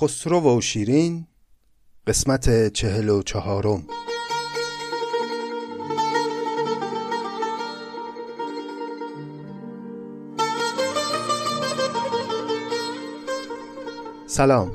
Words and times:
خسرو 0.00 0.56
و 0.56 0.60
شیرین 0.60 1.26
قسمت 2.06 2.72
چهل 2.72 3.08
و 3.08 3.22
چهارم. 3.22 3.84
سلام. 14.26 14.72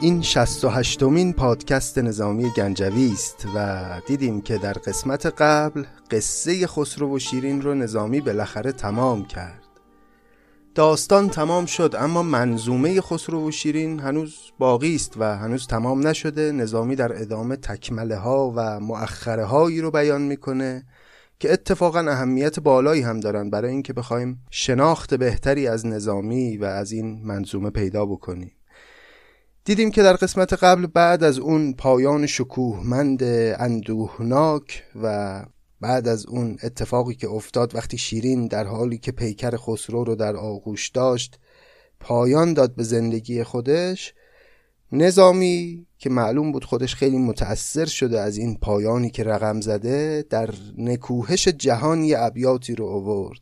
این 0.00 0.22
68 0.22 1.02
مین 1.02 1.32
پادکست 1.32 1.98
نظامی 1.98 2.50
گنجوی 2.50 3.12
است 3.12 3.46
و 3.54 3.86
دیدیم 4.06 4.40
که 4.40 4.58
در 4.58 4.72
قسمت 4.72 5.26
قبل 5.26 5.84
قصه 6.10 6.66
خسرو 6.66 7.16
و 7.16 7.18
شیرین 7.18 7.62
رو 7.62 7.74
نظامی 7.74 8.20
بالاخره 8.20 8.72
تمام 8.72 9.24
کرد. 9.24 9.65
داستان 10.76 11.28
تمام 11.28 11.66
شد 11.66 11.94
اما 11.98 12.22
منظومه 12.22 13.00
خسرو 13.00 13.48
و 13.48 13.50
شیرین 13.50 14.00
هنوز 14.00 14.36
باقی 14.58 14.94
است 14.94 15.14
و 15.16 15.36
هنوز 15.36 15.66
تمام 15.66 16.06
نشده. 16.06 16.52
نظامی 16.52 16.96
در 16.96 17.22
ادامه 17.22 17.56
تکمله 17.56 18.16
ها 18.16 18.52
و 18.56 18.80
مؤخره 18.80 19.44
هایی 19.44 19.80
رو 19.80 19.90
بیان 19.90 20.22
می‌کنه 20.22 20.86
که 21.38 21.52
اتفاقا 21.52 21.98
اهمیت 21.98 22.60
بالایی 22.60 23.02
هم 23.02 23.20
دارن 23.20 23.50
برای 23.50 23.70
اینکه 23.70 23.92
بخوایم 23.92 24.44
شناخت 24.50 25.14
بهتری 25.14 25.68
از 25.68 25.86
نظامی 25.86 26.56
و 26.56 26.64
از 26.64 26.92
این 26.92 27.20
منظومه 27.24 27.70
پیدا 27.70 28.06
بکنیم. 28.06 28.52
دیدیم 29.64 29.90
که 29.90 30.02
در 30.02 30.12
قسمت 30.12 30.52
قبل 30.52 30.86
بعد 30.86 31.24
از 31.24 31.38
اون 31.38 31.72
پایان 31.72 32.26
شکوهمند 32.26 33.22
اندوهناک 33.58 34.84
و 35.02 35.44
بعد 35.80 36.08
از 36.08 36.26
اون 36.26 36.58
اتفاقی 36.62 37.14
که 37.14 37.28
افتاد 37.28 37.74
وقتی 37.74 37.98
شیرین 37.98 38.46
در 38.46 38.64
حالی 38.64 38.98
که 38.98 39.12
پیکر 39.12 39.56
خسرو 39.56 40.04
رو 40.04 40.14
در 40.14 40.36
آغوش 40.36 40.88
داشت 40.88 41.38
پایان 42.00 42.54
داد 42.54 42.74
به 42.74 42.82
زندگی 42.82 43.42
خودش 43.42 44.14
نظامی 44.92 45.86
که 45.98 46.10
معلوم 46.10 46.52
بود 46.52 46.64
خودش 46.64 46.94
خیلی 46.94 47.18
متأثر 47.18 47.84
شده 47.84 48.20
از 48.20 48.36
این 48.36 48.56
پایانی 48.56 49.10
که 49.10 49.24
رقم 49.24 49.60
زده 49.60 50.24
در 50.30 50.50
نکوهش 50.78 51.48
جهانی 51.48 52.14
ابیاتی 52.14 52.74
رو 52.74 52.86
آورد. 52.86 53.40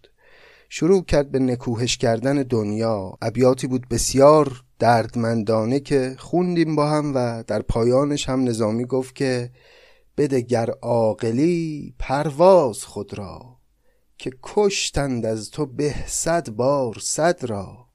شروع 0.69 1.05
کرد 1.05 1.31
به 1.31 1.39
نکوهش 1.39 1.97
کردن 1.97 2.43
دنیا. 2.43 3.19
ابیاتی 3.23 3.67
بود 3.67 3.89
بسیار 3.89 4.63
دردمندانه 4.79 5.81
که 5.81 6.15
خوندیم 6.19 6.77
با 6.77 6.91
هم 6.91 7.13
و 7.15 7.45
در 7.47 7.63
پایانش 7.63 8.29
هم 8.29 8.45
نظامی 8.45 8.85
گفت 8.85 9.15
که 9.15 9.51
بده 10.17 10.41
گر 10.41 10.71
عاقلی 10.71 11.95
پرواز 11.99 12.85
خود 12.85 13.19
را 13.19 13.57
که 14.19 14.31
کشتند 14.43 15.27
از 15.27 15.51
تو 15.51 15.67
به 15.67 15.95
صد 16.07 16.51
بار 16.51 16.99
صد 17.01 17.45
را. 17.45 17.87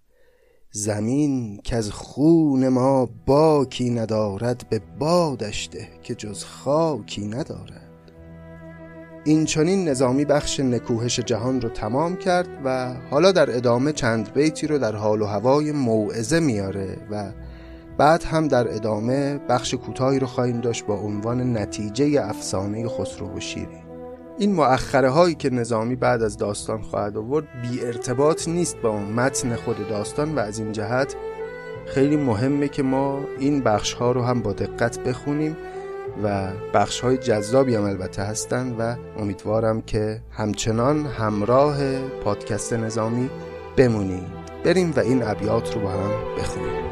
زمین 0.72 1.62
که 1.64 1.76
از 1.76 1.92
خون 1.92 2.68
ما 2.68 3.10
باکی 3.26 3.90
ندارد 3.90 4.70
به 4.70 4.82
بادش 5.00 5.70
ده 5.72 5.90
که 6.04 6.16
جز 6.16 6.44
خاکی 6.44 7.28
ندارد. 7.28 7.90
این 9.26 9.46
چنین 9.46 9.90
نظامی 9.90 10.26
بخش 10.26 10.60
نکوهش 10.60 11.20
جهان 11.20 11.62
رو 11.62 11.70
تمام 11.70 12.18
کرد 12.18 12.48
و 12.66 12.94
حالا 12.94 13.32
در 13.32 13.56
ادامه 13.58 13.92
چند 13.92 14.34
بیتی 14.34 14.68
رو 14.68 14.78
در 14.78 14.96
حال 14.96 15.22
و 15.22 15.26
هوای 15.26 15.72
موعظه 15.72 16.40
میاره 16.40 16.98
و 17.12 17.32
بعد 18.00 18.24
هم 18.24 18.48
در 18.48 18.76
ادامه 18.76 19.38
بخش 19.50 19.74
کوتاهی 19.74 20.20
رو 20.20 20.28
خواهیم 20.28 20.62
داشت 20.62 20.86
با 20.86 20.96
عنوان 20.96 21.58
نتیجه 21.58 22.22
افسانه 22.24 22.88
خسرو 22.88 23.38
و 23.38 23.40
شیرین 23.40 23.84
این 24.38 24.54
مؤخره 24.54 25.10
هایی 25.10 25.36
که 25.36 25.50
نظامی 25.50 25.96
بعد 25.96 26.22
از 26.22 26.38
داستان 26.38 26.82
خواهد 26.82 27.18
آورد 27.18 27.46
بی 27.62 27.86
ارتباط 27.86 28.48
نیست 28.48 28.78
با 28.78 29.00
متن 29.00 29.56
خود 29.56 29.88
داستان 29.90 30.36
و 30.36 30.40
از 30.40 30.60
این 30.60 30.72
جهت 30.72 31.16
خیلی 31.86 32.18
مهمه 32.18 32.68
که 32.68 32.84
ما 32.84 33.20
این 33.40 33.62
بخش 33.62 33.94
ها 33.94 34.12
رو 34.12 34.22
هم 34.22 34.42
با 34.42 34.54
دقت 34.54 35.00
بخونیم 35.00 35.58
و 36.24 36.48
بخش 36.74 37.00
های 37.00 37.18
جذابی 37.18 37.76
هم 37.76 37.84
البته 37.84 38.22
هستن 38.22 38.76
و 38.80 38.96
امیدوارم 39.18 39.82
که 39.82 40.22
همچنان 40.32 41.06
همراه 41.06 42.00
پادکست 42.24 42.74
نظامی 42.74 43.30
بمونید. 43.78 44.40
بریم 44.66 44.94
و 44.96 45.00
این 45.00 45.24
ابیات 45.24 45.76
رو 45.76 45.82
با 45.82 45.90
هم 45.90 46.12
بخونیم. 46.38 46.89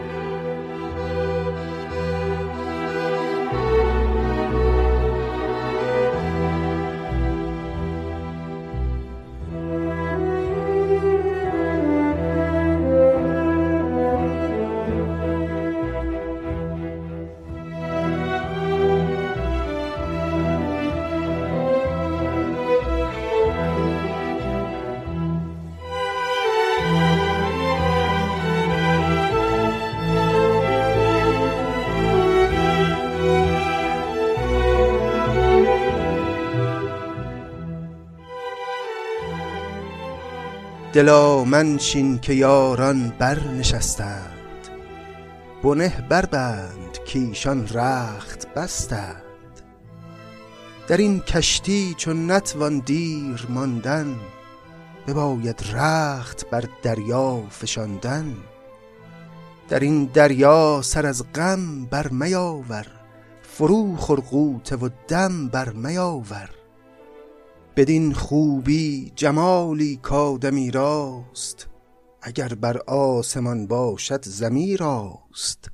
دلا 40.98 41.44
منشین 41.44 42.20
که 42.20 42.34
یاران 42.34 43.14
بر 43.20 43.40
نشستند 43.40 44.68
بنه 45.64 46.06
بربند 46.10 47.00
کیشان 47.06 47.68
رخت 47.68 48.54
بستند. 48.54 49.24
در 50.88 50.98
این 50.98 51.20
کشتی 51.20 51.96
چون 51.98 52.32
نتوان 52.32 52.80
دیر 52.80 53.46
ماندن 53.50 54.16
بباید 55.08 55.64
رخت 55.74 56.50
بر 56.50 56.64
دریا 56.82 57.44
فشاندن. 57.50 58.36
در 59.70 59.80
این 59.80 60.06
دریا 60.06 60.82
سر 60.84 61.06
از 61.06 61.34
غم 61.36 61.86
بر 61.86 62.08
میاور 62.08 62.88
فرو 63.42 63.96
خور 63.96 64.24
و 64.82 64.90
دم 65.08 65.48
بر 65.48 65.70
میاور 65.70 66.50
بدین 67.78 68.14
خوبی 68.14 69.12
جمالی 69.16 69.98
کادمی 69.98 70.72
راست 70.72 71.68
اگر 72.22 72.48
بر 72.48 72.78
آسمان 72.88 73.68
باشد 73.68 74.26
زمین 74.26 74.78
راست. 74.78 75.72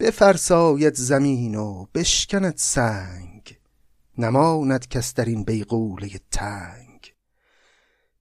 بفرساید 0.00 0.94
زمین 0.94 1.54
و 1.54 1.86
بشکند 1.94 2.56
سنگ 2.56 3.58
نماند 4.18 4.88
کس 4.88 5.14
در 5.14 5.24
این 5.24 5.44
بیغوله 5.44 6.10
تنگ. 6.30 7.14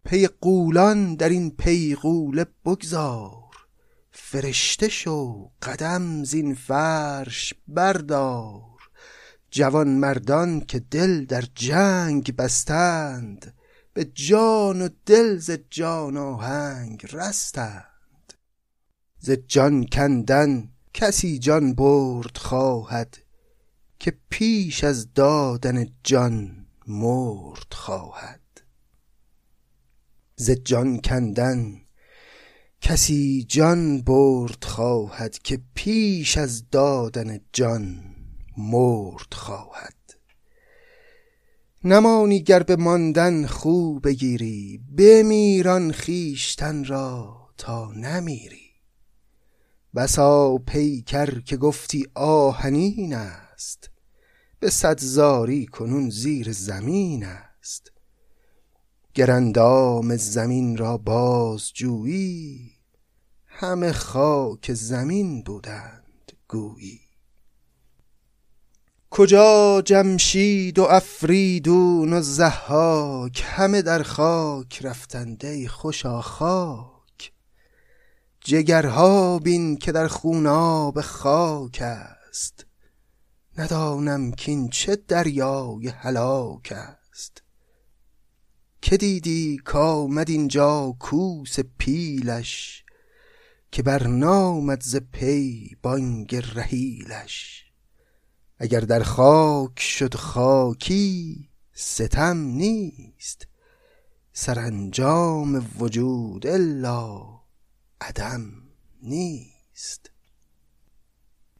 پی 0.06 0.28
قولان 0.28 1.16
در 1.16 1.30
این 1.30 1.52
پیغوله 1.52 2.46
بگذار 2.66 3.56
فرشته 4.12 4.90
شو 4.90 5.50
قدم 5.62 6.24
زین 6.24 6.54
فرش 6.54 7.54
بردار. 7.68 8.73
جوان 9.54 9.88
مردان 9.88 10.62
که 10.62 10.80
دل 10.80 11.26
در 11.26 11.44
جنگ 11.56 12.36
بستند 12.36 13.54
به 13.94 14.06
جان 14.06 14.82
و 14.82 14.90
دل 15.06 15.38
ز 15.38 15.52
جان 15.70 16.18
آهنگ 16.18 17.06
رستند. 17.12 18.34
ز 19.20 19.32
جان 19.32 19.86
کندن 19.86 20.70
کسی 20.94 21.40
جان 21.40 21.74
برد 21.74 22.38
خواهد 22.38 23.18
که 24.00 24.18
پیش 24.30 24.84
از 24.84 25.14
دادن 25.14 25.88
جان 26.04 26.66
مرد 26.88 27.74
خواهد. 27.74 28.62
ز 30.36 30.52
جان 30.52 31.00
کندن 31.02 31.82
کسی 32.82 33.46
جان 33.48 34.02
برد 34.02 34.64
خواهد 34.64 35.38
که 35.38 35.62
پیش 35.74 36.38
از 36.38 36.70
دادن 36.70 37.40
جان 37.54 38.13
مرد 38.58 39.34
خواهد. 39.34 39.94
نمانی 41.84 42.44
گر 42.44 42.64
به 42.64 42.76
ماندن 42.76 43.46
خوب 43.46 44.08
بگیری 44.08 44.84
بمیران 44.98 45.92
خیشتن 45.92 46.84
را 46.84 47.48
تا 47.58 47.92
نمیری. 47.92 48.70
بسا 49.96 50.58
پیکر 50.58 51.40
که 51.40 51.58
گفتی 51.58 52.08
آهنین 52.16 53.14
است 53.14 53.90
به 54.60 54.70
صد 54.70 55.00
زاری 55.00 55.66
کنون 55.66 56.10
زیر 56.10 56.52
زمین 56.52 57.24
است. 57.24 57.92
گرندام 59.14 60.16
زمین 60.18 60.78
را 60.78 60.98
باز 60.98 61.74
جویی 61.74 62.72
همه 63.46 63.92
خاک 63.92 64.74
زمین 64.74 65.44
بودند 65.44 66.32
گویی. 66.48 67.03
کجا 69.16 69.82
جمشید 69.86 70.80
و 70.80 70.84
افریدون 70.84 72.14
و 72.14 72.22
زحاک 72.22 73.44
همه 73.46 73.82
در 73.82 74.04
خاک 74.04 74.86
رفتنده 74.86 75.68
خوشا 75.68 76.22
خاک. 76.22 77.32
جگرها 78.42 79.40
بین 79.40 79.78
که 79.78 79.92
در 79.92 80.08
خوناب 80.08 81.02
خاک 81.02 81.82
است. 81.82 82.66
ندانم 83.58 84.32
کین 84.32 84.70
چه 84.70 84.96
دریای 84.96 85.88
هلاک 85.88 86.74
است. 86.76 87.44
که 88.82 88.98
دیدی 88.98 89.58
کامد 89.66 90.30
اینجا 90.30 90.96
کوس 91.00 91.60
پیلش 91.78 92.84
که 93.72 93.84
برنامد 93.84 94.82
ز 94.84 94.96
پی 94.96 95.76
بانگ 95.82 96.36
رحیلش. 96.56 97.63
اگر 98.64 98.80
در 98.80 99.04
خاک 99.04 99.80
شد 99.80 100.16
خاکی 100.16 101.50
ستم 101.74 102.38
نیست. 102.38 103.48
سرانجام 104.34 105.66
وجود 105.80 106.48
الا 106.48 107.22
عدم 108.02 108.42
نیست. 109.02 110.12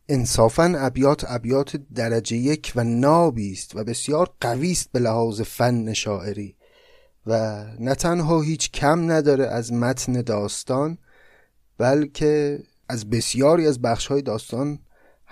انصافا 0.10 0.74
ابیات 0.78 1.26
ابیات 1.28 1.76
درجه 1.76 2.38
یک 2.38 2.74
و 2.76 2.84
نابی 2.84 3.52
است 3.52 3.76
و 3.76 3.84
بسیار 3.84 4.36
قوی 4.42 4.72
است 4.72 4.92
به 4.92 5.00
لحاظ 5.00 5.42
فن 5.42 5.94
شاعری. 5.94 6.56
و 7.28 7.64
نه 7.80 7.96
تنها 7.96 8.42
هیچ 8.42 8.72
کم 8.72 9.12
نداره 9.12 9.48
از 9.48 9.74
متن 9.74 10.22
داستان 10.22 10.98
بلکه 11.78 12.64
از 12.90 13.10
بسیاری 13.10 13.68
از 13.68 13.82
بخش 13.82 14.08
های 14.08 14.22
داستان 14.22 14.80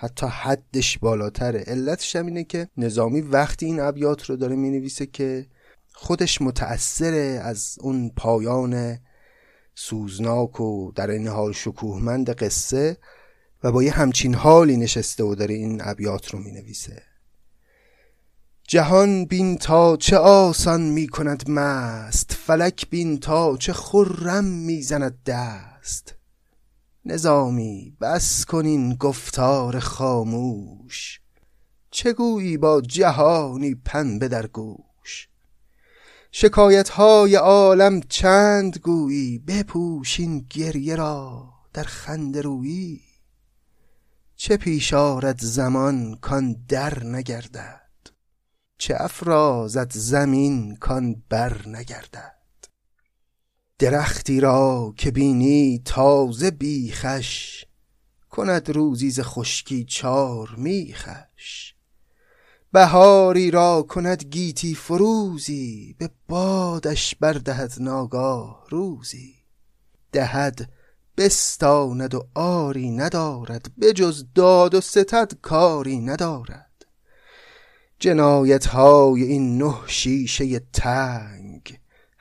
حتی 0.02 0.26
حدش 0.26 0.98
بالاتره. 0.98 1.60
علتش 1.60 2.16
هم 2.16 2.26
اینه 2.26 2.44
که 2.44 2.68
نظامی 2.76 3.20
وقتی 3.20 3.66
این 3.66 3.80
ابیات 3.80 4.24
رو 4.24 4.36
داره 4.36 4.56
می 4.56 4.70
نویسه 4.70 5.06
که 5.06 5.46
خودش 5.92 6.42
متأثر 6.42 7.40
از 7.42 7.76
اون 7.80 8.10
پایان 8.16 8.98
سوزناک 9.74 10.60
و 10.60 10.92
در 10.94 11.10
این 11.10 11.28
حال 11.28 11.52
شکوهمند 11.52 12.30
قصه 12.30 12.96
و 13.64 13.72
با 13.72 13.82
یه 13.82 13.92
همچین 13.92 14.34
حالی 14.34 14.76
نشسته 14.76 15.24
و 15.24 15.34
داره 15.34 15.54
این 15.54 15.80
ابیات 15.84 16.30
رو 16.30 16.38
می 16.38 16.52
نویسه 16.52 17.02
جهان 18.68 19.24
بین 19.24 19.58
تا 19.58 19.96
چه 19.96 20.16
آسان 20.16 20.80
می 20.80 21.08
کند 21.08 21.50
مست 21.50 22.32
فلک 22.32 22.90
بین 22.90 23.18
تا 23.18 23.56
چه 23.56 23.72
خرم 23.72 24.44
می 24.44 24.82
زند 24.82 25.18
دست. 25.26 26.21
نظامی 27.04 27.96
بس 28.00 28.44
کنین 28.44 28.94
گفتار 28.94 29.78
خاموش. 29.78 31.20
چگویی 31.90 32.56
با 32.56 32.80
جهانی 32.80 33.74
پنبه 33.74 34.28
در 34.28 34.46
گوش؟ 34.46 35.28
شکایت 36.30 36.88
های 36.88 37.34
عالم 37.34 38.00
چند 38.00 38.78
گویی 38.78 39.38
بپوشین 39.38 40.46
گریه 40.50 40.96
را 40.96 41.48
در 41.72 41.82
خنده 41.82 42.40
رویی؟ 42.40 43.00
چه 44.36 44.56
پیش 44.56 44.94
آرد 44.94 45.40
زمان 45.40 46.14
کان 46.20 46.56
در 46.68 47.04
نگردد؟ 47.04 47.90
چه 48.78 48.94
افرازد 48.98 49.92
زمین 49.92 50.76
کان 50.76 51.22
بر 51.28 51.68
نگردد؟ 51.68 52.41
درختی 53.82 54.40
را 54.40 54.94
که 54.96 55.10
بینی 55.10 55.82
تازه 55.84 56.50
بیخش 56.50 57.64
کند 58.30 58.70
روزی 58.70 59.10
ز 59.10 59.20
خشکی 59.20 59.84
چار 59.84 60.54
میخش 60.56 61.74
بهاری 62.72 63.50
را 63.50 63.82
کند 63.82 64.24
گیتی 64.24 64.74
فروزی 64.74 65.96
به 65.98 66.10
بادش 66.28 67.14
بردهد 67.14 67.72
ناگاه 67.80 68.66
روزی. 68.68 69.34
دهد 70.12 70.72
بستاند 71.16 72.14
و 72.14 72.26
آری 72.34 72.90
ندارد 72.90 73.70
بجز 73.80 74.24
داد 74.34 74.74
و 74.74 74.80
ستد 74.80 75.32
کاری 75.42 76.00
ندارد. 76.00 76.86
جنایت 77.98 78.66
های 78.66 79.22
این 79.22 79.58
نه 79.62 79.74
شیشه 79.86 80.58
تنگ 80.58 81.41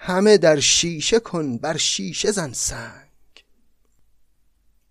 همه 0.04 0.38
در 0.38 0.60
شیشه 0.60 1.20
کن 1.20 1.58
بر 1.58 1.78
شیشه 1.78 2.32
زن 2.32 2.54
سنگ. 2.54 3.10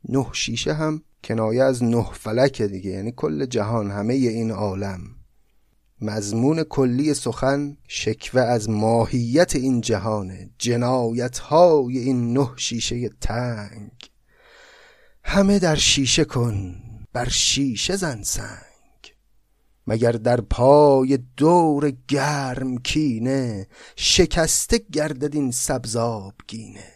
نه 0.08 0.26
شیشه 0.32 0.74
هم 0.74 1.02
کنایه 1.24 1.62
از 1.62 1.82
نه 1.82 2.06
فلک 2.12 2.62
دیگه 2.62 2.90
یعنی 2.90 3.12
کل 3.12 3.46
جهان 3.46 3.90
همه 3.90 4.14
این 4.14 4.50
عالم. 4.50 5.00
مضمون 6.00 6.62
کلی 6.62 7.14
سخن 7.14 7.76
شکوه 7.88 8.40
از 8.42 8.70
ماهیت 8.70 9.56
این 9.56 9.80
جهانه 9.80 10.50
جنایت 10.58 11.38
های 11.38 11.98
این 11.98 12.32
نه 12.32 12.50
شیشه 12.56 13.08
تنگ. 13.08 13.92
همه 15.24 15.58
در 15.58 15.76
شیشه 15.76 16.24
کن 16.24 16.76
بر 17.12 17.28
شیشه 17.28 17.96
زن 17.96 18.22
سنگ. 18.22 18.69
مگر 19.90 20.12
در 20.12 20.40
پای 20.40 21.18
دور 21.36 21.92
گرم 22.08 22.78
کینه 22.78 23.66
شکسته 23.96 24.80
گردد 24.92 25.34
این 25.34 25.50
سبزاب 25.50 26.34
گینه؟ 26.48 26.92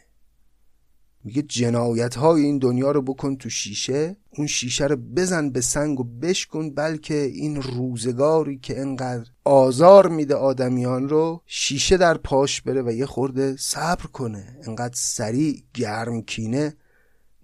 میگه 1.24 1.42
جنایت 1.42 2.14
های 2.14 2.42
این 2.42 2.58
دنیا 2.58 2.90
رو 2.90 3.02
بکن 3.02 3.36
تو 3.36 3.50
شیشه 3.50 4.16
اون 4.30 4.46
شیشه 4.46 4.86
رو 4.86 4.96
بزن 4.96 5.50
به 5.50 5.60
سنگ 5.60 6.00
و 6.00 6.04
بشکن 6.04 6.70
بلکه 6.70 7.14
این 7.14 7.62
روزگاری 7.62 8.58
که 8.58 8.80
انقدر 8.80 9.30
آزار 9.44 10.08
میده 10.08 10.34
آدمیان 10.34 11.08
رو 11.08 11.42
شیشه 11.46 11.96
در 11.96 12.16
پاش 12.16 12.62
بره 12.62 12.82
و 12.82 12.92
یه 12.92 13.06
خورده 13.06 13.56
صبر 13.56 14.06
کنه. 14.06 14.58
انقدر 14.66 14.94
سریع 14.96 15.62
گرم 15.74 16.22
کینه 16.22 16.76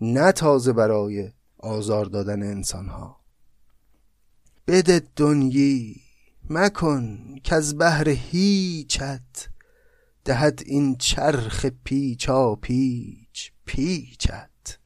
نه 0.01 0.33
تازه 0.33 0.73
برای 0.73 1.31
آزار 1.59 2.05
دادن 2.05 2.43
انسان 2.43 2.89
ها 2.89 3.20
بده 4.73 5.03
دنیی 5.17 6.01
مکن 6.51 7.19
که 7.45 7.55
از 7.55 7.79
بهر 7.79 8.09
هیچت 8.09 9.49
دهد 10.25 10.63
این 10.67 10.97
چرخ 10.97 11.67
پیچا 11.85 12.55
پیچ 12.55 13.53
پیچت 13.65 14.79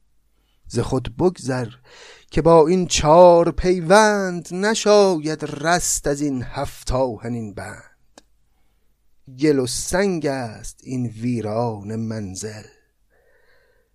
ز 0.67 0.79
خود 0.79 1.17
بگذر 1.17 1.67
که 2.31 2.41
با 2.41 2.67
این 2.67 2.87
چار 2.87 3.51
پیوند 3.51 4.53
نشاید 4.53 5.43
رست 5.43 6.07
از 6.07 6.21
این 6.21 6.43
هفت 6.43 6.91
آهنین 6.91 7.53
بند 7.53 8.21
گل 9.39 9.59
و 9.59 9.67
سنگ 9.67 10.25
است 10.25 10.79
این 10.83 11.05
ویران 11.05 11.95
منزل 11.95 12.67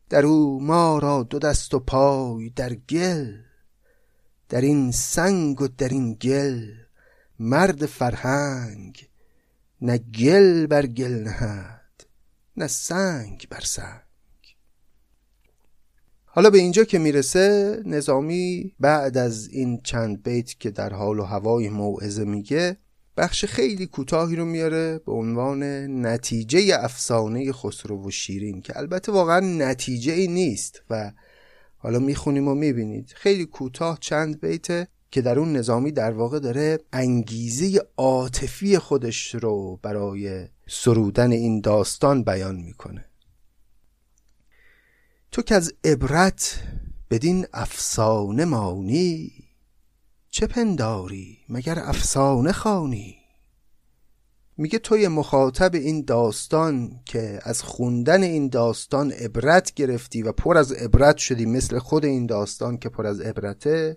در 0.09 0.27
او 0.27 0.61
ما 0.63 0.99
را 0.99 1.23
دو 1.23 1.39
دست 1.39 1.75
و 1.75 1.79
پای 1.79 2.51
در 2.51 2.75
گل 2.75 3.50
در 4.51 4.61
این 4.61 4.91
سنگ 4.91 5.61
و 5.61 5.69
در 5.69 5.89
این 5.89 6.15
گل 6.15 6.67
مرد 7.39 7.87
فرهنگ 7.87 9.09
نه 9.81 9.99
گل 9.99 10.67
بر 10.67 10.87
گل 10.87 11.13
نهد 11.13 12.05
نه 12.57 12.67
سنگ 12.67 13.47
بر 13.51 13.61
سنگ. 13.61 14.01
حالا 16.25 16.51
به 16.51 16.59
اینجا 16.59 16.85
که 16.85 16.99
می‌رسه 16.99 17.77
نظامی 17.87 18.75
بعد 18.81 19.19
از 19.19 19.49
این 19.49 19.81
چند 19.83 20.23
بیت 20.23 20.61
که 20.61 20.71
در 20.71 20.93
حال 20.93 21.19
و 21.19 21.25
هوای 21.25 21.69
موعظه 21.69 22.25
میگه 22.25 22.77
بخش 23.17 23.45
خیلی 23.45 23.87
کوتاهی 23.87 24.37
رو 24.37 24.45
میاره 24.45 24.99
به 24.99 25.13
عنوان 25.13 25.63
نتیجه 26.07 26.77
افسانه 26.81 27.53
خسرو 27.53 28.07
و 28.07 28.11
شیرین 28.11 28.63
که 28.63 28.79
البته 28.79 29.13
واقعا 29.13 29.41
نتیجه 29.41 30.13
ای 30.13 30.29
نیست 30.29 30.83
و 30.91 31.13
حالا 31.83 31.99
می‌خونیم 31.99 32.49
و 32.49 32.55
می‌بینید. 32.55 33.13
خیلی 33.17 33.47
کوتاه 33.47 33.99
چند 34.01 34.41
بیته 34.41 34.89
که 35.11 35.23
در 35.23 35.39
اون 35.39 35.57
نظامی 35.57 35.93
در 35.93 36.13
واقع 36.13 36.39
داره 36.39 36.79
انگیزه 36.93 37.83
عاطفی 37.97 38.79
خودش 38.79 39.35
رو 39.35 39.79
برای 39.83 40.49
سرودن 40.69 41.33
این 41.33 41.61
داستان 41.61 42.23
بیان 42.25 42.57
می‌کنه. 42.57 43.05
تو 45.33 45.43
که 45.43 45.55
از 45.55 45.73
عبرت 45.85 46.63
بدین 47.11 47.47
افسانه 47.53 48.45
مانی 48.45 49.33
چه 50.31 50.47
پنداری 50.47 51.39
مگر 51.49 51.79
افسانه 51.79 52.53
خانی 52.53 53.20
میگه 54.61 54.79
توی 54.79 55.09
مخاطب 55.09 55.75
این 55.75 56.05
داستان 56.05 57.01
که 57.05 57.39
از 57.43 57.63
خوندن 57.63 58.23
این 58.23 58.49
داستان 58.49 59.13
عبرت 59.13 59.75
گرفتی 59.75 60.23
و 60.23 60.33
پر 60.33 60.59
از 60.59 60.73
عبرت 60.73 61.17
شدی 61.17 61.47
مثل 61.47 61.79
خود 61.79 62.05
این 62.05 62.27
داستان 62.27 62.79
که 62.79 62.89
پر 62.89 63.07
از 63.07 63.21
عبرته 63.21 63.97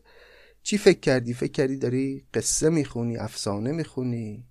چی 0.61 0.77
فکر 0.77 0.99
کردی؟ 0.99 1.33
فکر 1.33 1.51
کردی 1.51 1.77
داری 1.77 2.25
قصه 2.33 2.69
می‌خونی 2.69 3.17
افسانه 3.17 3.71
می‌خونی؟ 3.71 4.43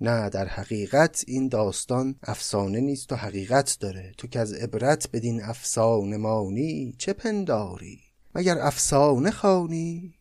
نه 0.00 0.30
در 0.30 0.48
حقیقت 0.48 1.24
این 1.26 1.48
داستان 1.48 2.14
افسانه 2.22 2.80
نیست 2.80 3.12
و 3.12 3.16
حقیقت 3.16 3.76
داره. 3.80 4.12
تو 4.18 4.26
که 4.26 4.40
از 4.40 4.52
عبرت 4.52 5.08
بدین 5.12 5.42
افسانه 5.42 6.16
مانی 6.16 6.94
چه 6.98 7.12
پنداری؟ 7.12 8.00
مگر 8.34 8.58
افسانه 8.58 9.30
خانی 9.30 10.14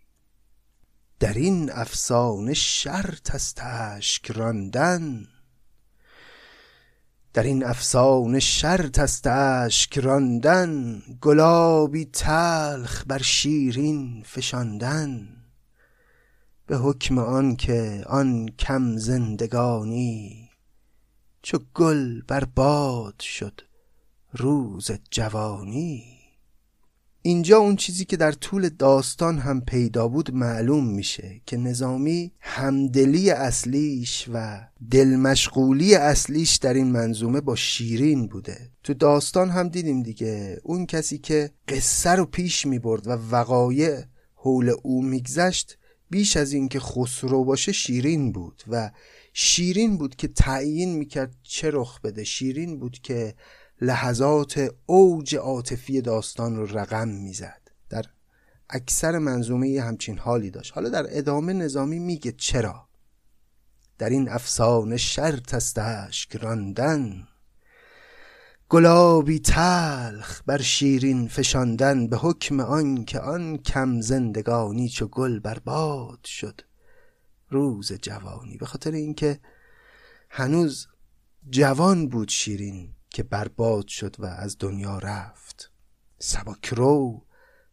در 1.20 1.34
این 1.34 1.72
افسانه 1.72 2.54
شرط 2.54 3.36
است 3.36 3.60
اشک 3.64 4.32
راندن. 4.32 5.28
در 7.34 7.44
این 7.44 7.64
افسانه 7.64 8.40
شرط 8.40 9.00
است 9.00 9.28
اشک 9.28 9.98
راندن 9.98 11.02
گلابی 11.22 12.06
تلخ 12.06 13.04
بر 13.08 13.22
شیرین 13.22 14.24
فشاندن. 14.26 15.28
به 16.68 16.78
حکم 16.78 17.18
آن 17.18 17.56
که 17.56 18.04
آن 18.06 18.50
کم 18.60 18.98
زندگانی 18.98 20.50
چو 21.42 21.60
گل 21.74 22.22
بر 22.22 22.44
باد 22.44 23.20
شد 23.20 23.62
روز 24.34 24.92
جوانی. 25.12 26.15
اینجا 27.27 27.58
اون 27.58 27.75
چیزی 27.75 28.05
که 28.05 28.17
در 28.17 28.32
طول 28.32 28.70
داستان 28.70 29.38
هم 29.38 29.62
پیدا 29.62 30.08
بود 30.08 30.34
معلوم 30.34 30.88
میشه 30.88 31.41
که 31.46 31.58
نظامی 31.58 32.32
همدلی 32.39 33.32
اصلیش 33.32 34.29
و 34.34 34.67
دلمشغولی 34.91 35.96
اصلیش 35.96 36.55
در 36.55 36.74
این 36.74 36.91
منظومه 36.91 37.41
با 37.41 37.55
شیرین 37.55 38.27
بوده. 38.27 38.70
تو 38.84 38.94
داستان 38.94 39.50
هم 39.50 39.70
دیدیم 39.70 40.03
دیگه. 40.03 40.60
اون 40.63 40.86
کسی 40.86 41.17
که 41.17 41.51
قصه 41.67 42.10
رو 42.10 42.25
پیش 42.25 42.65
می‌برد 42.65 43.08
و 43.08 43.12
وقایع 43.12 44.01
حول 44.36 44.74
او 44.84 45.03
میگذشت 45.03 45.77
بیش 46.10 46.38
از 46.38 46.53
اینکه 46.53 46.79
خسرو 46.79 47.44
باشه 47.44 47.72
شیرین 47.72 48.32
بود 48.32 48.63
و 48.67 48.91
شیرین 49.34 49.98
بود 49.98 50.15
که 50.15 50.27
تعیین 50.27 50.98
می‌کرد 50.98 51.36
چه 51.44 51.70
رخ 51.74 52.01
بده. 52.01 52.24
شیرین 52.24 52.79
بود 52.79 53.00
که 53.03 53.36
لحظات 53.82 54.70
اوج 54.86 55.36
عاطفی 55.36 56.01
داستان 56.01 56.55
رو 56.55 56.65
رقم 56.65 57.08
می‌زد. 57.08 57.62
در 57.89 58.05
اکثر 58.70 59.17
منظومه 59.17 59.82
همچین 59.82 60.17
حالی 60.17 60.51
داشت. 60.51 60.74
حالا 60.74 60.89
در 60.89 61.05
ادامه 61.10 61.53
نظامی 61.53 62.00
میگه 62.00 62.32
چرا؟ 62.32 62.88
در 63.98 64.10
این 64.10 64.29
افسانه 64.29 64.98
شرط 64.98 65.53
است 65.53 65.77
اشک 65.77 66.36
راندن. 66.36 67.27
گلابی 68.70 69.39
تلخ 69.39 70.41
بر 70.46 70.62
شیرین 70.62 71.27
فشاندن 71.27 72.08
به 72.08 72.17
حکم 72.17 72.60
آن 72.60 73.05
که 73.05 73.20
آن 73.20 73.58
کم 73.58 74.01
زندگانی 74.01 74.89
چو 74.89 75.08
گل 75.08 75.39
برباد 75.39 76.24
شد. 76.24 76.62
روز 77.50 77.94
جوانی. 77.94 78.58
به 78.58 78.65
خاطر 78.65 78.91
اینکه 78.91 79.39
هنوز 80.29 80.88
جوان 81.50 82.10
بود 82.10 82.29
شیرین 82.29 82.95
که 83.16 83.24
برباد 83.24 83.88
شد 83.88 84.16
و 84.20 84.26
از 84.26 84.58
دنیا 84.60 84.98
رفت. 84.98 85.72
سبکرو 86.20 87.26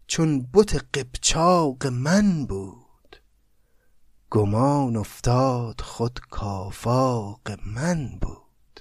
چون 0.07 0.49
بت 0.55 0.75
قبچاق 0.99 1.87
من 1.87 2.47
بود. 2.47 3.17
گمان 4.31 4.97
افتاد 4.97 5.81
خود 5.81 6.21
کافاق 6.31 7.41
من 7.67 8.19
بود. 8.21 8.81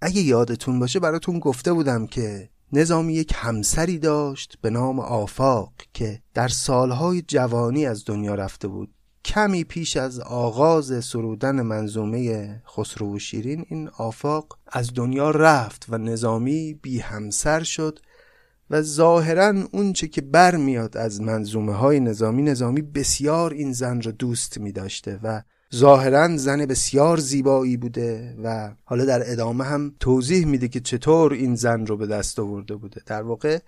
اگه 0.00 0.20
یادتون 0.20 0.78
باشه 0.78 1.00
براتون 1.00 1.38
گفته 1.38 1.72
بودم 1.72 2.06
که 2.06 2.50
نظامی 2.72 3.14
یک 3.14 3.32
همسری 3.36 3.98
داشت 3.98 4.58
به 4.60 4.70
نام 4.70 5.00
آفاق 5.00 5.72
که 5.92 6.22
در 6.34 6.48
سالهای 6.48 7.22
جوانی 7.22 7.86
از 7.86 8.04
دنیا 8.04 8.34
رفته 8.34 8.68
بود. 8.68 8.94
کمی 9.26 9.64
پیش 9.64 9.96
از 9.96 10.20
آغاز 10.20 11.04
سرودن 11.04 11.62
منظومه 11.62 12.62
خسرو 12.76 13.16
و 13.16 13.18
شیرین 13.18 13.66
این 13.68 13.88
آفاق 13.88 14.58
از 14.66 14.90
دنیا 14.94 15.30
رفت 15.30 15.86
و 15.88 15.98
نظامی 15.98 16.74
بی 16.82 16.98
همسر 16.98 17.62
شد 17.62 17.98
و 18.70 18.82
ظاهرا 18.82 19.54
اونچه 19.72 20.08
که 20.08 20.20
برمیاد 20.20 20.96
از 20.96 21.20
منظومه 21.20 21.72
های 21.72 22.00
نظامی 22.00 22.42
نظامی 22.42 22.82
بسیار 22.82 23.52
این 23.52 23.72
زن 23.72 24.02
را 24.02 24.12
دوست 24.12 24.58
می 24.58 24.72
داشته 24.72 25.20
و 25.22 25.42
ظاهرا 25.74 26.36
زن 26.36 26.66
بسیار 26.66 27.18
زیبایی 27.18 27.76
بوده 27.76 28.36
و 28.44 28.74
حالا 28.84 29.04
در 29.04 29.32
ادامه 29.32 29.64
هم 29.64 29.94
توضیح 30.00 30.46
میده 30.46 30.68
که 30.68 30.80
چطور 30.80 31.32
این 31.32 31.54
زن 31.54 31.86
رو 31.86 31.96
به 31.96 32.06
دست 32.06 32.38
آورده 32.38 32.76
بوده. 32.76 33.02
در 33.06 33.22
واقع 33.22 33.58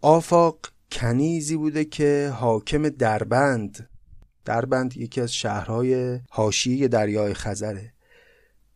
آفاق 0.00 0.58
کنیزی 0.92 1.56
بوده 1.56 1.84
که 1.84 2.32
حاکم 2.36 2.88
دربند 2.88 3.88
دربند 4.48 4.96
یکی 4.96 5.20
از 5.20 5.32
شهرهای 5.32 6.20
حاشیه 6.30 6.88
دریای 6.88 7.34
خزره 7.34 7.92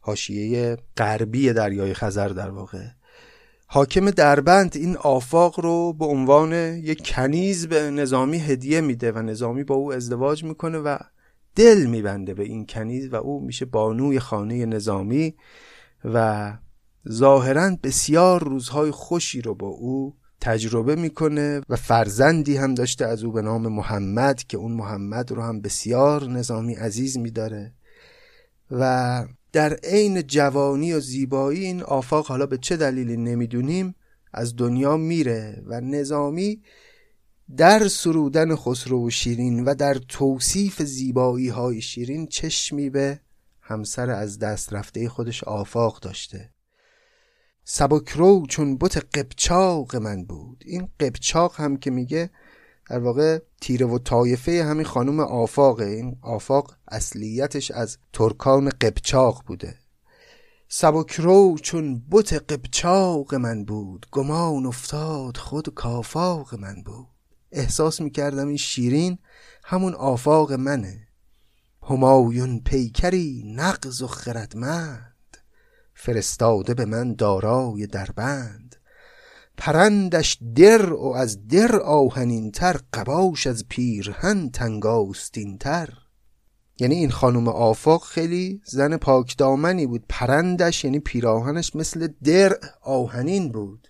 حاشیه 0.00 0.76
غربی 0.96 1.52
دریای 1.52 1.94
خزر 1.94 2.28
در 2.28 2.50
واقع. 2.50 2.86
حاکم 3.66 4.10
دربند 4.10 4.76
این 4.76 4.96
آفاق 4.96 5.60
رو 5.60 5.92
به 5.92 6.04
عنوان 6.04 6.52
یک 6.76 7.08
کنیز 7.14 7.68
به 7.68 7.90
نظامی 7.90 8.38
هدیه 8.38 8.80
میده 8.80 9.12
و 9.12 9.18
نظامی 9.18 9.64
با 9.64 9.74
او 9.74 9.92
ازدواج 9.92 10.44
می‌کنه 10.44 10.78
و 10.78 10.98
دل 11.56 11.86
میبنده 11.86 12.34
به 12.34 12.42
این 12.44 12.66
کنیز 12.66 13.12
و 13.12 13.16
او 13.16 13.40
میشه 13.40 13.64
بانوی 13.64 14.18
خانه 14.18 14.66
نظامی 14.66 15.34
و 16.04 16.52
ظاهرا 17.08 17.76
بسیار 17.82 18.44
روزهای 18.44 18.90
خوشی 18.90 19.42
رو 19.42 19.54
با 19.54 19.66
او 19.66 20.16
تجربه 20.44 20.96
می‌کنه 20.96 21.61
و 21.68 21.76
فرزندی 21.76 22.56
هم 22.56 22.75
داشته 22.75 23.06
از 23.06 23.25
او 23.25 23.32
به 23.32 23.42
نام 23.42 23.68
محمد 23.68 24.42
که 24.42 24.56
اون 24.56 24.72
محمد 24.72 25.32
رو 25.32 25.42
هم 25.42 25.61
بسیار 25.61 26.28
نظامی 26.28 26.75
عزیز 26.75 27.18
میداره. 27.18 27.72
و 28.70 29.25
در 29.52 29.75
عین 29.75 30.22
جوانی 30.22 30.92
و 30.92 31.00
زیبایی 31.00 31.64
این 31.64 31.82
آفاق 31.82 32.26
حالا 32.26 32.46
به 32.46 32.58
چه 32.58 32.76
دلیلی 32.76 33.16
نمی‌دونیم 33.16 33.94
از 34.32 34.56
دنیا 34.56 34.96
میره 34.96 35.62
و 35.66 35.80
نظامی 35.80 36.62
در 37.56 37.88
سرودن 37.88 38.56
خسرو 38.56 39.06
و 39.06 39.11
شیرین 39.11 39.64
و 39.64 39.75
در 39.75 39.94
توصیف 39.94 40.82
زیبایی 40.82 41.49
های 41.49 41.80
شیرین 41.80 42.26
چشمی 42.26 42.90
به 42.90 43.20
همسر 43.61 44.11
از 44.11 44.38
دست 44.38 44.72
رفته 44.72 45.08
خودش 45.08 45.44
آفاق 45.44 46.00
داشته. 46.00 46.50
سبکرو 47.64 48.47
چون 48.49 48.76
بت 48.76 48.97
قبچاق 49.19 49.97
من 49.97 50.25
بود. 50.25 50.64
این 50.66 50.88
قبچاق 51.00 51.61
هم 51.61 51.76
که 51.76 51.90
میگه 51.90 52.31
در 52.90 52.99
واقع 52.99 53.38
تیره 53.61 53.87
و 53.87 53.99
طایفه 53.99 54.64
همین 54.64 54.87
خانم 54.87 55.21
آفاقه. 55.21 55.85
این 55.85 56.16
آفاق 56.23 56.76
اصلیتش 56.88 57.71
از 57.71 57.99
ترکان 58.12 58.69
قبچاق 58.69 59.45
بوده. 59.47 59.78
سبکرو 60.69 61.59
چون 61.62 62.02
بت 62.11 62.33
قبچاق 62.33 63.35
من 63.35 63.64
بود 63.64 64.07
گمان 64.11 64.66
افتاد 64.66 65.37
خود 65.37 65.75
کافاق 65.75 66.54
من 66.54 66.83
بود. 66.83 67.07
احساس 67.52 68.00
می‌کردم 68.00 68.49
این 68.49 68.57
شیرین 68.57 69.19
همون 69.64 69.95
آفاق 69.95 70.52
منه. 70.52 71.09
همایون 71.90 72.61
پیکری 72.61 73.42
نقض 73.57 74.02
و 74.02 74.07
خردمند. 74.07 75.12
فرستاده 76.04 76.75
به 76.75 76.85
من 76.85 77.14
دارای 77.14 77.87
دربند. 77.87 78.76
پرندش 79.56 80.38
در 80.54 80.92
و 80.92 81.12
از 81.16 81.47
در 81.49 81.80
آهنین 81.80 82.50
تر 82.50 82.80
قباش 82.92 83.47
از 83.47 83.68
پیرهن 83.68 84.50
تنگاستین 84.50 85.59
تر 85.59 85.88
یعنی 86.78 86.94
این 86.94 87.11
خانم 87.11 87.49
آفاق 87.49 88.04
خیلی 88.04 88.61
زن 88.64 88.97
پاکدامنی 88.97 89.87
بود. 89.87 90.04
پرندش 90.09 90.85
یعنی 90.85 90.99
پیراهنش 90.99 91.76
مثل 91.76 92.09
در 92.25 92.56
آهنین 92.80 93.52
بود. 93.52 93.88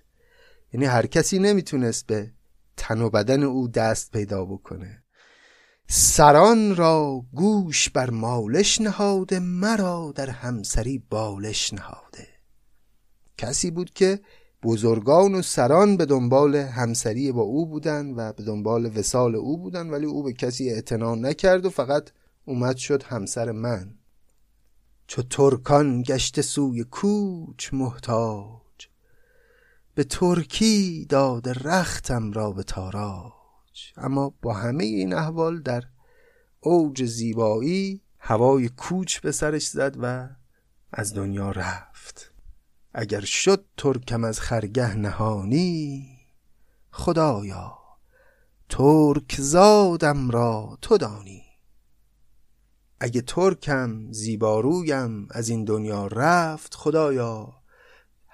یعنی 0.73 0.87
هر 0.87 1.07
کسی 1.07 1.38
نمی‌تونست 1.38 2.07
به 2.07 2.33
تن 2.76 3.00
و 3.00 3.11
بدن 3.11 3.42
او 3.42 3.69
دست 3.69 4.11
پیدا 4.11 4.45
بکنه. 4.45 5.01
سران 5.88 6.76
را 6.76 7.24
گوش 7.34 7.88
بر 7.88 8.10
مالش 8.10 8.80
نهاده 8.80 9.38
مرا 9.38 10.12
در 10.14 10.30
همسری 10.30 10.98
بالش 11.10 11.72
نهاده. 11.72 12.28
کسی 13.38 13.70
بود 13.70 13.92
که 13.92 14.20
بزرگان 14.62 15.34
و 15.34 15.42
سران 15.42 15.96
به 15.96 16.06
دنبال 16.06 16.56
همسری 16.56 17.32
با 17.32 17.42
او 17.42 17.66
بودن 17.66 18.14
و 18.14 18.32
به 18.32 18.42
دنبال 18.42 18.98
وسال 18.98 19.34
او 19.34 19.58
بودن 19.58 19.90
ولی 19.90 20.06
او 20.06 20.22
به 20.22 20.32
کسی 20.32 20.70
اعتنا 20.70 21.14
نکرد 21.14 21.66
و 21.66 21.70
فقط 21.70 22.10
اومد 22.44 22.76
شد 22.76 23.02
همسر 23.02 23.50
من. 23.50 23.94
چو 25.06 25.22
ترکان 25.22 26.02
گشت 26.02 26.40
سوی 26.40 26.84
کوچ 26.84 27.72
محتاج 27.72 28.88
به 29.94 30.04
ترکی 30.04 31.06
داد 31.08 31.48
رختم 31.48 32.32
را 32.32 32.50
به 32.50 32.62
تاراج. 32.62 33.41
اما 33.97 34.35
با 34.43 34.52
همه 34.52 34.85
این 34.85 35.14
احوال 35.14 35.61
در 35.61 35.85
اوج 36.61 37.05
زیبایی 37.05 38.00
هوای 38.19 38.69
کوچ 38.69 39.21
به 39.21 39.33
سرش 39.33 39.67
زد 39.67 39.97
و 40.00 40.29
از 40.93 41.14
دنیا 41.14 41.50
رفت. 41.50 42.33
اگر 42.95 43.21
شد 43.21 43.64
ترکم 43.76 44.25
از 44.25 44.41
خرگه 44.41 44.97
نهانی 44.97 46.09
خدایا 46.91 47.79
ترک 48.69 49.37
زادم 49.38 50.31
را 50.31 50.79
تو 50.83 50.99
دانی. 50.99 51.43
اگه 53.00 53.21
ترکم 53.21 54.12
زیبارویم 54.12 55.29
از 55.31 55.49
این 55.49 55.64
دنیا 55.64 56.07
رفت 56.07 56.75
خدایا 56.75 57.62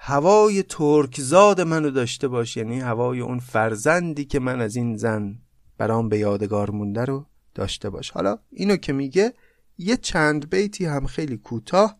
هوای 0.01 0.63
ترکزاد 0.63 1.61
منو 1.61 1.89
داشته 1.91 2.27
باش 2.27 2.57
یعنی 2.57 2.79
هوای 2.79 3.19
اون 3.19 3.39
فرزندی 3.39 4.25
که 4.25 4.39
من 4.39 4.61
از 4.61 4.75
این 4.75 4.97
زن 4.97 5.39
برام 5.77 6.09
به 6.09 6.19
یادگار 6.19 6.71
مونده 6.71 7.05
رو 7.05 7.25
داشته 7.55 7.89
باش. 7.89 8.09
حالا 8.09 8.37
اینو 8.51 8.75
که 8.75 8.93
میگه 8.93 9.33
یه 9.77 9.97
چند 9.97 10.49
بیتی 10.49 10.85
هم 10.85 11.05
خیلی 11.05 11.37
کوتاه 11.37 11.97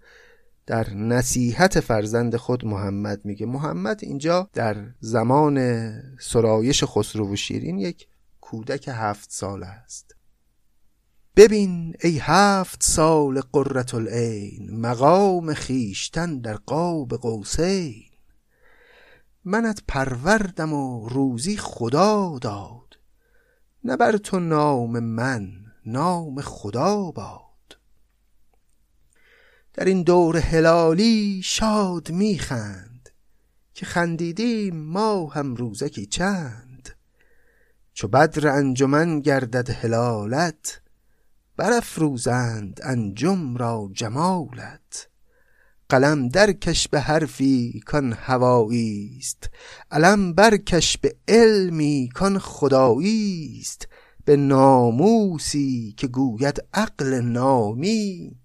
در 0.65 0.93
نصیحت 0.93 1.79
فرزند 1.79 2.35
خود 2.35 2.65
محمد 2.65 3.25
میگه. 3.25 3.45
محمد 3.45 3.99
اینجا 4.03 4.49
در 4.53 4.85
زمان 4.99 5.91
سرایش 6.19 6.83
خسرو 6.83 7.33
و 7.33 7.35
شیرین 7.35 7.79
یک 7.79 8.07
کودک 8.41 8.89
هفت 8.93 9.31
ساله 9.31 9.65
است. 9.65 10.15
ببین 11.39 11.95
ای 12.03 12.17
هفت 12.21 12.83
سال 12.83 13.41
قررت 13.41 13.93
العین 13.93 14.79
مقام 14.79 15.53
خیشتن 15.53 16.39
در 16.39 16.53
قاب 16.53 17.13
قوسین. 17.13 18.03
منت 19.45 19.83
پروردم 19.87 20.73
و 20.73 21.09
روزی 21.09 21.57
خدا 21.57 22.39
داد 22.41 22.99
نه 23.83 23.97
بر 23.97 24.17
تو 24.17 24.39
نام 24.39 24.99
من 24.99 25.49
نام 25.85 26.41
خدا 26.41 27.11
باد. 27.11 27.77
در 29.73 29.85
این 29.85 30.03
دور 30.03 30.37
هلالی 30.37 31.41
شاد 31.43 32.11
میخند 32.11 33.09
که 33.73 33.85
خندیدیم 33.85 34.75
ما 34.75 35.27
هم 35.27 35.55
روزکی 35.55 36.05
چند. 36.05 36.89
چو 37.93 38.07
بدر 38.07 38.47
انجمن 38.47 39.19
گردد 39.19 39.69
هلالت 39.69 40.81
برافروزند 41.59 42.79
انجم 42.83 43.57
را 43.57 43.89
جمالت. 43.93 45.07
قلم 45.89 46.29
درکش 46.29 46.87
به 46.87 46.99
حرفی 46.99 47.81
کان 47.85 48.13
هوایی 48.13 49.15
است 49.19 49.49
علم 49.91 50.33
برکش 50.33 50.97
به 50.97 51.15
علمی 51.27 52.09
کان 52.13 52.39
خدایی 52.39 53.57
است 53.61 53.87
به 54.25 54.35
ناموسی 54.35 55.93
که 55.97 56.07
گوید 56.07 56.63
عقل 56.73 57.21
نامی. 57.21 58.35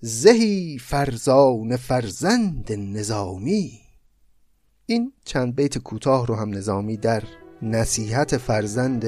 زهی 0.00 0.78
فرزان 0.78 1.76
فرزند 1.76 2.72
نظامی. 2.72 3.80
این 4.86 5.12
چند 5.24 5.56
بیت 5.56 5.78
کوتاه 5.78 6.26
رو 6.26 6.34
هم 6.34 6.54
نظامی 6.54 6.96
در 6.96 7.22
نصیحت 7.62 8.36
فرزند 8.36 9.06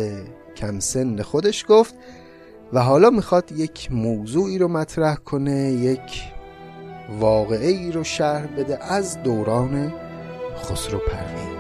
کم 0.56 0.80
سن 0.80 1.22
خودش 1.22 1.64
گفت. 1.68 1.94
و 2.72 2.80
حالا 2.82 3.10
می‌خواد 3.10 3.52
یک 3.52 3.92
موضوعی 3.92 4.58
رو 4.58 4.68
مطرح 4.68 5.14
کنه 5.14 5.72
یک 5.72 6.22
واقعه 7.20 7.68
ای 7.68 7.92
رو 7.92 8.04
شرح 8.04 8.46
بده 8.46 8.84
از 8.84 9.22
دوران 9.22 9.92
خسرو 10.56 10.98
پرویز. 10.98 11.51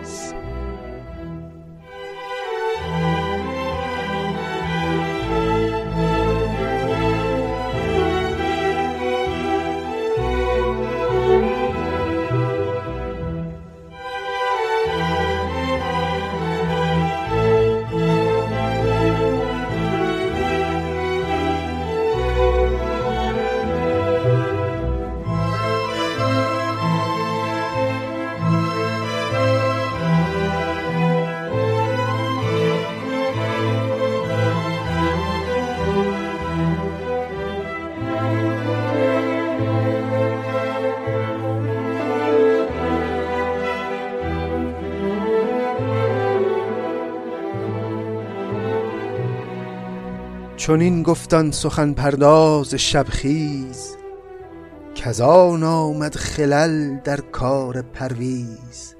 چون 50.62 50.80
این 50.80 51.02
گفتان 51.02 51.50
سخن 51.50 51.92
پرداز 51.92 52.74
شبخیز 52.74 53.96
کزان 54.94 55.62
آمد 55.62 56.14
خلل 56.14 56.96
در 56.96 57.20
کار 57.20 57.82
پرویز 57.82 58.94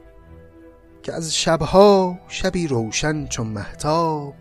که 1.02 1.12
از 1.12 1.36
شبها 1.36 2.18
شبی 2.28 2.66
روشن 2.66 3.26
چون 3.26 3.46
محتاب 3.46 4.34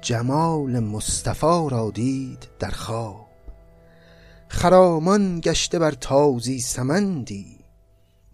جمال 0.00 0.80
مصطفی 0.80 1.66
را 1.70 1.90
دید 1.94 2.48
در 2.58 2.70
خواب. 2.70 3.28
خرامان 4.48 5.40
گشته 5.40 5.78
بر 5.78 5.92
تازی 5.92 6.60
سمندی 6.60 7.58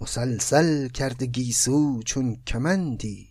مسلسل 0.01 0.89
کرده 0.89 1.27
گیسو 1.27 2.03
چون 2.03 2.37
کمندی. 2.47 3.29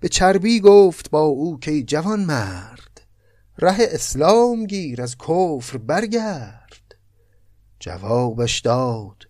به 0.00 0.08
چربی 0.08 0.60
گفت 0.60 1.10
با 1.10 1.22
او 1.22 1.58
که 1.60 1.82
جوان 1.82 2.20
مرد 2.20 2.91
ره 3.58 3.76
اسلام 3.80 4.66
گیر 4.66 5.02
از 5.02 5.16
کفر 5.18 5.78
برگرد. 5.78 6.94
جوابش 7.80 8.60
داد 8.60 9.28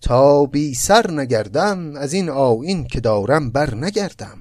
تا 0.00 0.46
بی 0.46 0.74
سر 0.74 1.10
نگردم 1.10 1.96
از 1.96 2.12
این 2.12 2.28
آیین 2.28 2.84
که 2.84 3.00
دارم 3.00 3.50
بر 3.50 3.74
نگردم. 3.74 4.38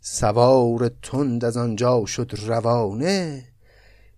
سوار 0.00 0.90
تند 1.02 1.44
از 1.44 1.56
آنجا 1.56 2.06
شد 2.06 2.32
روانه 2.46 3.44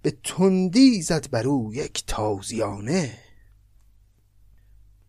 به 0.02 0.16
تندی 0.24 1.02
زد 1.02 1.30
بر 1.30 1.46
او 1.46 1.74
یک 1.74 2.04
تازیانه. 2.06 3.18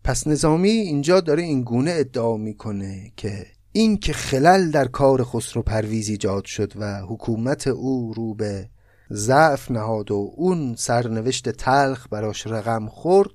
پس 0.04 0.28
نظامی 0.28 0.70
اینجا 0.70 1.20
داره 1.20 1.44
این 1.44 1.62
گونه 1.62 1.92
ادعا 1.96 2.38
می‌کنه 2.38 3.12
که 3.18 3.46
این 3.72 3.98
که 3.98 4.14
خلل 4.14 4.72
در 4.72 4.86
کار 4.86 5.24
خسرو 5.24 5.62
پرویز 5.62 6.10
ایجاد 6.10 6.46
شد 6.46 6.74
و 6.76 7.02
حکومت 7.02 7.68
او 7.68 8.14
رو 8.14 8.34
به 8.34 8.70
ضعف 9.12 9.72
نهاد 9.72 10.12
و 10.12 10.32
اون 10.36 10.76
سرنوشت 10.76 11.50
تلخ 11.50 12.08
براش 12.12 12.48
رقم 12.48 12.88
خورد 12.88 13.32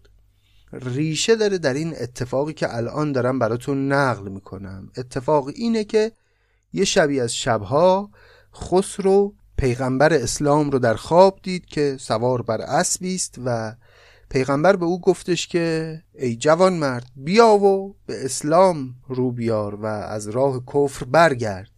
ریشه 0.72 1.36
داره 1.36 1.58
در 1.58 1.74
این 1.74 1.94
اتفاقی 2.00 2.52
که 2.52 2.76
الان 2.76 3.12
دارم 3.12 3.38
براتون 3.38 3.92
نقل 3.92 4.28
می‌کنم. 4.28 4.90
اتفاق 4.96 5.48
اینه 5.54 5.84
که 5.84 6.12
یه 6.72 6.84
شبی 6.84 7.20
از 7.20 7.34
شبها 7.34 8.10
خسرو 8.54 9.34
پیغمبر 9.56 10.12
اسلام 10.12 10.70
رو 10.70 10.78
در 10.78 10.94
خواب 10.94 11.38
دید 11.42 11.66
که 11.66 11.96
سوار 12.00 12.42
بر 12.42 12.60
اسبی 12.60 13.14
است 13.14 13.34
و 13.44 13.74
پیغمبر 14.30 14.76
به 14.76 14.84
او 14.84 15.00
گفتش 15.00 15.46
که 15.46 15.98
ای 16.14 16.36
جوان 16.36 16.72
مرد 16.72 17.06
بیا 17.16 17.48
و 17.48 17.96
به 18.06 18.24
اسلام 18.24 18.94
رو 19.08 19.30
بیار 19.30 19.74
و 19.74 19.86
از 19.86 20.28
راه 20.28 20.62
کفر 20.74 21.04
برگرد. 21.04 21.77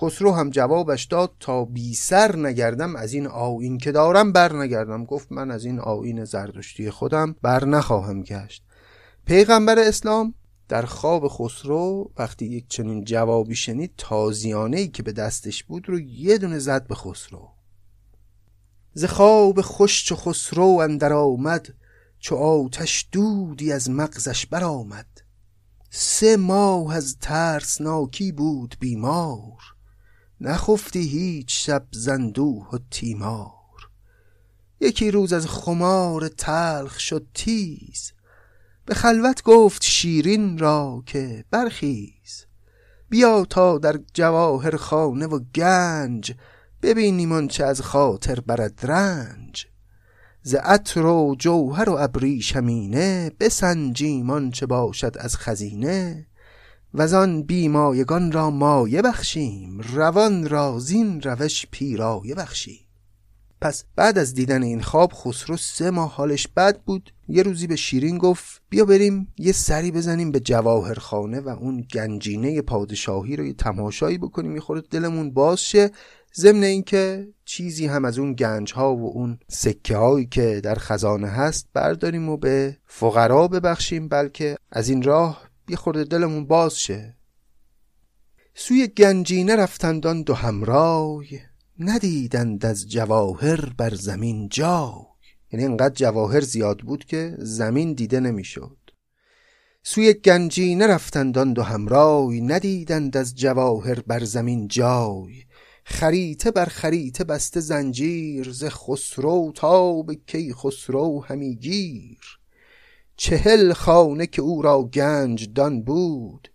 خسرو 0.00 0.32
هم 0.32 0.50
جوابش 0.50 1.04
داد 1.04 1.32
تا 1.40 1.64
بی 1.64 1.94
سر 1.94 2.36
نگردم 2.36 2.96
از 2.96 3.12
این 3.12 3.26
آین 3.26 3.78
که 3.78 3.92
دارم 3.92 4.32
بر 4.32 4.52
نگردم. 4.52 5.04
گفت 5.04 5.32
من 5.32 5.50
از 5.50 5.64
این 5.64 5.80
آین 5.80 6.24
زردشتی 6.24 6.90
خودم 6.90 7.36
بر 7.42 7.64
نخواهم 7.64 8.22
گشت. 8.22 8.64
پیغمبر 9.24 9.78
اسلام 9.78 10.34
در 10.68 10.82
خواب 10.82 11.28
خسرو 11.28 12.10
وقتی 12.18 12.46
یک 12.46 12.68
چنین 12.68 13.04
جوابی 13.04 13.54
شنید 13.54 13.94
تازیانه 13.98 14.78
ای 14.78 14.88
که 14.88 15.02
به 15.02 15.12
دستش 15.12 15.64
بود 15.64 15.88
رو 15.88 16.00
یه 16.00 16.38
دونه 16.38 16.58
زد 16.58 16.86
به 16.86 16.94
خسرو. 16.94 17.48
ز 18.94 19.04
خواب 19.04 19.60
خوش 19.60 20.04
چو 20.04 20.16
خسرو 20.16 20.64
اندر 20.64 21.12
آمد 21.12 21.74
چو 22.18 22.36
آتش 22.36 23.08
دودی 23.12 23.72
از 23.72 23.90
مغزش 23.90 24.46
برآمد 24.46 25.06
سه 25.90 26.36
ماه 26.36 26.94
از 26.94 27.16
ترسناکی 27.20 28.32
بود 28.32 28.76
بیمار. 28.80 29.79
نخفتی 30.40 31.02
هیچ 31.02 31.66
شب 31.66 31.86
زندوه 31.92 32.68
و 32.72 32.78
تیمار. 32.90 33.90
یکی 34.80 35.10
روز 35.10 35.32
از 35.32 35.46
خمار 35.46 36.28
تلخ 36.28 37.00
شد 37.00 37.26
تیز. 37.34 38.12
به 38.86 38.94
خلوت 38.94 39.42
گفت 39.42 39.82
شیرین 39.82 40.58
را 40.58 41.02
که 41.06 41.44
برخیز. 41.50 42.46
بیا 43.08 43.44
تا 43.44 43.78
در 43.78 44.00
جواهر 44.14 44.76
خانه 44.76 45.26
و 45.26 45.38
گنج 45.54 46.34
ببینیم 46.82 47.48
چه 47.48 47.64
از 47.64 47.80
خاطر 47.80 48.40
برد 48.40 48.80
رنج. 48.82 49.66
ز 50.42 50.54
عطر 50.54 51.06
و 51.06 51.36
جوهر 51.38 51.90
و 51.90 51.96
ابریشمینه 51.98 53.32
بسنجیم 53.40 54.50
چه 54.50 54.66
باشد 54.66 55.16
از 55.18 55.36
خزینه. 55.36 56.26
و 56.94 57.02
آن 57.16 57.42
بیمایگان 57.42 58.32
را 58.32 58.50
مایه 58.50 59.02
بخشیم 59.02 59.80
روان 59.80 60.48
را 60.48 60.78
زین 60.78 61.20
روش 61.20 61.66
پیرایه 61.70 62.34
بخشیم. 62.34 62.80
پس 63.60 63.84
بعد 63.96 64.18
از 64.18 64.34
دیدن 64.34 64.62
این 64.62 64.80
خواب 64.80 65.12
خسرو 65.12 65.56
سه 65.56 65.90
ماه 65.90 66.14
حالش 66.14 66.48
بد 66.48 66.80
بود. 66.80 67.12
یه 67.28 67.42
روزی 67.42 67.66
به 67.66 67.76
شیرین 67.76 68.18
گفت 68.18 68.62
بیا 68.68 68.84
بریم 68.84 69.32
یه 69.38 69.52
سری 69.52 69.90
بزنیم 69.90 70.32
به 70.32 70.40
جواهرخانه 70.40 71.40
و 71.40 71.48
اون 71.48 71.86
گنجینه 71.94 72.62
پادشاهی 72.62 73.36
رو 73.36 73.44
یه 73.44 73.52
تماشایی 73.52 74.18
بکنیم 74.18 74.50
می‌خوره 74.50 74.82
دلمون 74.90 75.30
باز 75.30 75.60
شه. 75.60 75.90
ضمن 76.36 76.62
اینکه 76.62 77.28
چیزی 77.44 77.86
هم 77.86 78.04
از 78.04 78.18
اون 78.18 78.32
گنج 78.32 78.72
ها 78.72 78.96
و 78.96 79.12
اون 79.14 79.38
سکه 79.48 79.96
هایی 79.96 80.26
که 80.26 80.60
در 80.64 80.74
خزانه 80.74 81.28
هست 81.28 81.68
برداریم 81.74 82.28
و 82.28 82.36
به 82.36 82.76
فقرا 82.86 83.48
ببخشیم 83.48 84.08
بلکه 84.08 84.56
از 84.72 84.88
این 84.88 85.02
راه 85.02 85.49
یه 85.70 85.76
خورده 85.76 86.04
دلمون 86.04 86.46
باز 86.46 86.80
شه. 86.80 87.16
سوی 88.54 88.86
گنجینه 88.86 89.56
رفتندان 89.56 90.22
دو 90.22 90.34
همرای 90.34 91.40
ندیدند 91.78 92.66
از 92.66 92.90
جواهر 92.90 93.60
بر 93.76 93.94
زمین 93.94 94.48
جای. 94.48 95.10
یعنی 95.52 95.64
انقدر 95.64 95.94
جواهر 95.94 96.40
زیاد 96.40 96.78
بود 96.78 97.04
که 97.04 97.36
زمین 97.38 97.92
دیده 97.92 98.20
نمی‌شد. 98.20 98.76
سوی 99.82 100.12
گنجینه 100.12 100.86
رفتندان 100.86 101.52
دو 101.52 101.62
همرای 101.62 102.40
ندیدند 102.40 103.16
از 103.16 103.34
جواهر 103.34 104.00
بر 104.00 104.24
زمین 104.24 104.68
جای. 104.68 105.44
خریته 105.84 106.50
بر 106.50 106.66
خریته 106.66 107.24
بسته 107.24 107.60
زنجیر 107.60 108.50
ز 108.52 108.64
خسرو 108.64 109.52
تا 109.54 110.02
به 110.02 110.14
کی 110.14 110.54
خسرو 110.54 111.20
همی 111.20 111.56
گیر. 111.56 112.39
چهل 113.22 113.72
خانه 113.72 114.26
که 114.26 114.42
او 114.42 114.62
را 114.62 114.82
گنج 114.82 115.52
دان 115.54 115.82
بود 115.82 116.48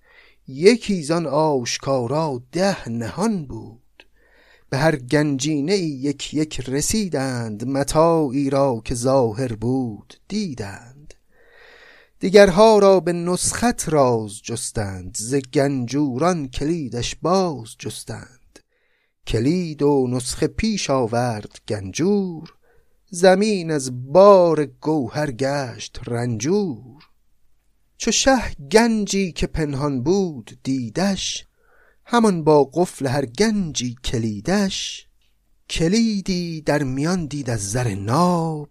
یکی 0.47 1.04
زان 1.04 1.28
آشکارا 1.28 2.41
ده 2.51 2.89
نهان 2.89 3.45
بود. 3.45 4.08
به 4.69 4.78
هر 4.78 4.95
گنجینه 4.95 5.78
یک 5.78 6.34
یک 6.34 6.60
رسیدند 6.67 7.67
متاعی 7.67 8.49
را 8.49 8.82
که 8.86 8.95
ظاهر 8.95 9.54
بود 9.54 10.13
دیدند. 10.28 11.13
دیگرها 12.19 12.80
را 12.80 12.99
به 12.99 13.13
نسخت 13.13 13.89
راز 13.89 14.41
جستند 14.43 15.17
ز 15.19 15.36
گنجوران 15.36 16.47
کلیدش 16.47 17.15
باز 17.21 17.75
جستند. 17.80 18.60
کلید 19.28 19.82
و 19.82 20.08
نسخه 20.10 20.47
پیش 20.47 20.89
آورد 20.89 21.60
گنجور 21.67 22.54
زمین 23.09 23.71
از 23.71 24.11
بار 24.13 24.65
گوهر 24.65 25.31
گشت 25.31 25.99
رنجور. 26.07 27.03
چو 27.97 28.11
شه 28.11 28.55
گنجی 28.71 29.31
که 29.31 29.47
پنهان 29.47 30.03
بود 30.03 30.59
دیدش 30.63 31.45
همان 32.05 32.43
با 32.43 32.63
قفل 32.63 33.07
هر 33.07 33.25
گنجی 33.25 33.95
کلیدش. 34.03 35.07
کلیدی 35.69 36.61
در 36.61 36.83
میان 36.83 37.25
دید 37.25 37.49
از 37.49 37.71
زر 37.71 37.95
ناب 37.95 38.69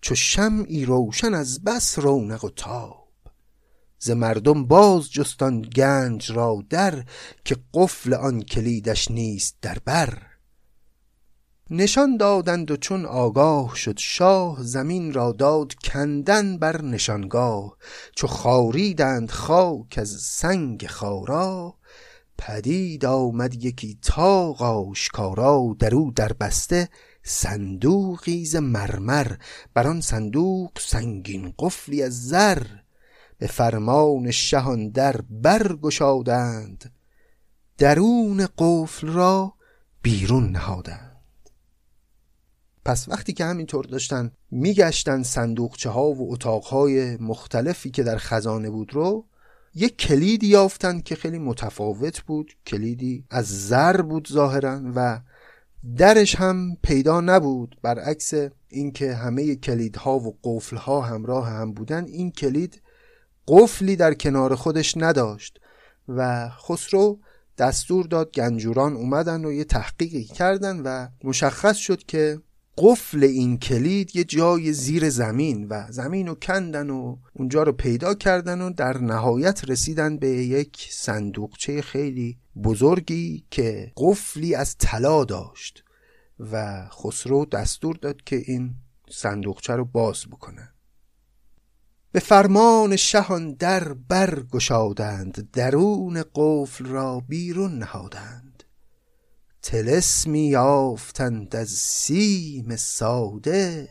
چو 0.00 0.14
شمعی 0.14 0.84
روشن 0.84 1.34
از 1.34 1.64
بس 1.64 1.98
رونق 1.98 2.44
و 2.44 2.50
تاب. 2.50 3.08
ز 3.98 4.10
مردم 4.10 4.66
باز 4.66 5.10
جستان 5.10 5.62
گنج 5.62 6.32
را 6.32 6.64
در 6.70 7.04
که 7.44 7.56
قفل 7.74 8.14
آن 8.14 8.42
کلیدش 8.42 9.10
نیست 9.10 9.56
در 9.62 9.78
بر. 9.84 10.33
نشان 11.70 12.16
دادند 12.16 12.70
و 12.70 12.76
چون 12.76 13.06
آگاه 13.06 13.76
شد 13.76 13.98
شاه 13.98 14.62
زمین 14.62 15.12
را 15.12 15.32
داد 15.32 15.74
کندن 15.74 16.58
بر 16.58 16.82
نشانگاه. 16.82 17.76
چو 18.16 18.26
خاریدند 18.26 19.30
خاک 19.30 19.94
از 19.96 20.08
سنگ 20.08 20.86
خارا 20.86 21.74
پدید 22.38 23.04
آمد 23.04 23.64
یکی 23.64 23.98
تاق 24.02 24.62
آشکارا. 24.62 25.76
در 25.78 25.94
او 25.94 26.12
در 26.16 26.32
بسته 26.32 26.88
صندوقی 27.22 28.44
ز 28.44 28.56
مرمر 28.56 29.32
بر 29.74 29.86
آن 29.86 30.00
صندوق 30.00 30.70
سنگین 30.78 31.54
قفلی 31.58 32.02
از 32.02 32.28
زر. 32.28 32.62
به 33.38 33.46
فرمان 33.46 34.30
شهان 34.30 34.88
در 34.88 35.20
برگشادند 35.30 36.92
درون 37.78 38.48
قفل 38.58 39.06
را 39.06 39.54
بیرون 40.02 40.50
نهادند. 40.50 41.03
پس 42.84 43.08
وقتی 43.08 43.32
که 43.32 43.44
همینطور 43.44 43.84
داشتن 43.84 44.30
میگشتن 44.50 45.22
صندوقچه 45.22 45.90
ها 45.90 46.12
و 46.12 46.32
اتاقهای 46.32 47.16
مختلفی 47.16 47.90
که 47.90 48.02
در 48.02 48.16
خزانه 48.18 48.70
بود 48.70 48.94
رو 48.94 49.24
یک 49.74 49.98
کلیدی 49.98 50.46
یافتن 50.46 51.00
که 51.00 51.14
خیلی 51.14 51.38
متفاوت 51.38 52.20
بود 52.20 52.56
کلیدی 52.66 53.24
از 53.30 53.68
زر 53.68 54.02
بود 54.02 54.28
ظاهرا 54.32 54.80
و 54.94 55.20
درش 55.96 56.34
هم 56.34 56.76
پیدا 56.82 57.20
نبود. 57.20 57.76
برعکس 57.82 58.32
اینکه 58.68 59.14
همه 59.14 59.56
کلیدها 59.56 60.18
و 60.18 60.38
قفلها 60.44 61.00
همراه 61.00 61.48
هم 61.48 61.72
بودن 61.72 62.04
این 62.04 62.30
کلید 62.30 62.82
قفلی 63.48 63.96
در 63.96 64.14
کنار 64.14 64.54
خودش 64.54 64.96
نداشت 64.96 65.60
و 66.08 66.48
خسرو 66.48 67.18
دستور 67.58 68.06
داد 68.06 68.32
گنجوران 68.32 68.92
اومدن 68.92 69.44
و 69.44 69.52
یه 69.52 69.64
تحقیقی 69.64 70.24
کردن 70.24 70.80
و 70.80 71.08
مشخص 71.24 71.76
شد 71.76 72.02
که 72.02 72.40
قفل 72.78 73.24
این 73.24 73.58
کلید 73.58 74.16
یه 74.16 74.24
جای 74.24 74.72
زیر 74.72 75.10
زمین 75.10 75.68
و 75.68 75.86
زمین 75.90 76.26
رو 76.26 76.34
کندن 76.34 76.90
و 76.90 77.16
اونجا 77.32 77.62
رو 77.62 77.72
پیدا 77.72 78.14
کردن 78.14 78.60
و 78.60 78.70
در 78.70 78.98
نهایت 78.98 79.64
رسیدن 79.68 80.18
به 80.18 80.28
یک 80.28 80.88
صندوقچه 80.90 81.82
خیلی 81.82 82.38
بزرگی 82.64 83.44
که 83.50 83.92
قفلی 83.96 84.54
از 84.54 84.76
طلا 84.78 85.24
داشت 85.24 85.84
و 86.40 86.84
خسرو 86.88 87.44
دستور 87.44 87.96
داد 87.96 88.22
که 88.24 88.36
این 88.46 88.74
صندوقچه 89.10 89.72
رو 89.72 89.84
باز 89.84 90.26
بکنن. 90.26 90.68
به 92.12 92.20
فرمان 92.20 92.96
شهان 92.96 93.52
در 93.52 93.92
برگشادند 93.92 95.50
درون 95.52 96.24
قفل 96.34 96.84
را 96.84 97.20
بیرون 97.28 97.78
نهادند. 97.78 98.53
تلسمی 99.64 100.46
یافتند 100.46 101.56
از 101.56 101.68
سیم 101.68 102.76
ساده 102.76 103.88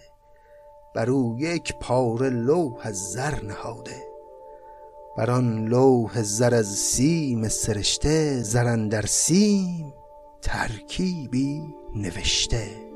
بر 0.96 1.10
او 1.10 1.38
یک 1.40 1.74
پاره 1.82 2.30
لوح 2.30 2.92
زر 2.92 3.44
نهاده. 3.44 4.04
بر 5.18 5.32
آن 5.32 5.66
لوح 5.66 6.22
زر 6.22 6.54
از 6.56 6.68
سیم 6.68 7.48
سرشته 7.48 8.44
زرن 8.44 8.90
در 8.90 9.06
سیم 9.06 9.94
ترکیبی 10.42 11.62
نوشته. 11.96 12.93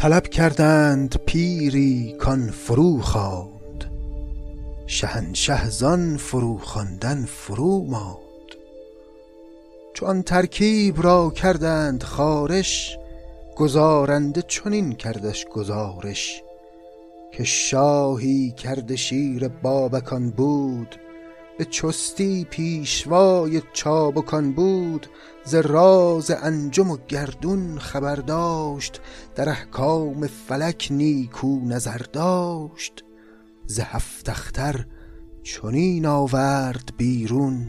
طلب 0.00 0.22
کردند 0.22 1.16
پیری 1.26 2.16
کان 2.18 2.50
فرو 2.50 3.00
خواند. 3.00 3.84
شهنشه 4.86 5.70
زان 5.70 6.16
فرو 6.16 6.58
خواندن 6.58 7.24
فرو 7.24 7.84
ماند. 7.84 8.50
چو 9.94 10.06
آن 10.06 10.22
ترکیب 10.22 11.02
را 11.02 11.30
کردند 11.30 12.02
خارش 12.02 12.98
گزارنده 13.56 14.42
چنین 14.42 14.92
کردش 14.92 15.46
گزارش 15.46 16.42
که 17.32 17.44
شاهی 17.44 18.50
کرده 18.50 18.96
شیر 18.96 19.48
بابکان 19.48 20.30
بود 20.30 20.96
به 21.60 21.66
چستی 21.66 22.44
پیشوای 22.44 23.62
چابکان 23.72 24.52
بود 24.52 25.06
ز 25.44 25.54
راز 25.54 26.30
انجم 26.30 26.90
و 26.90 26.96
گردون 27.08 27.78
خبر 27.78 28.16
داشت 28.16 29.00
در 29.34 29.48
احکام 29.48 30.26
فلک 30.26 30.88
نیکو 30.90 31.60
نظر 31.64 31.98
داشت. 32.12 33.04
ز 33.66 33.80
هفت 33.80 34.28
اختر 34.28 34.86
چنین 35.42 36.06
آورد 36.06 36.92
بیرون 36.96 37.66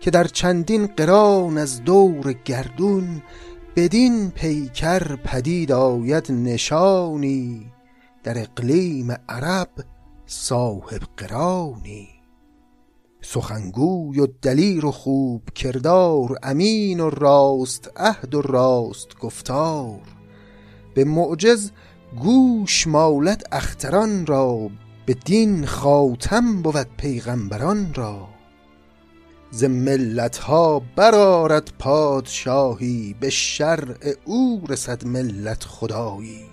که 0.00 0.10
در 0.10 0.24
چندین 0.24 0.86
قران 0.86 1.58
از 1.58 1.84
دور 1.84 2.32
گردون 2.32 3.22
بدین 3.76 4.30
پیکر 4.30 5.16
پدید 5.16 5.72
آید 5.72 6.32
نشانی 6.32 7.72
در 8.22 8.38
اقلیم 8.38 9.16
عرب 9.28 9.70
صاحب 10.26 11.02
قرانی. 11.16 12.21
سخنگوی 13.22 14.20
و 14.20 14.26
دلیر 14.42 14.86
و 14.86 14.90
خوب 14.90 15.50
کردار 15.54 16.38
امین 16.42 17.00
و 17.00 17.10
راست 17.10 17.90
عهد 17.96 18.34
و 18.34 18.42
راست 18.42 19.18
گفتار. 19.20 20.00
به 20.94 21.04
معجز 21.04 21.70
گوش 22.20 22.86
مالت 22.86 23.42
اختران 23.52 24.26
را 24.26 24.70
به 25.06 25.14
دین 25.14 25.66
خاتم 25.66 26.62
بود 26.62 26.96
پیغمبران 26.96 27.94
را. 27.94 28.28
ز 29.50 29.64
ملت 29.64 30.38
ها 30.38 30.82
برارد 30.96 31.72
پادشاهی 31.78 33.16
به 33.20 33.30
شرع 33.30 34.14
او 34.24 34.62
رسد 34.68 35.06
ملت 35.06 35.64
خدایی. 35.64 36.51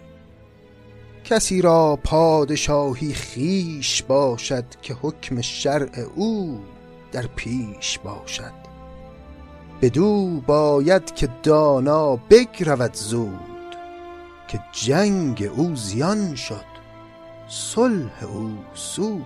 کسی 1.30 1.62
را 1.62 2.00
پادشاهی 2.04 3.14
خیش 3.14 4.04
باشد 4.04 4.66
که 4.82 4.94
حکم 5.02 5.42
شرع 5.42 6.06
او 6.16 6.60
در 7.12 7.28
پیش 7.28 8.00
باشد. 8.00 8.54
بدو 9.82 10.42
باید 10.48 11.16
که 11.16 11.30
دانا 11.44 12.16
بگرود 12.16 12.94
زود 12.94 13.76
که 14.48 14.60
جنگ 14.72 15.50
او 15.56 15.76
زیان 15.76 16.36
شد 16.36 16.66
صلح 17.48 18.24
او 18.24 18.58
سود. 18.74 19.26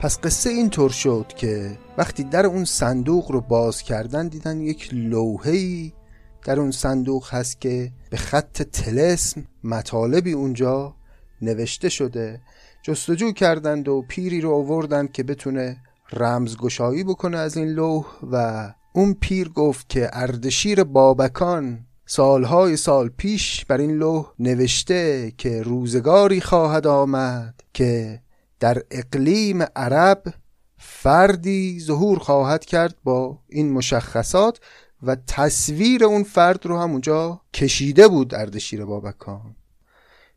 پس 0.00 0.20
قصه 0.20 0.50
اینطور 0.50 0.90
شد 0.90 1.26
که 1.36 1.78
وقتی 1.98 2.24
در 2.24 2.46
اون 2.46 2.64
صندوق 2.64 3.32
رو 3.32 3.40
باز 3.40 3.82
کردن 3.82 4.28
دیدن 4.28 4.60
یک 4.60 4.88
لوحه‌ای 4.92 5.92
در 6.44 6.60
اون 6.60 6.70
صندوق 6.70 7.34
هست 7.34 7.60
که 7.60 7.92
به 8.10 8.16
خط 8.16 8.62
تلسم 8.62 9.44
مطالبی 9.64 10.32
اونجا 10.32 10.94
نوشته 11.42 11.88
شده 11.88 12.40
جستجو 12.82 13.32
کردند 13.32 13.88
و 13.88 14.04
پیری 14.08 14.40
رو 14.40 14.54
آوردند 14.54 15.12
که 15.12 15.22
بتونه 15.22 15.76
رمزگشایی 16.12 17.04
بکنه 17.04 17.38
از 17.38 17.56
این 17.56 17.68
لوح 17.68 18.06
و 18.32 18.68
اون 18.92 19.14
پیر 19.14 19.48
گفت 19.48 19.88
که 19.88 20.10
اردشیر 20.12 20.84
بابکان 20.84 21.86
سالهای 22.06 22.76
سال 22.76 23.08
پیش 23.08 23.64
بر 23.64 23.78
این 23.78 23.90
لوح 23.90 24.32
نوشته 24.38 25.32
که 25.38 25.62
روزگاری 25.62 26.40
خواهد 26.40 26.86
آمد 26.86 27.54
که 27.72 28.20
در 28.60 28.82
اقلیم 28.90 29.62
عرب 29.76 30.22
فردی 30.78 31.80
ظهور 31.80 32.18
خواهد 32.18 32.64
کرد 32.64 32.94
با 33.04 33.38
این 33.48 33.72
مشخصات 33.72 34.60
و 35.02 35.16
تصویر 35.26 36.04
اون 36.04 36.22
فرد 36.22 36.66
رو 36.66 36.78
هم 36.78 36.90
اونجا 36.90 37.40
کشیده 37.54 38.08
بود 38.08 38.34
اردشیر 38.34 38.84
بابکان. 38.84 39.56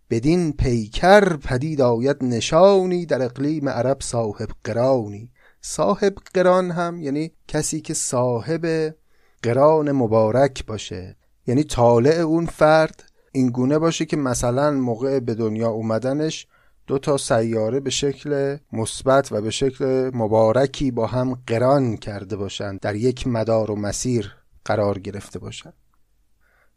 بدین 0.10 0.54
پیکر 0.54 1.38
پدید 1.38 1.82
آید 1.82 2.24
نشانی 2.24 3.06
در 3.06 3.22
اقلیم 3.22 3.70
عرب 3.70 3.98
صاحب 4.02 4.50
قرانی. 4.64 5.32
صاحب 5.62 6.16
قران 6.34 6.72
هم 6.72 7.02
یعنی 7.02 7.32
کسی 7.48 7.82
که 7.82 7.94
صاحب 7.94 8.96
قران 9.44 9.92
مبارک 9.92 10.66
باشه. 10.66 11.16
یعنی 11.48 11.64
طالع 11.64 12.20
اون 12.20 12.46
فرد 12.46 13.04
این 13.32 13.50
گونه 13.50 13.80
باشه 13.80 14.06
که 14.06 14.18
مثلا 14.18 14.72
موقع 14.72 15.20
به 15.20 15.36
دنیا 15.36 15.70
اومدنش 15.70 16.48
دو 16.88 16.98
تا 16.98 17.18
سیاره 17.18 17.80
به 17.80 17.90
شکل 17.90 18.58
مثبت 18.74 19.32
و 19.32 19.42
به 19.42 19.52
شکل 19.52 20.12
مبارکی 20.14 20.92
با 20.92 21.08
هم 21.08 21.42
قران 21.48 21.98
کرده 21.98 22.36
باشند 22.36 22.80
در 22.80 22.96
یک 22.96 23.28
مدار 23.28 23.72
و 23.72 23.76
مسیر. 23.76 24.36
قرار 24.66 25.00
گرفته 25.00 25.40
باشند 25.40 25.74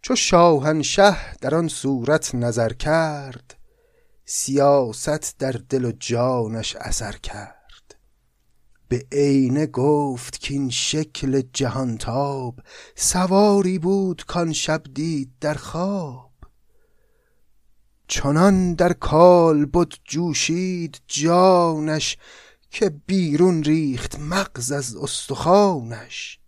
چو 0.03 0.17
شاهنشه 0.17 1.35
در 1.41 1.55
آن 1.55 1.69
صورت 1.69 2.35
نظر 2.35 2.73
کرد 2.73 3.59
سیاست 4.31 5.39
در 5.39 5.53
دل 5.53 5.85
و 5.85 5.93
جانش 5.93 6.77
اثر 6.77 7.13
کرد. 7.13 7.95
به 8.89 9.07
عینه 9.13 9.67
گفت 9.67 10.41
که 10.41 10.55
این 10.55 10.71
شکل 10.71 11.43
جهانتاب 11.53 12.61
سواری 12.97 13.79
بود 13.79 14.25
کان 14.25 14.53
شب 14.53 14.83
دید 14.95 15.33
در 15.41 15.55
خواب. 15.55 16.33
چنان 18.09 18.75
در 18.75 18.93
کال 18.93 19.65
بود 19.65 19.97
جوشید 20.05 21.01
جانش 21.07 22.17
که 22.71 22.91
بیرون 23.07 23.63
ریخت 23.63 24.19
مغز 24.19 24.73
از 24.73 24.97
استخوانش. 24.97 26.41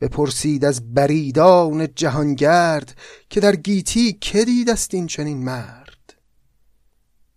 بپرسید 0.00 0.64
از 0.64 0.94
بریدان 0.94 1.88
جهانگرد 1.94 2.96
که 3.30 3.40
در 3.40 3.56
گیتی 3.56 4.12
که 4.12 4.44
دید 4.44 4.70
است 4.70 4.94
این 4.94 5.06
چنین 5.06 5.44
مرد؟ 5.44 6.14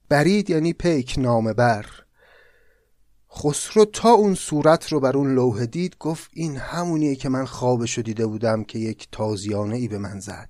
برید 0.09 0.49
یعنی 0.49 0.73
پیک 0.73 1.15
نامه 1.17 1.53
بر. 1.53 1.85
خسرو 3.35 3.85
تا 3.85 4.09
اون 4.09 4.35
صورت 4.35 4.91
رو 4.91 4.99
بر 4.99 5.17
اون 5.17 5.35
لوحه 5.35 5.65
دید 5.65 5.97
گفت 5.99 6.29
این 6.33 6.57
همونیه 6.57 7.15
که 7.15 7.29
من 7.29 7.45
خوابشو 7.45 8.01
دیده 8.01 8.25
بودم 8.25 8.63
که 8.63 8.79
یک 8.79 9.07
تازیانه 9.11 9.75
ای 9.75 9.87
به 9.87 9.97
من 9.97 10.19
زد. 10.19 10.49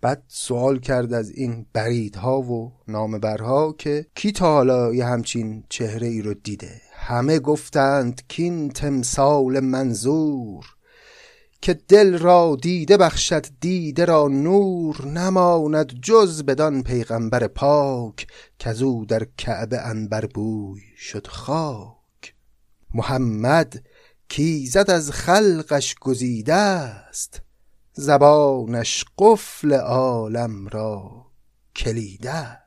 بعد 0.00 0.22
سوال 0.28 0.78
کرد 0.78 1.12
از 1.12 1.30
این 1.30 1.66
بریدها 1.72 2.40
و 2.40 2.72
نامبرها 2.88 3.72
که 3.78 4.06
کی 4.14 4.32
تا 4.32 4.52
حالا 4.52 4.94
یه 4.94 5.04
همچین 5.04 5.64
چهره 5.68 6.06
ای 6.06 6.22
رو 6.22 6.34
دیده؟ 6.34 6.80
همه 6.92 7.38
گفتند 7.38 8.22
کین 8.28 8.68
تمثال 8.68 9.60
منظور. 9.60 10.64
که 11.62 11.74
دل 11.74 12.18
را 12.18 12.56
دیده 12.62 12.96
بخشد 12.96 13.46
دیده 13.60 14.04
را 14.04 14.28
نور 14.28 15.06
نماند 15.06 15.92
جز 15.92 16.42
بدان 16.42 16.82
پیغمبر 16.82 17.46
پاک 17.46 18.26
او 18.82 19.04
در 19.04 19.26
کعبه 19.38 19.78
انبر 19.78 20.26
بوی 20.26 20.80
شد 20.96 21.26
خاک. 21.26 22.34
محمد 22.94 23.82
کیزد 24.28 24.90
از 24.90 25.10
خلقش 25.10 25.94
گزیده 25.94 26.54
است 26.54 27.42
زبانش 27.92 29.04
قفل 29.18 29.72
عالم 29.72 30.68
را 30.68 31.26
کلیده 31.76 32.61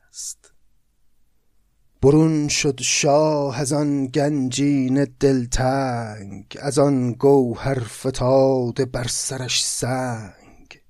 برون 2.02 2.48
شد 2.48 2.80
شاه 2.82 3.60
از 3.60 3.72
آن 3.72 4.06
گنجین 4.06 5.04
دلتنگ 5.20 6.58
از 6.60 6.78
آن 6.78 7.12
گوهر 7.12 7.80
فتاده 7.80 8.84
بر 8.84 9.06
سرش 9.08 9.64
سنگ. 9.64 10.80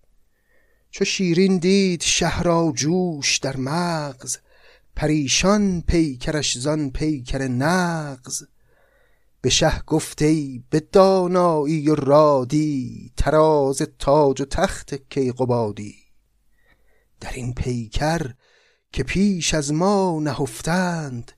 چو 0.91 1.05
شیرین 1.05 1.59
دید 1.59 2.03
شهر 2.03 2.73
جوش 2.73 3.39
در 3.39 3.57
مغز 3.57 4.37
پریشان 4.97 5.81
پیکرش 5.81 6.59
زان 6.59 6.91
پیکر 6.91 7.49
نغز. 7.49 8.43
به 9.41 9.51
شه 9.51 9.83
گفته 9.87 10.61
به 10.71 10.81
دانایی 10.81 11.91
و 11.91 11.95
رادی 11.95 13.13
تراز 13.17 13.83
تاج 13.99 14.41
و 14.41 14.45
تخت 14.45 14.95
کیقبادی. 15.11 15.95
در 17.21 17.33
این 17.33 17.55
پیکر 17.55 18.31
که 18.93 19.03
پیش 19.03 19.55
از 19.55 19.73
ما 19.73 20.21
نهفتند 20.23 21.33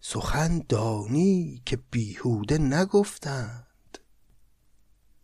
سخن 0.00 0.62
دانی 0.68 1.62
که 1.66 1.78
بیهوده 1.90 2.58
نگفتند. 2.58 3.98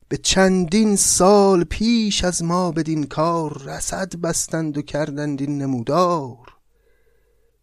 به 0.08 0.16
چندین 0.16 0.96
سال 0.96 1.64
پیش 1.64 2.24
از 2.24 2.42
ما 2.42 2.72
بدین 2.72 3.04
کار 3.04 3.62
رسد 3.62 4.16
بستند 4.16 4.78
و 4.78 4.82
کردند 4.82 5.40
این 5.40 5.58
نمودار. 5.58 6.56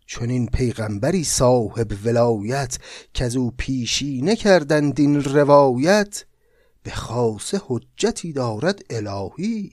چون 0.05 0.29
این 0.29 0.47
پیغمبری 0.47 1.23
صاحب 1.23 1.93
ولایت 2.05 2.77
که 3.13 3.25
از 3.25 3.35
او 3.35 3.51
پیشی 3.57 4.21
نکردند 4.21 4.99
این 4.99 5.23
روایت 5.23 6.25
به 6.83 6.91
خاصه 6.91 7.61
حجتی 7.67 8.33
دارد 8.33 8.81
الهی. 8.89 9.71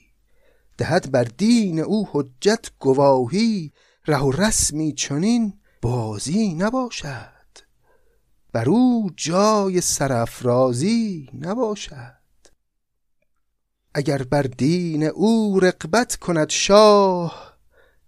دهد 0.79 1.11
بر 1.11 1.25
دین 1.25 1.81
او 1.81 2.09
حجت 2.13 2.67
گواهی 2.79 3.73
ره 4.09 4.19
و 4.19 4.31
رسمی 4.31 4.93
چنین 4.93 5.53
بازی 5.83 6.55
نباشد 6.55 7.39
بر 8.53 8.69
او 8.69 9.11
جای 9.17 9.81
سرافرازی 9.81 11.31
نباشد. 11.41 12.19
اگر 13.95 14.23
بر 14.23 14.43
دین 14.43 15.05
او 15.05 15.61
رقبت 15.61 16.17
کند 16.17 16.51
شاه 16.51 17.59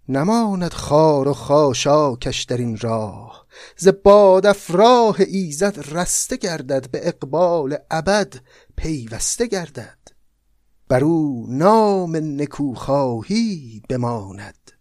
نماند 0.09 0.73
خار 0.73 1.27
و 1.27 1.33
خاشاکش 1.33 2.43
در 2.43 2.57
این 2.57 2.77
راه. 2.77 3.45
ز 3.77 3.87
باد 4.03 4.45
افراه 4.45 5.15
ایزد 5.19 5.79
رسته 5.91 6.37
گردد 6.37 6.91
به 6.91 7.07
اقبال 7.07 7.77
ابد 7.91 8.33
پیوسته 8.75 9.47
گردد. 9.47 9.97
بر 10.87 11.03
او 11.03 11.45
نام 11.49 12.15
نکوخواهی 12.15 13.81
بماند. 13.89 14.80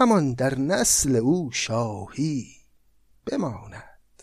همان 0.00 0.32
در 0.32 0.58
نسل 0.58 1.16
او 1.16 1.50
شاهی 1.52 2.46
بماند. 3.26 4.22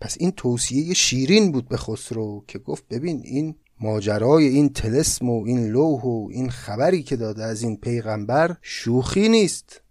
پس 0.00 0.16
این 0.20 0.30
توصیه 0.30 0.94
شیرین 0.94 1.52
بود 1.52 1.68
به 1.68 1.76
خسرو 1.76 2.44
که 2.48 2.58
گفت 2.58 2.88
ببین 2.88 3.22
این 3.24 3.54
ماجرای 3.80 4.46
این 4.46 4.68
تلسم 4.68 5.28
و 5.28 5.44
این 5.46 5.66
لوح 5.66 6.02
و 6.02 6.28
این 6.32 6.50
خبری 6.50 7.02
که 7.02 7.16
داده 7.16 7.44
از 7.44 7.62
این 7.62 7.76
پیغمبر 7.76 8.56
شوخی 8.62 9.28
نیست. 9.28 9.82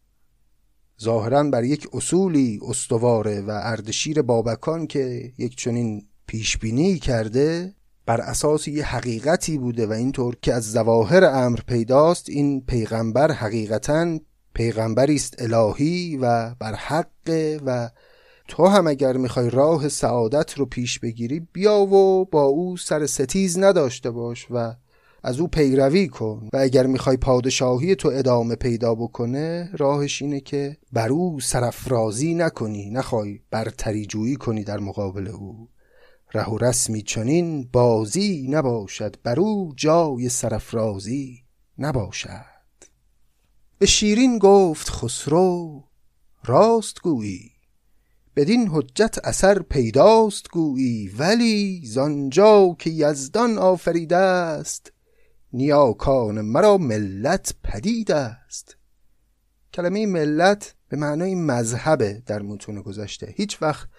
ظاهرا 1.01 1.43
بر 1.43 1.63
یک 1.63 1.87
اصولی 1.93 2.59
استواره 2.67 3.41
و 3.41 3.59
اردشیر 3.63 4.21
بابکان 4.21 4.87
که 4.87 5.33
یک 5.37 5.55
چنین 5.55 6.07
پیشبینی 6.27 6.99
کرده 6.99 7.75
بر 8.05 8.21
اساس 8.21 8.67
یه 8.67 8.85
حقیقتی 8.85 9.57
بوده 9.57 9.87
و 9.87 9.91
اینطور 9.91 10.37
که 10.41 10.53
از 10.53 10.71
ظواهر 10.71 11.23
امر 11.23 11.59
پیداست 11.67 12.29
این 12.29 12.61
پیغمبر 12.61 13.31
حقیقتا 13.31 14.19
پیغمبری 14.53 15.15
است 15.15 15.41
الهی 15.41 16.17
و 16.21 16.55
بر 16.59 16.75
حق 16.75 17.59
و 17.65 17.89
تو 18.47 18.67
هم 18.67 18.87
اگر 18.87 19.17
می‌خوای 19.17 19.49
راه 19.49 19.89
سعادت 19.89 20.53
رو 20.53 20.65
پیش 20.65 20.99
بگیری 20.99 21.47
بیا 21.53 21.79
و 21.79 22.25
با 22.25 22.43
او 22.43 22.77
سر 22.77 23.05
ستیز 23.05 23.59
نداشته 23.59 24.11
باش 24.11 24.47
و 24.51 24.73
از 25.23 25.39
او 25.39 25.47
پیروی 25.47 26.07
کن. 26.07 26.49
و 26.53 26.57
اگر 26.57 26.87
می‌خوای 26.87 27.17
پادشاهی 27.17 27.95
تو 27.95 28.09
ادامه 28.13 28.55
پیدا 28.55 28.95
بکنه 28.95 29.69
راهش 29.77 30.21
اینه 30.21 30.39
که 30.39 30.77
بر 30.93 31.09
او 31.09 31.39
سرفرازی 31.39 32.35
نکنی. 32.35 32.89
نخوای 32.89 33.39
برتری 33.51 34.05
جویی 34.05 34.35
کنی 34.35 34.63
در 34.63 34.79
مقابل 34.79 35.27
او. 35.27 35.69
ره 36.33 36.49
و 36.49 36.57
رسمی 36.57 37.01
چنین 37.01 37.69
بازی 37.73 38.47
نباشد. 38.49 39.15
بر 39.23 39.39
او 39.39 39.73
جای 39.75 40.29
سرفرازی 40.29 41.43
نباشد. 41.77 42.58
به 43.79 43.85
شیرین 43.85 44.37
گفت 44.37 44.89
خسرو 44.89 45.83
راست 46.45 47.01
گویی 47.01 47.51
بدین 48.35 48.67
حجت 48.67 49.17
اثر 49.23 49.59
پیداست 49.59 50.49
گویی 50.51 51.07
ولی 51.07 51.81
زانجا 51.85 52.75
که 52.79 52.89
یزدان 52.89 53.57
آفریده 53.57 54.17
است 54.17 54.91
نیاکان 55.53 56.41
مرا 56.41 56.77
ملت 56.77 57.53
پدید 57.63 58.11
است 58.11 58.77
کلمه 59.73 60.05
ملت 60.05 60.75
به 60.89 60.97
معنای 60.97 61.35
مذهبه 61.35 62.23
در 62.25 62.41
متون 62.41 62.81
گذشته. 62.81 63.33
هیچ 63.35 63.61
وقت 63.61 63.89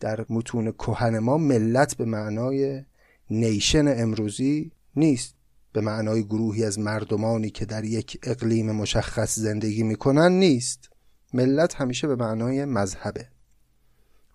در 0.00 0.26
متون 0.28 0.72
کهن 0.72 1.18
ما 1.18 1.38
ملت 1.38 1.96
به 1.96 2.04
معنای 2.04 2.84
نیشن 3.30 4.02
امروزی 4.02 4.72
نیست. 4.96 5.34
به 5.74 5.80
معنای 5.80 6.24
گروهی 6.24 6.64
از 6.64 6.78
مردمانی 6.78 7.50
که 7.50 7.64
در 7.64 7.84
یک 7.84 8.18
اقلیم 8.22 8.72
مشخص 8.72 9.38
زندگی 9.38 9.82
می‌کنن 9.82 10.32
نیست. 10.32 10.90
ملت 11.32 11.74
همیشه 11.74 12.06
به 12.06 12.16
معنای 12.16 12.64
مذهبه. 12.64 13.28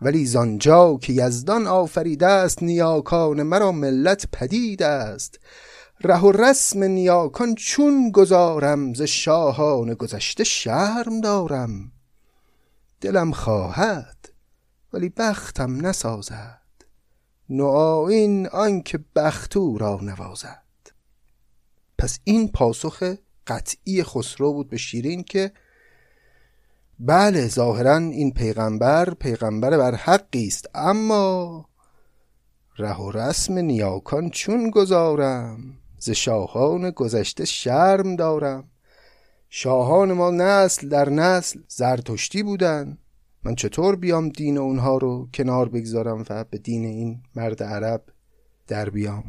ولی 0.01 0.25
زانجا 0.25 0.97
که 1.01 1.13
یزدان 1.13 1.67
آفریده 1.67 2.27
است 2.27 2.63
نیاکان 2.63 3.43
مرا 3.43 3.71
ملت 3.71 4.25
پدید 4.31 4.83
است. 4.83 5.39
ره 6.01 6.19
و 6.19 6.31
رسم 6.31 6.83
نیاکان 6.83 7.55
چون 7.55 8.11
گذارم 8.11 8.93
ز 8.93 9.01
شاهان 9.01 9.93
گذشته 9.93 10.43
شرم 10.43 11.21
دارم. 11.21 11.91
دلم 13.01 13.31
خواهد 13.31 14.29
ولی 14.93 15.09
بختم 15.09 15.85
نسازد. 15.87 16.59
نوآین 17.49 18.47
آنکه 18.47 18.99
بختو 19.15 19.77
را 19.77 19.99
نوازد. 20.01 20.68
پس 21.99 22.19
این 22.23 22.47
پاسخ 22.47 23.13
قطعی 23.47 24.03
خسرو 24.03 24.53
بود 24.53 24.69
به 24.69 24.77
شیرین 24.77 25.23
که 25.23 25.51
بله 26.99 27.47
ظاهرا 27.47 27.97
این 27.97 28.33
پیغمبر 28.33 29.13
پیغمبر 29.13 29.77
بر 29.77 29.95
حقی 29.95 30.47
است 30.47 30.69
اما 30.75 31.65
ره 32.77 32.97
و 32.97 33.11
رسم 33.11 33.57
نیاکان 33.57 34.29
چون 34.29 34.69
گذارم؟ 34.69 35.77
ز 35.97 36.09
شاهان 36.09 36.91
گذشته 36.91 37.45
شرم 37.45 38.15
دارم. 38.15 38.63
شاهان 39.49 40.13
ما 40.13 40.31
نسل 40.31 40.89
در 40.89 41.09
نسل 41.09 41.59
زرتشتی 41.67 42.43
بودن. 42.43 42.97
من 43.43 43.55
چطور 43.55 43.95
بیام 43.95 44.29
دین 44.29 44.57
اونها 44.57 44.97
رو 44.97 45.29
کنار 45.33 45.69
بگذارم 45.69 46.25
و 46.29 46.43
به 46.43 46.57
دین 46.57 46.85
این 46.85 47.21
مرد 47.35 47.63
عرب 47.63 48.03
در 48.67 48.89
بیام؟ 48.89 49.23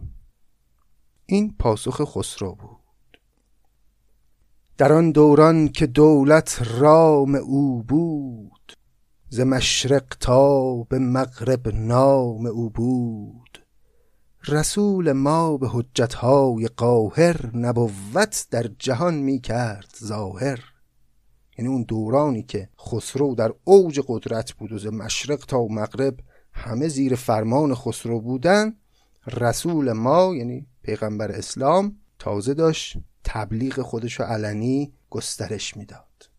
این 1.32 1.54
پاسخ 1.58 2.04
خسرو 2.04 2.54
بود. 2.54 3.18
در 4.78 4.92
آن 4.92 5.10
دوران 5.10 5.68
که 5.68 5.86
دولت 5.86 6.62
رام 6.78 7.34
او 7.34 7.82
بود 7.82 8.72
ز 9.28 9.40
مشرق 9.40 10.16
تا 10.20 10.74
به 10.82 10.98
مغرب 10.98 11.68
نام 11.68 12.46
او 12.46 12.70
بود. 12.70 13.64
رسول 14.48 15.12
ما 15.12 15.56
به 15.56 15.68
حجتهای 15.68 16.66
قاهر 16.66 17.56
نبوت 17.56 18.46
در 18.50 18.70
جهان 18.78 19.14
می 19.14 19.40
کرد 19.40 19.94
ظاهر. 20.04 20.64
یعنی 21.58 21.70
اون 21.70 21.82
دورانی 21.82 22.42
که 22.42 22.68
خسرو 22.80 23.34
در 23.34 23.52
اوج 23.64 24.00
قدرت 24.06 24.52
بود 24.52 24.72
و 24.72 24.78
ز 24.78 24.86
مشرق 24.86 25.44
تا 25.46 25.66
مغرب 25.66 26.20
همه 26.52 26.88
زیر 26.88 27.14
فرمان 27.14 27.74
خسرو 27.74 28.20
بودن 28.20 28.76
رسول 29.26 29.92
ما 29.92 30.34
یعنی 30.34 30.66
پیغمبر 30.82 31.32
اسلام 31.32 31.96
تازه 32.18 32.54
داشت 32.54 32.96
تبلیغ 33.24 33.80
خودش 33.80 34.20
علنی 34.20 34.92
گسترش 35.10 35.76
می‌داد. 35.76 36.30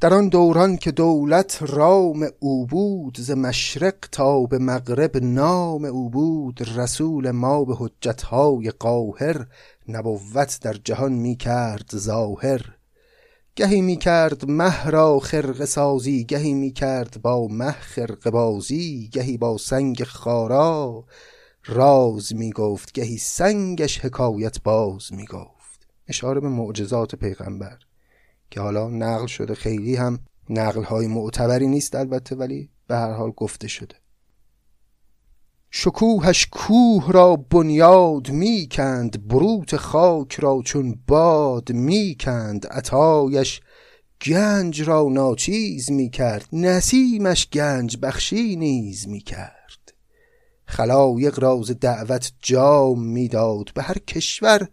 در 0.00 0.14
آن 0.14 0.28
دوران 0.28 0.76
که 0.76 0.92
دولت 0.92 1.58
رام 1.62 2.28
او 2.40 2.66
بود 2.66 3.16
ز 3.20 3.30
مشرق 3.30 3.94
تا 4.12 4.40
به 4.40 4.58
مغرب 4.58 5.16
نام 5.16 5.84
او 5.84 6.10
بود 6.10 6.60
رسول 6.76 7.30
ما 7.30 7.64
به 7.64 7.74
حجتهای 7.78 8.70
قاهر 8.70 9.46
نبوت 9.88 10.58
در 10.62 10.72
جهان 10.72 11.12
می 11.12 11.36
کرد 11.36 11.90
ظاهر. 11.96 12.60
گهی 13.56 13.80
می 13.80 13.96
کرد 13.96 14.50
مه 14.50 14.90
را 14.90 15.18
خرق 15.18 15.64
سازی 15.64 16.24
گهی 16.24 16.54
می 16.54 16.70
کرد 16.70 17.22
با 17.22 17.48
مه 17.48 17.72
خرق 17.72 18.30
بازی 18.30 19.08
گهی 19.12 19.38
با 19.38 19.58
سنگ 19.58 20.04
خارا. 20.04 21.04
راز 21.68 22.34
می 22.34 22.52
گفت 22.52 22.92
گهی 22.92 23.18
سنگش 23.18 23.98
حکایت 23.98 24.62
باز 24.62 25.12
می 25.12 25.24
گفت 25.24 25.88
اشاره 26.08 26.40
به 26.40 26.48
معجزات 26.48 27.14
پیغمبر 27.14 27.78
که 28.50 28.60
حالا 28.60 28.88
نقل 28.88 29.26
شده 29.26 29.54
خیلی 29.54 29.96
هم 29.96 30.18
نقل 30.50 30.82
های 30.82 31.06
معتبری 31.06 31.66
نیست 31.66 31.94
البته 31.94 32.36
ولی 32.36 32.70
به 32.86 32.96
هر 32.96 33.12
حال 33.12 33.30
گفته 33.30 33.68
شده. 33.68 33.94
شکوهش 35.70 36.46
کوه 36.46 37.12
را 37.12 37.36
بنیاد 37.36 38.30
می 38.30 38.68
کند 38.70 39.28
بروت 39.28 39.76
خاک 39.76 40.34
را 40.34 40.62
چون 40.64 40.98
باد 41.06 41.72
می 41.72 42.16
کند 42.20 42.66
عطایش 42.66 43.60
گنج 44.26 44.82
را 44.82 45.08
ناچیز 45.10 45.90
می 45.90 46.10
کرد 46.10 46.48
نسیمش 46.52 47.48
گنج 47.50 47.96
بخشی 48.02 48.56
نیز 48.56 49.08
می 49.08 49.20
خلایق 50.68 51.40
راز 51.40 51.70
دعوت 51.80 52.32
جام 52.42 53.04
می‌داد 53.04 53.70
به 53.74 53.82
هر 53.82 53.98
کشور 53.98 54.68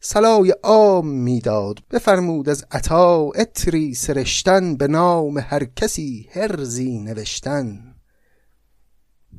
سلای 0.00 0.54
عام 0.62 1.08
می‌داد. 1.08 1.78
بفرمود 1.90 2.48
از 2.48 2.64
عطا 2.70 3.16
اتری 3.16 3.94
سرشتن 3.94 4.76
به 4.76 4.88
نام 4.88 5.38
هر 5.38 5.64
کسی 5.64 6.28
هرزی 6.32 6.98
نوشتن. 6.98 7.94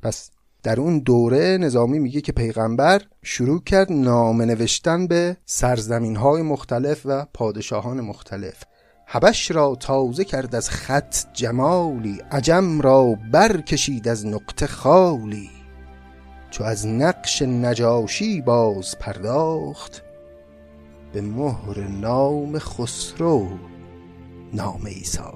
پس 0.02 0.30
در 0.64 0.80
اون 0.80 1.00
دوره 1.00 1.58
نظامی 1.58 2.00
میگه 2.00 2.22
که 2.22 2.32
پیغمبر 2.32 3.02
شروع 3.24 3.64
کرد 3.64 3.92
نام 3.92 4.42
نوشتن 4.42 5.08
به 5.08 5.38
سرزمین 5.46 6.16
های 6.16 6.42
مختلف 6.42 7.02
و 7.06 7.26
پادشاهان 7.34 8.02
مختلف. 8.02 8.64
حبش 9.08 9.52
را 9.52 9.76
تازه 9.76 10.24
کرد 10.24 10.56
از 10.56 10.70
خط 10.70 11.16
جمالی 11.34 12.22
عجم 12.32 12.82
را 12.82 13.16
برکشید 13.32 14.08
از 14.08 14.26
نقطه 14.26 14.68
خالی. 14.68 15.61
چو 16.52 16.64
از 16.64 16.88
نقش 16.88 17.42
نجاشی 17.42 18.42
باز 18.42 19.00
پرداخت 19.00 20.04
به 21.14 21.22
مهر 21.22 21.80
نام 21.80 22.60
خسرو 22.60 23.48
نام 24.54 24.86
ایسا 24.86 25.34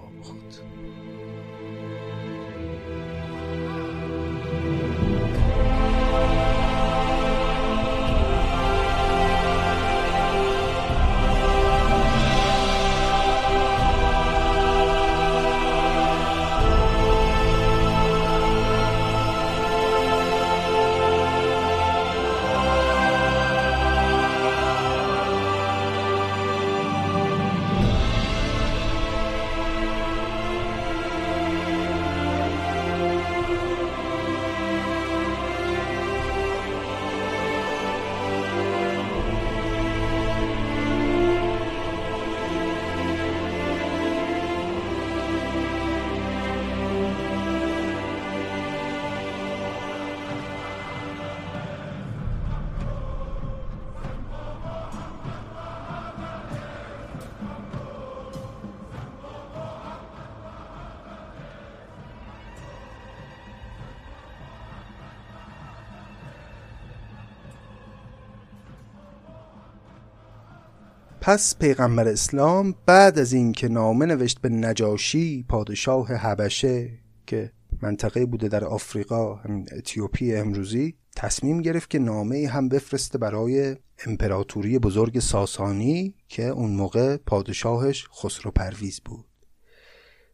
پس 71.28 71.58
پیغمبر 71.58 72.08
اسلام 72.08 72.76
بعد 72.86 73.20
از 73.20 73.34
اینکه 73.34 73.68
نامه 73.68 74.06
نوشت 74.06 74.42
به 74.42 74.50
نجاشی 74.50 75.46
پادشاه 75.50 76.08
حبشه 76.08 76.90
که 77.28 77.52
منطقه 77.82 78.26
بوده 78.26 78.48
در 78.48 78.66
آفریقا 78.66 79.36
همین 79.36 79.68
اتیوپی 79.78 80.36
امروزی 80.36 80.96
تصمیم 81.16 81.62
گرفت 81.62 81.90
که 81.90 82.00
نامه 82.00 82.48
هم 82.48 82.70
بفرسته 82.70 83.18
برای 83.18 83.76
امپراتوری 84.06 84.80
بزرگ 84.80 85.20
ساسانی 85.20 86.16
که 86.28 86.44
اون 86.44 86.72
موقع 86.72 87.18
پادشاهش 87.18 88.08
خسرو 88.22 88.52
پرویز 88.52 89.02
بود. 89.06 89.26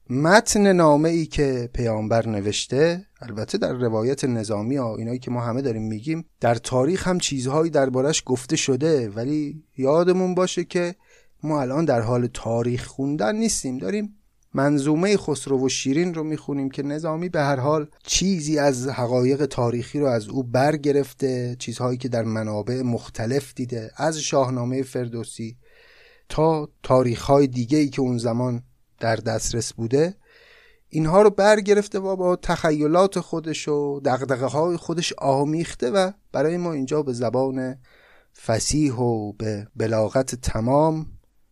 متن 0.10 0.74
نامه 0.74 1.10
ای 1.10 1.26
که 1.26 1.70
پیامبر 1.74 2.28
نوشته 2.28 3.06
البته 3.22 3.58
در 3.58 3.74
روایت 3.74 4.26
نظامی 4.26 4.76
ها 4.76 4.96
اینایی 4.96 5.20
که 5.20 5.32
ما 5.32 5.42
همه 5.42 5.62
داریم 5.62 5.88
میگیم 5.88 6.26
در 6.40 6.56
تاریخ 6.56 7.08
هم 7.08 7.20
چیزهایی 7.20 7.72
دربارش 7.72 8.24
گفته 8.26 8.56
شده. 8.56 9.10
ولی 9.10 9.64
یادمون 9.78 10.36
باشه 10.36 10.64
که 10.64 10.96
ما 11.44 11.62
الان 11.62 11.86
در 11.86 12.02
حال 12.02 12.28
تاریخ 12.34 12.86
خوندن 12.86 13.36
نیستیم. 13.36 13.78
داریم 13.78 14.16
منظومه 14.54 15.18
خسرو 15.18 15.66
و 15.66 15.70
شیرین 15.70 16.14
رو 16.14 16.24
می‌خونیم 16.24 16.70
که 16.70 16.84
نظامی 16.84 17.30
به 17.30 17.40
هر 17.40 17.56
حال 17.56 17.88
چیزی 18.04 18.60
از 18.60 18.88
حقایق 18.88 19.46
تاریخی 19.46 20.00
رو 20.00 20.06
از 20.06 20.28
او 20.28 20.44
برگرفته 20.44 21.56
چیزهایی 21.60 21.98
که 21.98 22.10
در 22.10 22.24
منابع 22.24 22.82
مختلف 22.82 23.54
دیده 23.54 23.92
از 23.96 24.18
شاهنامه 24.18 24.84
فردوسی 24.84 25.58
تا 26.30 26.70
تاریخهای 26.84 27.48
دیگه 27.48 27.78
ای 27.78 27.90
که 27.90 28.02
اون 28.02 28.18
زمان 28.18 28.64
در 29.02 29.16
دسترس 29.16 29.74
بوده 29.74 30.16
اینها 30.90 31.22
رو 31.22 31.30
برگرفته 31.30 32.00
و 32.00 32.16
با 32.16 32.36
تخیلات 32.36 33.20
خودش 33.20 33.68
و 33.68 34.00
دقدقه 34.00 34.46
های 34.46 34.78
خودش 34.78 35.14
آمیخته 35.18 35.92
و 35.92 36.12
برای 36.32 36.58
ما 36.58 36.74
اینجا 36.74 37.04
به 37.04 37.14
زبان 37.14 37.76
فسیح 38.46 38.94
و 38.94 39.32
به 39.32 39.68
بلاغت 39.76 40.36
تمام 40.36 41.06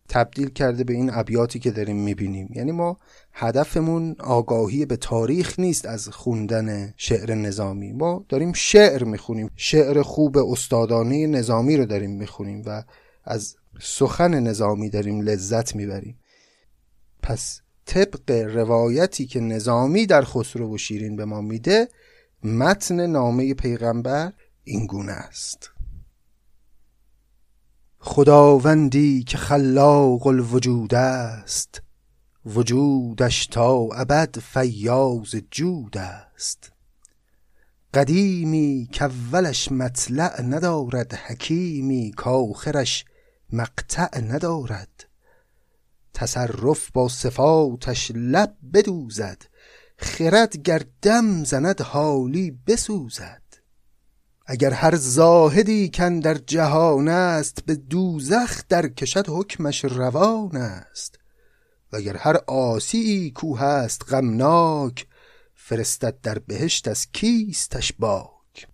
تبدیل 0.08 0.50
کرده 0.50 0.84
به 0.84 0.92
این 0.92 1.10
ابیاتی 1.14 1.58
که 1.58 1.70
داریم 1.70 1.96
می‌بینیم. 1.96 2.48
یعنی 2.54 2.72
ما 2.72 2.98
هدفمون 3.32 4.16
آگاهی 4.18 4.86
به 4.86 4.96
تاریخ 4.96 5.58
نیست 5.58 5.86
از 5.86 6.08
خوندن 6.08 6.94
شعر 6.96 7.34
نظامی. 7.34 7.92
ما 7.92 8.24
داریم 8.28 8.52
شعر 8.52 9.04
می‌خونیم. 9.04 9.50
شعر 9.56 10.02
خوب 10.02 10.38
استادانه 10.38 11.26
نظامی 11.26 11.76
رو 11.76 11.86
داریم 11.86 12.10
می‌خونیم 12.10 12.62
و 12.66 12.82
از 13.24 13.56
سخن 13.80 14.40
نظامی 14.40 14.90
داریم 14.90 15.20
لذت 15.20 15.74
می‌بریم. 15.74 16.19
پس 17.22 17.60
طبق 17.86 18.30
روایتی 18.30 19.26
که 19.26 19.40
نظامی 19.40 20.06
در 20.06 20.24
خسرو 20.24 20.74
و 20.74 20.78
شیرین 20.78 21.16
به 21.16 21.24
ما 21.24 21.40
میده 21.40 21.88
متن 22.44 23.06
نامه 23.06 23.54
پیغمبر 23.54 24.32
این 24.64 24.86
گونه 24.86 25.12
است. 25.12 25.70
خداوندی 27.98 29.22
که 29.22 29.38
خلاق 29.38 30.26
الوجود 30.26 30.94
است 30.94 31.82
وجودش 32.46 33.46
تا 33.46 33.88
ابد 33.94 34.38
فیاض 34.38 35.36
جود 35.50 35.98
است. 35.98 36.72
قدیمی 37.94 38.88
که 38.92 39.04
اولش 39.04 39.72
مطلع 39.72 40.42
ندارد 40.42 41.14
حکیمی 41.14 42.12
کاخرش 42.16 43.04
مقطع 43.52 44.20
ندارد. 44.20 45.09
تصرف 46.14 46.90
با 46.90 47.08
صفاتش 47.08 48.12
لب 48.14 48.54
بدوزد 48.74 49.42
خرد 49.96 50.56
گر 50.56 50.82
دم 51.02 51.44
زند 51.44 51.80
حالی 51.80 52.58
بسوزد. 52.66 53.42
اگر 54.46 54.70
هر 54.70 54.96
زاهدی 54.96 55.90
کن 55.94 56.20
در 56.20 56.34
جهان 56.34 57.08
است 57.08 57.58
به 57.66 57.74
دوزخ 57.74 58.62
در 58.68 58.88
کشد 58.88 59.28
حکمش 59.28 59.84
روان 59.84 60.56
است. 60.56 61.18
و 61.92 61.96
اگر 61.96 62.16
هر 62.16 62.36
آسی 62.46 63.30
کو 63.30 63.56
هست 63.56 64.12
غمناک 64.12 65.06
فرستد 65.54 66.20
در 66.20 66.38
بهشت 66.38 66.88
از 66.88 67.06
کیستش 67.12 67.92
باک. 67.98 68.68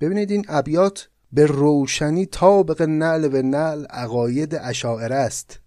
ببینید 0.00 0.30
این 0.30 0.44
ابیات 0.48 1.08
به 1.32 1.46
روشنی 1.46 2.26
طابق 2.26 2.82
نعل 2.82 3.28
به 3.28 3.42
نعل 3.42 3.84
عقاید 3.84 4.54
اشاعره 4.54 5.14
است. 5.14 5.60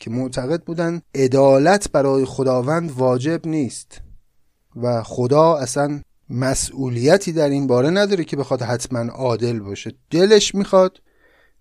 که 0.00 0.10
معتقد 0.10 0.62
بودن 0.62 1.02
عدالت 1.14 1.92
برای 1.92 2.24
خداوند 2.24 2.90
واجب 2.90 3.46
نیست 3.46 4.00
و 4.76 5.02
خدا 5.02 5.56
اصلا 5.56 6.00
مسئولیتی 6.30 7.32
در 7.32 7.48
این 7.48 7.66
باره 7.66 7.90
نداره 7.90 8.24
که 8.24 8.36
بخواد 8.36 8.62
حتما 8.62 9.12
عادل 9.12 9.60
باشه. 9.60 9.92
دلش 10.10 10.54
می‌خواد 10.54 10.98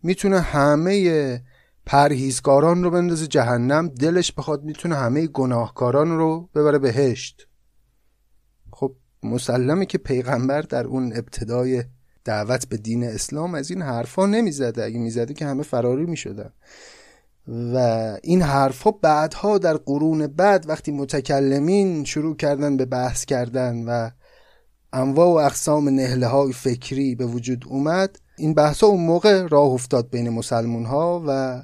می‌تونه 0.03 0.39
همه 0.39 1.43
پرهیزکاران 1.85 2.83
رو 2.83 2.91
بندازه 2.91 3.27
جهنم. 3.27 3.87
دلش 3.87 4.31
بخواد 4.31 4.63
می‌تونه 4.63 4.95
همه 4.95 5.27
گناهکاران 5.27 6.17
رو 6.17 6.49
ببره 6.55 6.79
بهشت. 6.79 7.47
خب 8.71 8.95
مسلمه 9.23 9.85
که 9.85 9.97
پیغمبر 9.97 10.61
در 10.61 10.85
اون 10.85 11.13
ابتدای 11.15 11.83
دعوت 12.25 12.67
به 12.67 12.77
دین 12.77 13.03
اسلام 13.03 13.55
از 13.55 13.71
این 13.71 13.81
حرفا 13.81 14.25
نمی‌زده. 14.25 14.83
اگه 14.83 14.99
می‌زده 14.99 15.33
که 15.33 15.45
همه 15.45 15.63
فراری 15.63 16.05
می‌شدن. 16.05 16.53
و 17.47 17.77
این 18.23 18.41
حرفها 18.41 18.91
بعدها 18.91 19.57
در 19.57 19.77
قرون 19.77 20.27
بعد 20.27 20.69
وقتی 20.69 20.91
متکلمین 20.91 22.03
شروع 22.03 22.35
کردن 22.35 22.77
به 22.77 22.85
بحث 22.85 23.25
کردن 23.25 23.85
و 23.85 24.09
انواع 24.93 25.27
و 25.27 25.45
اقسام 25.45 25.89
نهله 25.89 26.27
های 26.27 26.53
فکری 26.53 27.15
به 27.15 27.25
وجود 27.25 27.65
اومد 27.67 28.19
این 28.37 28.53
بحث 28.53 28.83
اون 28.83 29.05
موقع 29.05 29.47
راه 29.47 29.69
افتاد 29.69 30.09
بین 30.09 30.29
مسلمون 30.29 30.85
ها 30.85 31.23
و 31.27 31.63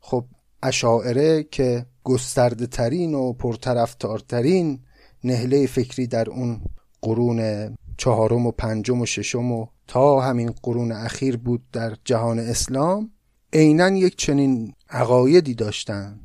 خب 0.00 0.24
اشاعره 0.62 1.42
که 1.42 1.86
گسترده 2.04 2.66
ترین 2.66 3.14
و 3.14 3.32
پرطرفدارترین 3.32 4.80
نهله 5.24 5.66
فکری 5.66 6.06
در 6.06 6.30
اون 6.30 6.60
قرون 7.02 7.70
چهارم 7.96 8.46
و 8.46 8.50
پنجم 8.50 9.00
و 9.00 9.06
ششم 9.06 9.52
و 9.52 9.66
تا 9.86 10.20
همین 10.20 10.54
قرون 10.62 10.92
اخیر 10.92 11.36
بود 11.36 11.62
در 11.72 11.96
جهان 12.04 12.38
اسلام. 12.38 13.10
عینا 13.52 13.88
یک 13.88 14.16
چنین 14.16 14.74
عقایدی 14.90 15.54
داشتن. 15.54 16.20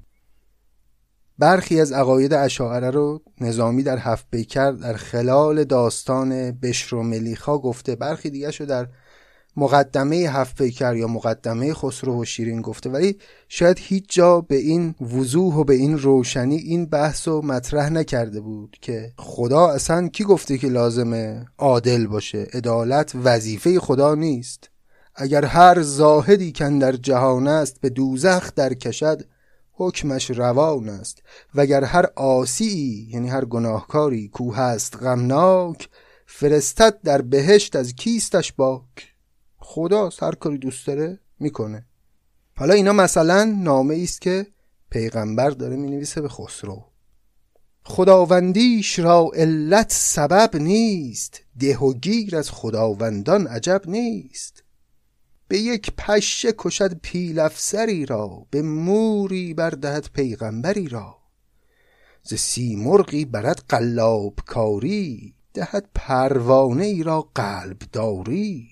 برخی 1.40 1.82
از 1.82 1.92
عقاید 1.92 2.34
اشاعره 2.34 2.90
رو 2.90 3.22
نظامی 3.42 3.84
در 3.84 3.98
هفت 3.98 4.26
بیکر 4.32 4.72
در 4.72 4.94
خلال 4.94 5.64
داستان 5.64 6.52
بشر 6.52 6.96
و 6.96 7.04
ملیخا 7.04 7.58
گفته 7.58 7.96
برخی 7.96 8.30
دیگه 8.30 8.52
شو 8.52 8.66
در 8.66 8.88
مقدمه 9.58 10.16
هفت 10.16 10.56
پیکر 10.58 10.96
یا 10.96 11.08
مقدمه 11.08 11.74
خسرو 11.74 12.22
و 12.22 12.26
شیرین 12.26 12.62
گفته. 12.62 12.90
ولی 12.90 13.18
شاید 13.48 13.78
هیچ 13.80 14.06
جا 14.10 14.42
به 14.42 14.56
این 14.56 14.96
وضوح 15.02 15.56
و 15.56 15.64
به 15.64 15.74
این 15.74 15.98
روشنی 15.98 16.56
این 16.56 16.86
بحث 16.86 17.28
رو 17.28 17.42
مطرح 17.42 17.90
نکرده 17.90 18.42
بود 18.42 18.78
که 18.82 19.14
خدا 19.18 19.68
اصلا 19.68 20.08
کی 20.08 20.24
گفته 20.24 20.58
که 20.58 20.68
لازمه 20.68 21.46
عادل 21.58 22.08
باشه؟ 22.08 22.48
عدالت 22.54 23.12
وظیفه 23.24 23.80
خدا 23.80 24.16
نیست. 24.16 24.71
اگر 25.16 25.46
هر 25.46 25.82
زاهدی 25.82 26.52
کن 26.52 26.80
در 26.80 26.92
جهان 26.92 27.48
است 27.48 27.82
به 27.82 27.90
دوزخ 27.90 28.54
در 28.56 28.74
کشد 28.74 29.26
حکمش 29.72 30.32
روان 30.32 30.90
است. 30.90 31.24
وگر 31.56 31.84
هر 31.84 32.06
آسی 32.16 33.08
یعنی 33.12 33.30
هر 33.30 33.46
گناهکاری 33.46 34.28
کو 34.28 34.54
هست 34.54 34.98
غمناک 34.98 35.90
فرستد 36.26 37.02
در 37.02 37.22
بهشت 37.22 37.76
از 37.76 37.94
کیستش 37.94 38.54
باک. 38.54 39.16
خدا 39.58 40.10
هر 40.22 40.36
کاری 40.36 40.58
دوست 40.58 40.88
داره 40.88 41.20
می‌کنه. 41.40 41.86
حالا 42.56 42.74
اینا 42.74 42.94
مثلا 42.94 43.44
نامه 43.44 44.00
است 44.04 44.22
که 44.22 44.48
پیغمبر 44.90 45.50
داره 45.50 45.76
می‌نویسه 45.76 46.22
به 46.22 46.30
خسرو. 46.30 46.84
خداوندیش 47.84 49.00
را 49.00 49.32
علت 49.34 49.92
سبب 49.92 50.56
نیست 50.56 51.42
ده 51.60 51.78
و 51.78 51.94
گیر 51.94 52.36
از 52.36 52.52
خداوندان 52.52 53.48
عجب 53.48 53.82
نیست. 53.86 54.61
به 55.52 55.58
یک 55.58 55.92
پشه 55.98 56.54
کشد 56.58 56.94
پیل 56.94 57.40
افسری 57.40 58.06
را 58.06 58.46
به 58.50 58.62
موری 58.62 59.54
بردهد 59.54 60.10
پیغمبری 60.14 60.88
را. 60.88 61.18
ز 62.24 62.34
سیمرغی 62.34 63.26
برد 63.26 63.64
قلاب 63.70 64.40
کاری 64.46 65.34
دهد 65.54 65.90
پروانه 65.96 66.86
ای 66.86 67.04
را 67.04 67.30
قلب 67.36 67.78
داری 67.92 68.70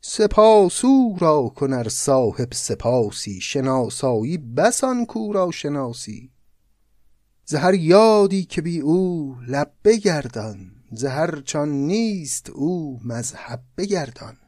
سپاسو 0.00 1.16
را 1.18 1.52
کنر 1.56 1.88
صاحب 1.88 2.52
سپاسی 2.52 3.40
شناسایی 3.40 4.38
بسان 4.38 5.06
کو 5.06 5.32
را 5.32 5.50
شناسی. 5.50 6.30
زهر 7.44 7.74
یادی 7.74 8.44
که 8.44 8.62
بی 8.62 8.80
او 8.80 9.36
لب 9.48 9.72
بگردان 9.84 10.72
زهر 10.92 11.40
چان 11.40 11.68
نیست 11.68 12.50
او 12.50 13.00
مذهب 13.04 13.60
بگردان. 13.76 14.41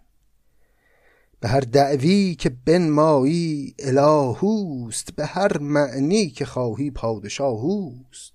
به 1.45 1.51
هر 1.51 1.61
دعوی 1.61 2.35
که 2.35 2.49
بنمایی 2.49 3.75
الهوست 3.79 5.09
به 5.17 5.27
هر 5.27 5.59
معنی 5.59 6.31
که 6.31 6.45
خواهی 6.45 6.91
پادشاهوست. 6.91 8.33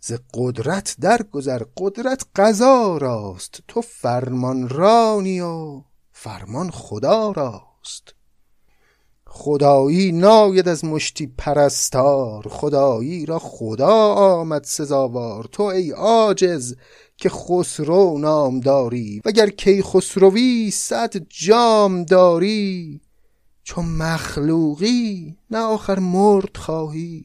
ز 0.00 0.12
قدرت 0.34 0.96
درگذر 1.00 1.62
قدرت 1.76 2.24
قضا 2.36 2.96
راست. 2.96 3.58
تو 3.68 3.80
فرمان 3.80 4.68
رانی 4.68 5.40
و 5.40 5.82
فرمان 6.12 6.70
خدا 6.70 7.30
راست. 7.30 8.14
خدایی 9.26 10.12
ناید 10.12 10.68
از 10.68 10.84
مشتی 10.84 11.26
پرستار. 11.26 12.48
خدایی 12.48 13.26
را 13.26 13.38
خدا 13.38 14.14
آمد 14.14 14.64
سزاوار. 14.64 15.44
تو 15.52 15.62
ای 15.62 15.90
عاجز 15.90 16.76
که 17.16 17.28
خسرو 17.28 18.18
نام 18.18 18.60
داری 18.60 19.22
وگر 19.24 19.50
کی 19.50 19.82
خسروی 19.82 20.70
صد 20.70 21.16
جام 21.28 22.04
داری. 22.04 23.00
چون 23.62 23.84
مخلوقی 23.84 25.36
نه 25.50 25.58
آخر 25.58 25.98
مرد 25.98 26.56
خواهی 26.56 27.24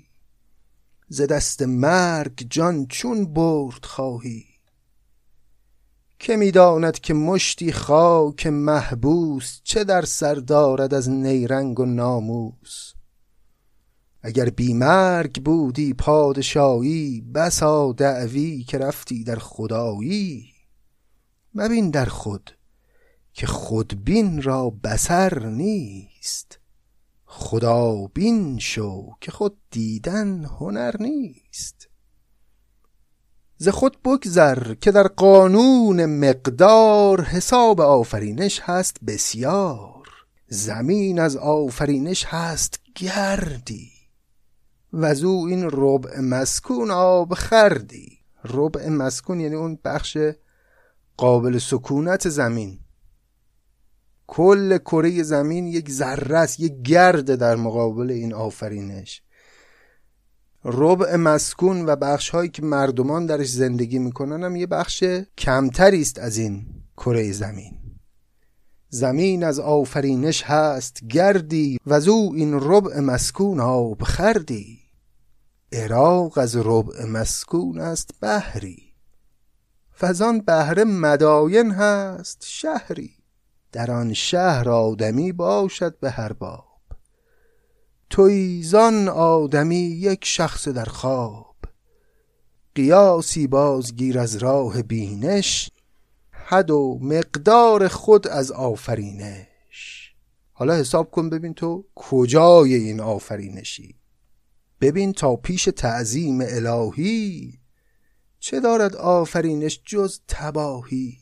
ز 1.09 1.21
دست 1.21 1.61
مرگ 1.61 2.47
جان 2.49 2.85
چون 2.85 3.33
برد 3.33 3.85
خواهی. 3.85 4.45
که 6.19 6.35
می‌داند 6.35 6.99
که 6.99 7.13
مشتی 7.13 7.71
خاک 7.71 8.47
محبوس 8.47 9.59
چه 9.63 9.83
در 9.83 10.05
سر 10.05 10.35
دارد 10.35 10.93
از 10.93 11.09
نیرنگ 11.09 11.79
و 11.79 11.85
ناموس؟ 11.85 12.93
اگر 14.21 14.49
بیمرگ 14.49 15.43
بودی 15.43 15.93
پادشاهی 15.93 17.21
بسا 17.35 17.91
دعوی 17.91 18.63
که 18.63 18.77
رفتی 18.77 19.23
در 19.23 19.39
خدایی. 19.39 20.45
مبین 21.55 21.89
در 21.89 22.05
خود 22.05 22.51
که 23.33 23.47
خودبین 23.47 24.41
را 24.41 24.69
بسر 24.69 25.45
نیست. 25.45 26.59
خدا 27.25 28.07
بین 28.07 28.59
شو 28.59 29.09
که 29.21 29.31
خود 29.31 29.57
دیدن 29.71 30.45
هنر 30.45 30.95
نیست. 30.99 31.89
ز 33.57 33.67
خود 33.67 34.01
بگذر 34.01 34.73
که 34.73 34.91
در 34.91 35.07
قانون 35.07 36.05
مقدار 36.05 37.21
حساب 37.21 37.81
آفرینش 37.81 38.59
هست 38.63 38.97
بسیار. 39.07 40.07
زمین 40.47 41.19
از 41.19 41.37
آفرینش 41.37 42.25
هست 42.25 42.79
گردی. 42.95 43.98
و 44.93 45.05
از 45.05 45.23
او 45.23 45.47
این 45.47 45.69
ربع 45.71 46.19
مسکون 46.19 46.91
آب 46.91 47.33
خردی. 47.33 48.19
ربع 48.45 48.89
مسکون 48.89 49.39
یعنی 49.39 49.55
اون 49.55 49.79
بخش 49.83 50.17
قابل 51.17 51.57
سکونت 51.57 52.29
زمین. 52.29 52.79
کل 54.27 54.77
کره 54.77 55.23
زمین 55.23 55.67
یک 55.67 55.91
ذره 55.91 56.37
است 56.37 56.59
یک 56.59 56.81
گرد 56.81 57.35
در 57.35 57.55
مقابل 57.55 58.11
این 58.11 58.33
آفرینش. 58.33 59.21
ربع 60.65 61.15
مسکون 61.15 61.85
و 61.85 61.95
بخش 61.95 62.29
هایی 62.29 62.49
که 62.49 62.61
مردمان 62.61 63.25
درش 63.25 63.49
زندگی 63.49 63.99
می‌کنن 63.99 64.43
هم 64.43 64.55
یه 64.55 64.67
بخش 64.67 65.03
کمتری 65.37 66.01
است 66.01 66.19
از 66.19 66.37
این 66.37 66.65
کره 66.97 67.31
زمین. 67.31 67.79
زمین 68.89 69.43
از 69.43 69.59
آفرینش 69.59 70.43
هست 70.43 71.05
گردی 71.09 71.77
و 71.85 71.93
از 71.93 72.07
او 72.07 72.33
این 72.35 72.53
ربع 72.53 72.99
مسکون 72.99 73.59
آب 73.59 74.03
خردی. 74.03 74.78
عراق 75.71 76.37
از 76.37 76.55
ربع 76.55 77.05
مسکون 77.05 77.79
است 77.79 78.09
بحری. 78.21 78.93
فزان 79.99 80.41
بهره 80.41 80.83
مداین 80.83 81.71
هست 81.71 82.45
شهری. 82.47 83.11
در 83.71 83.91
آن 83.91 84.13
شهر 84.13 84.69
آدمی 84.69 85.31
باشد 85.31 85.99
به 85.99 86.11
هر 86.11 86.33
باب. 86.33 86.65
توی 88.09 88.63
زان 88.63 89.07
آدمی 89.09 89.75
یک 89.75 90.25
شخص 90.25 90.67
در 90.67 90.85
خواب. 90.85 91.55
قیاسی 92.75 93.47
بازگیر 93.47 94.19
از 94.19 94.35
راه 94.35 94.81
بینش. 94.81 95.69
حد 96.31 96.71
و 96.71 96.99
مقدار 97.01 97.87
خود 97.87 98.27
از 98.27 98.51
آفرینش. 98.51 100.13
حالا 100.53 100.73
حساب 100.73 101.11
کن 101.11 101.29
ببین 101.29 101.53
تو 101.53 101.85
کجای 101.95 102.73
این 102.73 103.01
آفرینشی؟ 103.01 103.98
ببین 104.81 105.13
تا 105.13 105.35
پیش 105.35 105.69
تعظیم 105.75 106.39
الهی 106.41 107.59
چه 108.39 108.59
دارد 108.59 108.95
آفرینش 108.95 109.81
جز 109.85 110.19
تباهی؟ 110.27 111.17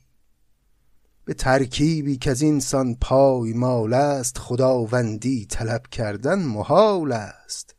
به 1.26 1.34
ترکیبی 1.34 2.18
که 2.18 2.32
از 2.32 2.42
اینسان 2.42 2.96
پای 2.96 3.54
مال 3.54 3.94
است 3.94 4.38
خداوندی 4.38 5.46
طلب 5.46 5.88
کردن 5.92 6.40
محال 6.40 7.12
است. 7.12 7.76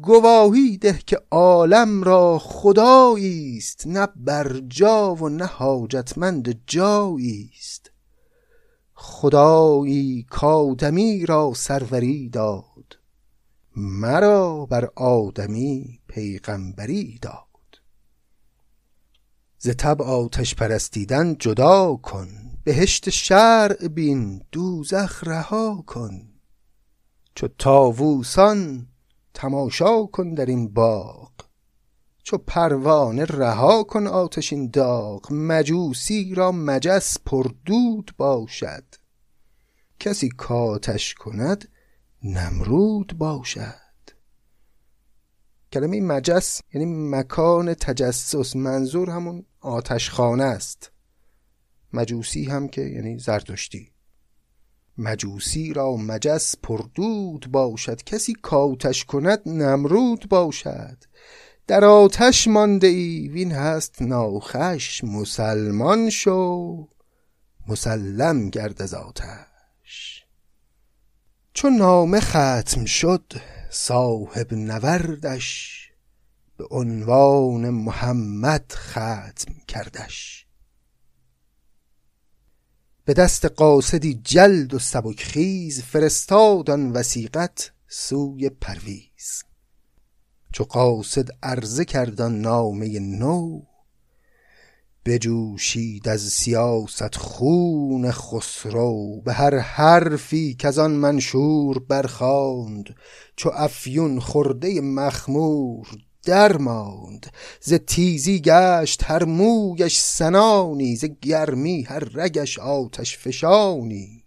گواهی 0.00 0.76
ده 0.76 0.98
که 1.06 1.20
عالم 1.30 2.02
را 2.02 2.38
خدایی 2.38 3.56
است 3.56 3.86
نه 3.86 4.08
بر 4.16 4.60
جا 4.68 5.14
و 5.14 5.28
نه 5.28 5.46
حاجتمند 5.46 6.62
جایی 6.66 7.50
است. 7.58 7.90
خدایی 8.94 10.26
کادمی 10.30 11.26
را 11.26 11.52
سروری 11.56 12.28
داد 12.28 12.67
مرا 13.80 14.66
بر 14.66 14.88
آدمی 14.96 16.00
پیغمبری 16.06 17.18
داد. 17.22 17.44
ز 19.58 19.68
تب 19.68 20.02
آتش 20.02 20.54
پرستیدن 20.54 21.34
جدا 21.34 21.96
کن 21.96 22.28
بهشت 22.64 23.10
شرع 23.10 23.88
بین 23.88 24.42
دوزخ 24.52 25.24
رها 25.26 25.84
کن. 25.86 26.28
چو 27.34 27.48
تاووسان 27.58 28.86
تماشا 29.34 30.06
کن 30.06 30.34
در 30.34 30.46
این 30.46 30.68
باغ. 30.68 31.30
چو 32.22 32.38
پروانه 32.38 33.24
رها 33.24 33.82
کن 33.82 34.06
آتشین 34.06 34.70
داغ 34.70 35.32
مجوسی 35.32 36.34
را 36.34 36.52
مجس 36.52 37.18
پردود 37.26 38.10
باشد. 38.16 38.84
کسی 40.00 40.28
کاتش 40.28 41.14
کند 41.14 41.68
نمرود 42.22 43.18
باشد. 43.18 43.88
کلمه 45.72 46.00
مجس 46.00 46.60
یعنی 46.74 46.86
مکان 46.86 47.74
تجسس 47.74 48.56
منظور 48.56 49.10
همون 49.10 49.44
آتشخانه 49.60 50.44
است. 50.44 50.90
مجوسی 51.92 52.44
هم 52.44 52.68
که 52.68 52.80
یعنی 52.80 53.18
زرتشتی. 53.18 53.90
مجوسی 54.98 55.72
را 55.72 55.96
مجس 55.96 56.54
پردود 56.62 57.46
باشد. 57.50 58.02
کسی 58.02 58.32
کاتش 58.42 59.04
کند 59.04 59.48
نمرود 59.48 60.28
باشد. 60.28 61.04
در 61.66 61.84
آتش 61.84 62.48
مانده 62.48 62.86
ای 62.86 63.28
وین 63.28 63.52
هست 63.52 64.02
ناخش 64.02 65.04
مسلمان 65.04 66.10
شو. 66.10 66.88
مسلم 67.68 68.50
گرد 68.50 68.82
از 68.82 68.94
آتش. 68.94 69.47
چون 71.58 71.76
نامه 71.76 72.20
ختم 72.20 72.84
شد 72.84 73.32
صاحب 73.70 74.54
نوردش 74.54 75.78
به 76.56 76.66
عنوان 76.70 77.70
محمد 77.70 78.72
ختم 78.72 79.54
کردش. 79.68 80.46
به 83.04 83.14
دست 83.14 83.44
قاصدی 83.44 84.14
جلد 84.14 84.74
و 84.74 84.78
سبک 84.78 85.22
خیز 85.22 85.82
فرستاد 85.82 86.70
آن 86.70 86.90
وسیقت 86.90 87.72
سوی 87.88 88.48
پرویز. 88.50 89.44
چو 90.52 90.64
قاصد 90.64 91.28
عرضه 91.42 91.84
کرد 91.84 92.20
آن 92.20 92.40
نامه 92.40 92.98
نو 92.98 93.62
بجوشید 95.08 96.08
از 96.08 96.20
سیاست 96.20 97.14
خون 97.16 98.10
خسرو 98.10 99.20
به 99.24 99.32
هر 99.32 99.58
حرفی 99.58 100.54
که 100.54 100.68
آن 100.68 100.90
منشور 100.90 101.78
برخاند 101.78 102.94
چو 103.36 103.50
افیون 103.54 104.20
خورده 104.20 104.80
مخمور 104.80 105.86
درماند. 106.24 107.26
ز 107.60 107.74
تیزی 107.74 108.40
گشت 108.40 109.04
هر 109.04 109.24
مویش 109.24 109.98
سنانی 109.98 110.96
ز 110.96 111.04
گرمی 111.22 111.82
هر 111.82 111.98
رگش 111.98 112.58
آتش 112.58 113.18
فشانی. 113.18 114.17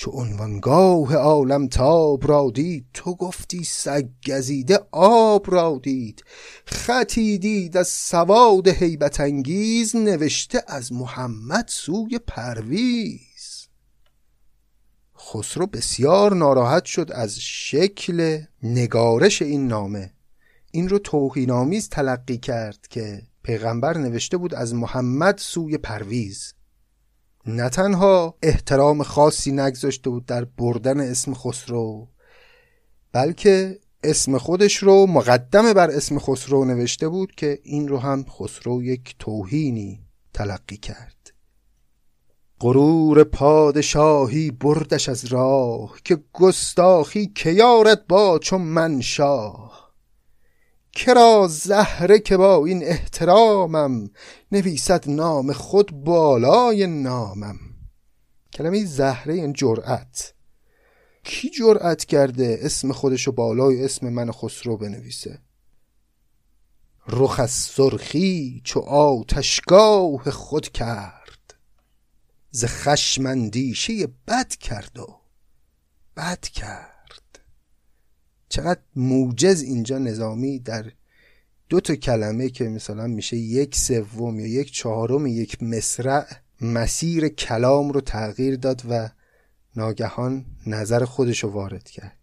چو 0.00 0.10
عنوانگاه 0.10 1.14
عالم 1.14 1.68
تاب 1.68 2.28
را 2.28 2.50
دید 2.54 2.86
تو 2.94 3.14
گفتی 3.14 3.64
سگ 3.64 4.08
گزیده 4.26 4.78
آب 4.92 5.54
را 5.54 5.80
دید. 5.82 6.24
خطی 6.64 7.38
دید 7.38 7.76
از 7.76 7.88
سواد 7.88 8.68
هیبت 8.68 9.20
انگیز 9.20 9.96
نوشته 9.96 10.64
از 10.66 10.92
محمد 10.92 11.64
سوی 11.68 12.18
پرویز. 12.18 13.68
خسرو 15.18 15.66
بسیار 15.66 16.34
ناراحت 16.34 16.84
شد 16.84 17.10
از 17.14 17.40
شکل 17.40 18.40
نگارش 18.62 19.42
این 19.42 19.66
نامه. 19.68 20.12
این 20.70 20.88
رو 20.88 20.98
توهینآمیز 20.98 21.88
تلقی 21.88 22.38
کرد 22.38 22.86
که 22.90 23.22
پیغمبر 23.42 23.98
نوشته 23.98 24.36
بود 24.36 24.54
از 24.54 24.74
محمد 24.74 25.38
سوی 25.38 25.78
پرویز. 25.78 26.54
نه 27.46 27.68
تنها 27.68 28.34
احترام 28.42 29.02
خاصی 29.02 29.52
نگذاشته 29.52 30.10
بود 30.10 30.26
در 30.26 30.44
بردن 30.44 31.00
اسم 31.00 31.34
خسرو 31.34 32.08
بلکه 33.12 33.78
اسم 34.04 34.38
خودش 34.38 34.76
رو 34.76 35.06
مقدم 35.06 35.72
بر 35.72 35.90
اسم 35.90 36.18
خسرو 36.18 36.64
نوشته 36.64 37.08
بود 37.08 37.34
که 37.34 37.58
این 37.62 37.88
رو 37.88 37.98
هم 37.98 38.24
خسرو 38.24 38.82
یک 38.82 39.16
توهینی 39.18 40.00
تلقی 40.34 40.76
کرد. 40.76 41.16
غرور 42.60 43.24
پادشاهی 43.24 44.50
بردش 44.50 45.08
از 45.08 45.24
راه 45.24 45.96
که 46.04 46.18
گستاخی 46.32 47.26
که 47.26 47.50
یارد 47.50 48.06
با 48.06 48.38
چون 48.38 48.60
من 48.60 49.00
شاه 49.00 49.79
کرا 51.04 51.48
زهره 51.50 52.18
که 52.18 52.36
با 52.36 52.66
این 52.66 52.84
احترامم 52.84 54.10
نویسد 54.52 55.10
نام 55.10 55.52
خود 55.52 55.90
بالای 55.90 56.86
نامم. 56.86 57.58
کلمه 58.52 58.84
زهره 58.84 59.34
این 59.34 59.52
جرأت. 59.52 60.34
کی 61.24 61.50
جرأت 61.50 62.04
کرده 62.04 62.58
اسم 62.62 62.92
خودشو 62.92 63.32
بالای 63.32 63.84
اسم 63.84 64.08
من 64.08 64.32
خسرو 64.32 64.76
بنویسه؟ 64.76 65.38
رخ 67.08 67.40
از 67.40 67.50
سرخی 67.50 68.60
چو 68.64 68.80
آتشگاه 68.80 70.30
خود 70.30 70.68
کرد. 70.68 71.54
ز 72.50 72.64
خشم 72.64 73.26
اندیشه 73.26 74.06
بد 74.28 74.54
کرد 74.54 74.98
و 74.98 75.20
بد 76.16 76.40
کرد. 76.40 76.99
چقدر 78.50 78.80
موجز 78.96 79.62
اینجا 79.62 79.98
نظامی 79.98 80.58
در 80.58 80.92
دو 81.68 81.80
تا 81.80 81.94
کلمه 81.94 82.50
که 82.50 82.64
مثلا 82.64 83.06
میشه 83.06 83.36
یک 83.36 83.76
سوم 83.76 84.40
یا 84.40 84.46
یک 84.46 84.72
چهارم 84.72 85.26
یک 85.26 85.62
مصرع 85.62 86.26
مسیر 86.60 87.28
کلام 87.28 87.92
رو 87.92 88.00
تغییر 88.00 88.56
داد 88.56 88.82
و 88.90 89.10
ناگهان 89.76 90.46
نظر 90.66 91.04
خودش 91.04 91.44
رو 91.44 91.50
وارد 91.50 91.90
کرد. 91.90 92.18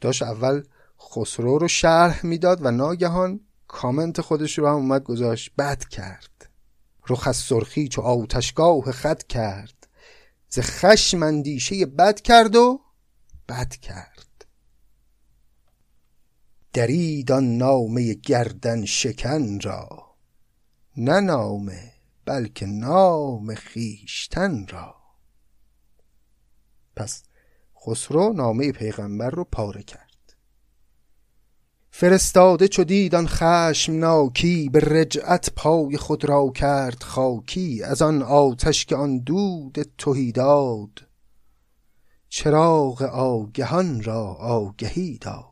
داشت 0.00 0.22
اول 0.22 0.62
خسرو 1.00 1.58
رو 1.58 1.68
شرح 1.68 2.26
می‌داد 2.26 2.58
و 2.64 2.70
ناگهان 2.70 3.40
کامنت 3.68 4.20
خودش 4.20 4.58
رو 4.58 4.68
هم 4.68 4.74
اومد 4.74 5.02
گذاشت 5.02 5.52
بد 5.58 5.84
کرد. 5.84 6.50
رخ 7.08 7.28
از 7.28 7.36
سرخی 7.36 7.88
چو 7.88 8.02
آتشگاه 8.02 8.92
خط 8.92 9.22
کرد. 9.22 9.88
ز 10.48 10.58
خشم 10.58 11.22
اندیشه 11.22 11.86
بد 11.86 12.20
کرد 12.20 12.56
و 12.56 12.80
بد 13.48 13.70
کرد. 13.76 14.11
درید 16.72 17.32
آن 17.32 17.56
نامه 17.56 18.14
گردن 18.14 18.84
شکن 18.84 19.60
را 19.60 19.88
نه 20.96 21.20
نامه 21.20 21.92
بلکه 22.24 22.66
نام 22.66 23.54
خیشتن 23.54 24.66
را. 24.66 24.94
پس 26.96 27.22
خسرو 27.86 28.32
نامه 28.32 28.72
پیغمبر 28.72 29.30
رو 29.30 29.44
پاره 29.44 29.82
کرد. 29.82 30.36
فرستاده 31.90 32.68
چو 32.68 32.84
دید 32.84 33.14
آن 33.14 33.26
خشم 33.28 33.92
ناکی 33.98 34.68
به 34.68 34.80
رجعت 34.80 35.50
پای 35.56 35.96
خود 35.96 36.24
را 36.24 36.50
کرد 36.54 37.02
خاکی 37.02 37.82
از 37.82 38.02
آن 38.02 38.22
آتش 38.22 38.86
که 38.86 38.96
آن 38.96 39.18
دود 39.18 39.78
تهی 39.98 40.32
داد. 40.32 41.08
چراغ 42.28 43.02
آگهان 43.02 44.02
را 44.02 44.24
آگهی 44.34 45.18
داد. 45.18 45.51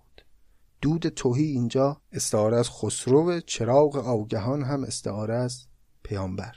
دود 0.82 1.08
توهی 1.08 1.44
اینجا 1.44 2.00
استعاره 2.12 2.56
از 2.56 2.70
خسرو 2.70 3.40
چراغ 3.40 3.96
آگهان 3.96 4.62
هم 4.62 4.84
استعاره 4.84 5.34
از 5.34 5.66
پیامبر. 6.02 6.54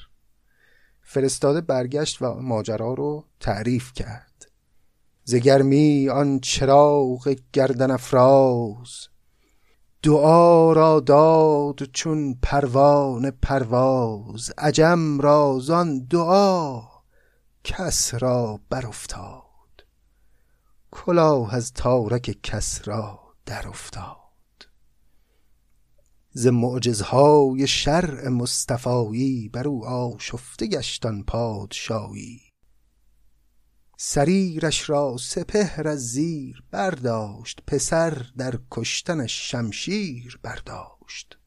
فرستاده 1.02 1.62
برگشت 1.62 2.22
و 2.22 2.34
ماجرا 2.34 2.94
رو 2.94 3.26
تعریف 3.40 3.94
کرد. 3.94 4.52
زگرمی 5.24 6.10
آن 6.10 6.40
چراغ 6.40 7.36
گردن 7.54 7.92
افراز 7.92 9.08
دعا 10.04 10.74
را 10.74 11.00
داد 11.00 11.84
چون 11.84 12.38
پروانه 12.42 13.32
پرواز 13.32 14.52
عجم 14.58 15.20
را 15.20 15.60
زان 15.62 16.00
دعا 16.00 16.82
کس 17.64 18.14
را 18.14 18.60
برافتاد. 18.70 19.44
کلاه 20.92 21.56
از 21.56 21.74
تارک 21.74 22.38
کس 22.44 22.88
را 22.88 23.23
در 23.46 23.68
افتاد. 23.68 24.18
ز 26.32 26.48
معجزهای 26.48 27.68
شرع 27.68 28.28
مصطفایی 28.28 29.50
بر 29.50 29.68
او 29.68 29.86
آشفته 29.86 30.68
گشت 30.68 31.06
آن 31.06 31.24
پادشایی. 31.24 32.42
سریرش 33.98 34.90
را 34.90 35.18
سپهر 35.20 35.88
از 35.88 36.12
زیر 36.12 36.64
برداشت 36.72 37.62
پسر 37.68 38.26
در 38.38 38.60
کشتنش 38.72 39.52
شمشیر 39.52 40.40
برداشت. 40.44 41.38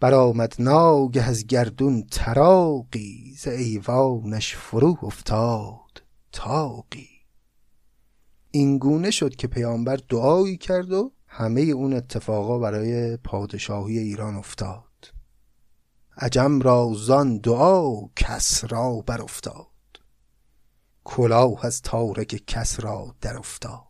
برآمد 0.00 0.54
ناگه 0.58 1.22
از 1.22 1.46
گردون 1.46 2.06
تراقی 2.10 3.34
ز 3.38 3.48
ایوانش 3.48 4.56
فرو 4.56 4.98
افتاد 5.02 6.02
تاقی. 6.32 7.13
این 8.54 8.78
گونه 8.78 9.10
شد 9.10 9.36
که 9.36 9.46
پیامبر 9.46 9.98
دعایی 10.08 10.56
کرد 10.56 10.92
و 10.92 11.12
همه 11.26 11.60
اون 11.60 11.92
اتفاقا 11.94 12.58
برای 12.58 13.16
پادشاهی 13.16 13.98
ایران 13.98 14.36
افتاد. 14.36 15.12
عجم 16.16 16.60
را 16.60 16.92
زان 16.96 17.38
دعا 17.38 17.92
کس 18.16 18.64
را 18.68 19.00
بر 19.06 19.22
افتاد 19.22 19.66
کلاه 21.04 21.66
از 21.66 21.82
تارک 21.82 22.42
کس 22.46 22.80
را 22.80 23.14
در 23.20 23.36
افتاد 23.36 23.82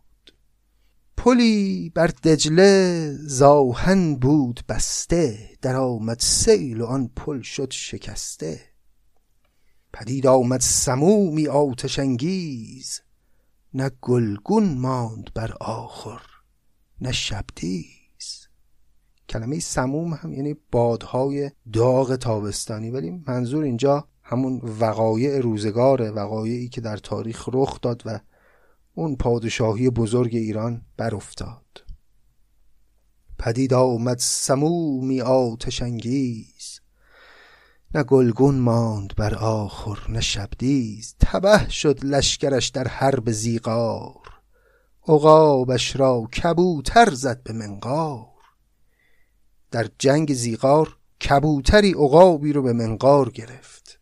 پلی 1.17 1.89
بر 1.89 2.07
دجله 2.07 3.11
زاهن 3.19 4.15
بود 4.15 4.61
بسته. 4.69 5.49
در 5.61 5.75
آمد 5.75 6.19
سیل 6.19 6.81
و 6.81 6.85
آن 6.85 7.11
پل 7.15 7.41
شد 7.41 7.71
شکسته. 7.71 8.61
پدید 9.93 10.27
آمد 10.27 10.61
سمومی 10.61 11.47
آتش 11.47 11.99
انگیز. 11.99 13.04
نه 13.75 13.91
گلگون 14.01 14.77
ماند 14.77 15.29
بر 15.33 15.53
آخر 15.61 16.21
نه 17.01 17.11
شبدیز 17.11 18.47
کلمه 19.29 19.59
سموم 19.59 20.13
هم 20.13 20.33
یعنی 20.33 20.55
بادهای 20.71 21.51
داغ 21.73 22.15
تابستانی 22.15 22.89
ولی 22.89 23.11
منظور 23.27 23.63
اینجا 23.63 24.07
همون 24.23 24.61
وقایع 24.79 25.39
روزگار 25.39 26.11
وقایعی 26.11 26.69
که 26.69 26.81
در 26.81 26.97
تاریخ 26.97 27.49
رخ 27.53 27.81
داد 27.81 28.01
و 28.05 28.19
اون 28.93 29.15
پادشاهی 29.15 29.89
بزرگ 29.89 30.35
ایران 30.35 30.81
بر 30.97 31.15
افتاد 31.15 31.83
پدید 33.39 33.73
آمد 33.73 34.17
سمومی 34.17 35.21
آتش 35.21 35.81
انگیز. 35.81 36.81
نه 37.95 38.03
گلگون 38.03 38.55
ماند 38.55 39.15
بر 39.17 39.35
آخر 39.35 40.11
نه 40.11 40.21
شبدیز. 40.21 41.15
تبه 41.19 41.69
شد 41.69 42.05
لشکرش 42.05 42.67
در 42.67 42.87
حرب 42.87 43.31
زیقار 43.31 44.21
عقابش 45.07 45.95
را 45.95 46.27
کبوتر 46.43 47.13
زد 47.13 47.43
به 47.43 47.53
منقار. 47.53 48.27
در 49.71 49.89
جنگ 49.99 50.33
زیقار 50.33 50.97
کبوتری 51.29 51.91
عقابی 51.91 52.53
رو 52.53 52.61
به 52.61 52.73
منقار 52.73 53.29
گرفت. 53.29 53.99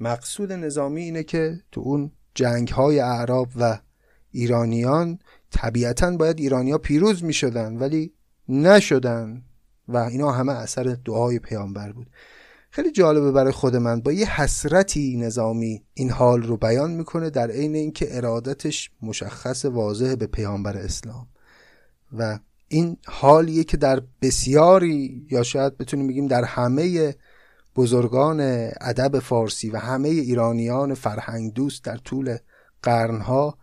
مقصود 0.00 0.52
نظامی 0.52 1.02
اینه 1.02 1.22
که 1.22 1.60
تو 1.72 1.80
اون 1.80 2.12
جنگ 2.34 2.68
های 2.68 3.00
اعراب 3.00 3.48
و 3.56 3.78
ایرانیان 4.30 5.18
طبیعتا 5.50 6.16
باید 6.16 6.38
ایرانیا 6.38 6.78
پیروز 6.78 7.24
می 7.24 7.32
شدن 7.32 7.76
ولی 7.76 8.12
نشدن 8.48 9.42
و 9.88 9.96
اینا 9.96 10.32
همه 10.32 10.52
اثر 10.52 10.96
دعای 11.04 11.38
پیامبر 11.38 11.92
بود. 11.92 12.06
خیلی 12.76 12.90
جالبه 12.90 13.32
برای 13.32 13.52
خود 13.52 13.76
من. 13.76 14.00
با 14.00 14.12
یه 14.12 14.40
حسرتی 14.40 15.16
نظامی 15.16 15.82
این 15.94 16.10
حال 16.10 16.42
رو 16.42 16.56
بیان 16.56 16.90
می‌کنه 16.90 17.30
در 17.30 17.50
عین 17.50 17.74
اینکه 17.74 18.16
ارادتش 18.16 18.90
مشخص 19.02 19.64
واضح 19.64 20.14
به 20.14 20.26
پیامبر 20.26 20.76
اسلام. 20.76 21.26
و 22.18 22.38
این 22.68 22.96
حالیه 23.06 23.64
که 23.64 23.76
در 23.76 24.02
بسیاری 24.22 25.26
یا 25.30 25.42
شاید 25.42 25.78
بتونیم 25.78 26.06
بگیم 26.06 26.26
در 26.26 26.44
همه 26.44 27.14
بزرگان 27.76 28.40
ادب 28.80 29.18
فارسی 29.18 29.70
و 29.70 29.76
همه 29.76 30.08
ایرانیان 30.08 30.94
فرهنگ 30.94 31.52
دوست 31.52 31.84
در 31.84 31.96
طول 31.96 32.36
قرنها 32.82 33.58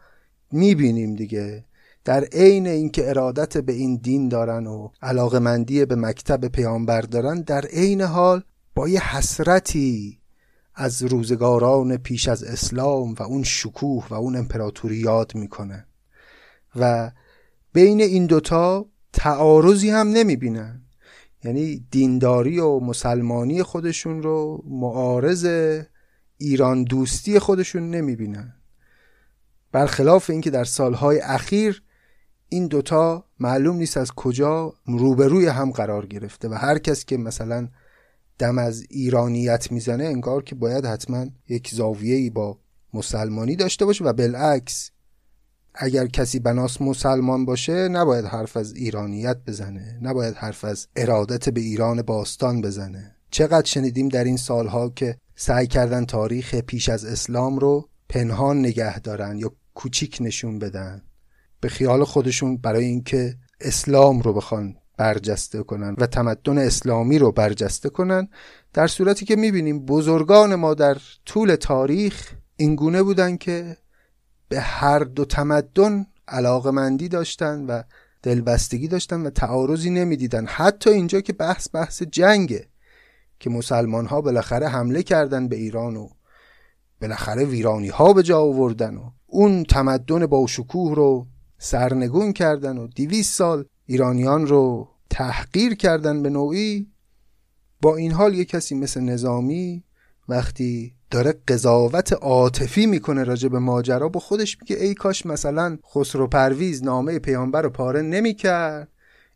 می‌بینیم 0.52 1.16
دیگه. 1.16 1.66
در 2.06 2.24
عین 2.24 2.68
اینکه 2.68 3.10
ارادت 3.10 3.58
به 3.58 3.74
این 3.74 3.96
دین 3.96 4.30
دارن 4.30 4.68
و 4.68 4.90
علاقمندی 5.02 5.86
به 5.86 5.96
مکتب 5.96 6.48
پیامبر 6.48 7.02
دارن 7.02 7.42
در 7.42 7.66
عین 7.66 8.02
حال 8.02 8.44
با 8.76 8.88
یه 8.90 9.16
حسرتی 9.16 10.20
از 10.76 11.04
روزگاران 11.04 11.98
پیش 11.98 12.28
از 12.28 12.44
اسلام 12.44 13.14
و 13.14 13.24
اون 13.24 13.44
شکوه 13.44 14.08
و 14.10 14.14
اون 14.14 14.36
امپراتوری 14.36 14.96
یاد 14.96 15.36
می‌کنن 15.36 15.86
و 16.76 17.12
بین 17.74 18.02
این 18.02 18.26
دوتا 18.26 18.86
تعارضی 19.14 19.90
هم 19.90 20.08
نمی‌بینن 20.08 20.82
یعنی 21.44 21.88
دینداری 21.92 22.60
و 22.60 22.80
مسلمانی 22.80 23.64
خودشون 23.64 24.24
رو 24.24 24.64
معارض 24.68 25.46
ایران 26.38 26.84
دوستی 26.84 27.40
خودشون 27.40 27.90
نمی‌بینن. 27.90 28.54
برخلاف 29.72 30.30
اینکه 30.30 30.50
در 30.50 30.64
سالهای 30.64 31.20
اخیر 31.20 31.84
این 32.50 32.68
دوتا 32.68 33.26
معلوم 33.40 33.76
نیست 33.76 33.98
از 33.98 34.12
کجا 34.12 34.74
روبروی 34.86 35.48
هم 35.48 35.72
قرار 35.72 36.06
گرفته 36.06 36.50
و 36.50 36.54
هر 36.54 36.78
کس 36.78 37.06
که 37.06 37.18
مثلا 37.18 37.70
دم 38.40 38.58
از 38.58 38.84
ایرانیت 38.90 39.72
می‌زنه 39.72 40.04
انگار 40.04 40.44
که 40.44 40.56
باید 40.56 40.86
حتما 40.86 41.26
یک 41.50 41.70
زاویه‌ای 41.70 42.30
با 42.30 42.58
مسلمانی 42.94 43.56
داشته 43.56 43.86
باشه 43.86 44.04
و 44.04 44.14
بالعکس 44.14 44.92
اگر 45.76 46.08
کسی 46.08 46.40
بناس 46.40 46.82
مسلمان 46.82 47.46
باشه 47.46 47.88
نباید 47.88 48.26
حرف 48.26 48.58
از 48.58 48.74
ایرانیت 48.74 49.38
بزنه 49.48 50.00
نباید 50.02 50.36
حرف 50.36 50.66
از 50.66 50.88
ارادت 50.96 51.50
به 51.50 51.62
ایران 51.62 52.02
باستان 52.02 52.62
بزنه. 52.62 53.16
چقدر 53.32 53.66
شنیدیم 53.66 54.10
در 54.10 54.24
این 54.24 54.38
سالها 54.38 54.90
که 54.90 55.18
سعی 55.36 55.68
کردن 55.68 56.06
تاریخ 56.06 56.56
پیش 56.56 56.90
از 56.90 57.06
اسلام 57.06 57.60
رو 57.60 57.90
پنهان 58.10 58.60
نگه 58.60 59.00
دارن 59.00 59.38
یا 59.38 59.52
کوچیک 59.74 60.18
نشون 60.22 60.60
بدن. 60.60 61.02
به 61.60 61.70
خیال 61.70 62.04
خودشون 62.04 62.58
برای 62.58 62.86
اینکه 62.86 63.36
اسلام 63.62 64.22
رو 64.22 64.34
بخوان 64.34 64.76
برجسته 64.98 65.64
کنن 65.64 65.96
و 65.98 66.08
تمدن 66.08 66.58
اسلامی 66.58 67.20
رو 67.20 67.32
برجسته 67.32 67.90
کنن 67.90 68.28
در 68.74 68.88
صورتی 68.88 69.26
که 69.26 69.36
می‌بینیم 69.36 69.86
بزرگان 69.86 70.56
ما 70.56 70.74
در 70.74 70.98
طول 71.26 71.56
تاریخ 71.56 72.32
اینگونه 72.58 73.04
بودن 73.04 73.38
که 73.38 73.78
به 74.50 74.60
هر 74.60 75.00
دو 75.00 75.26
تمدن 75.26 76.06
علاقمندی 76.28 77.08
داشتن 77.08 77.66
و 77.66 77.84
دلبستگی 78.24 78.88
داشتن 78.88 79.22
و 79.22 79.30
تعارضی 79.30 79.90
نمی‌دیدن. 79.90 80.46
حتی 80.46 80.90
اینجا 80.90 81.22
که 81.22 81.34
بحث 81.34 81.68
بحث 81.74 82.04
جنگه 82.04 82.68
که 83.40 83.50
مسلمان 83.50 84.06
ها 84.06 84.22
بالاخره 84.22 84.68
حمله 84.68 85.04
کردن 85.04 85.48
به 85.48 85.56
ایران 85.56 85.96
و 85.96 86.10
بالاخره 87.02 87.46
ویرانی 87.46 87.88
ها 87.88 88.14
به 88.14 88.24
جا 88.24 88.40
آوردن 88.40 88.98
و 88.98 89.10
اون 89.26 89.64
تمدن 89.64 90.26
با 90.26 90.48
شکوه 90.48 90.96
رو 90.96 91.28
سرنگون 91.58 92.34
کردن 92.34 92.78
و 92.78 92.88
دیویس 92.88 93.36
سال 93.36 93.66
ایرانیان 93.86 94.48
رو 94.48 94.88
تحقیر 95.10 95.76
کردن 95.76 96.24
به 96.24 96.30
نوعی 96.30 96.88
با 97.82 97.96
این 97.96 98.12
حال 98.12 98.34
یه 98.34 98.46
کسی 98.46 98.76
مثل 98.76 99.02
نظامی 99.02 99.84
وقتی 100.30 100.94
داره 101.12 101.34
قضاوت 101.48 102.14
عاطفی 102.14 102.86
می‌کنه 102.86 103.24
راجع 103.24 103.50
به 103.50 103.60
ماجرا 103.60 104.10
با 104.10 104.20
خودش 104.20 104.58
میگه 104.62 104.76
ای 104.76 104.94
کاش 104.94 105.26
مثلا 105.26 105.78
خسرو 105.94 106.28
پرویز 106.28 106.84
نامه 106.84 107.20
پیامبر 107.20 107.62
رو 107.62 107.70
پاره 107.70 108.02
نمی‌کرد. 108.02 108.88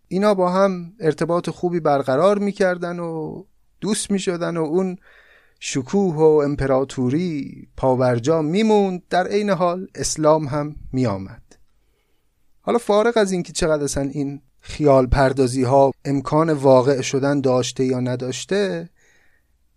اینا 0.07 0.33
با 0.33 0.51
هم 0.51 0.93
ارتباط 0.99 1.49
خوبی 1.49 1.79
برقرار 1.79 2.37
می‌کردن 2.37 2.99
و 2.99 3.43
دوست 3.81 4.11
می‌شدن 4.11 4.57
و 4.57 4.63
اون 4.63 4.97
شکوه 5.59 6.15
و 6.15 6.41
امپراتوری 6.43 7.67
پاورجا 7.77 8.41
میموند. 8.41 9.01
در 9.09 9.27
عین 9.27 9.49
حال 9.49 9.87
اسلام 9.95 10.47
هم 10.47 10.75
میآمد. 10.93 11.41
حالا 12.68 12.80
فارغ 12.80 13.18
از 13.18 13.32
اینکه 13.32 13.53
چقدر 13.53 13.84
اصلا 13.84 14.09
این 14.09 14.41
خیال 14.59 15.07
پردازی 15.07 15.63
ها 15.63 15.91
امکان 16.05 16.49
واقع 16.49 17.01
شدن 17.01 17.41
داشته 17.41 17.86
یا 17.86 17.99
نداشته 17.99 18.89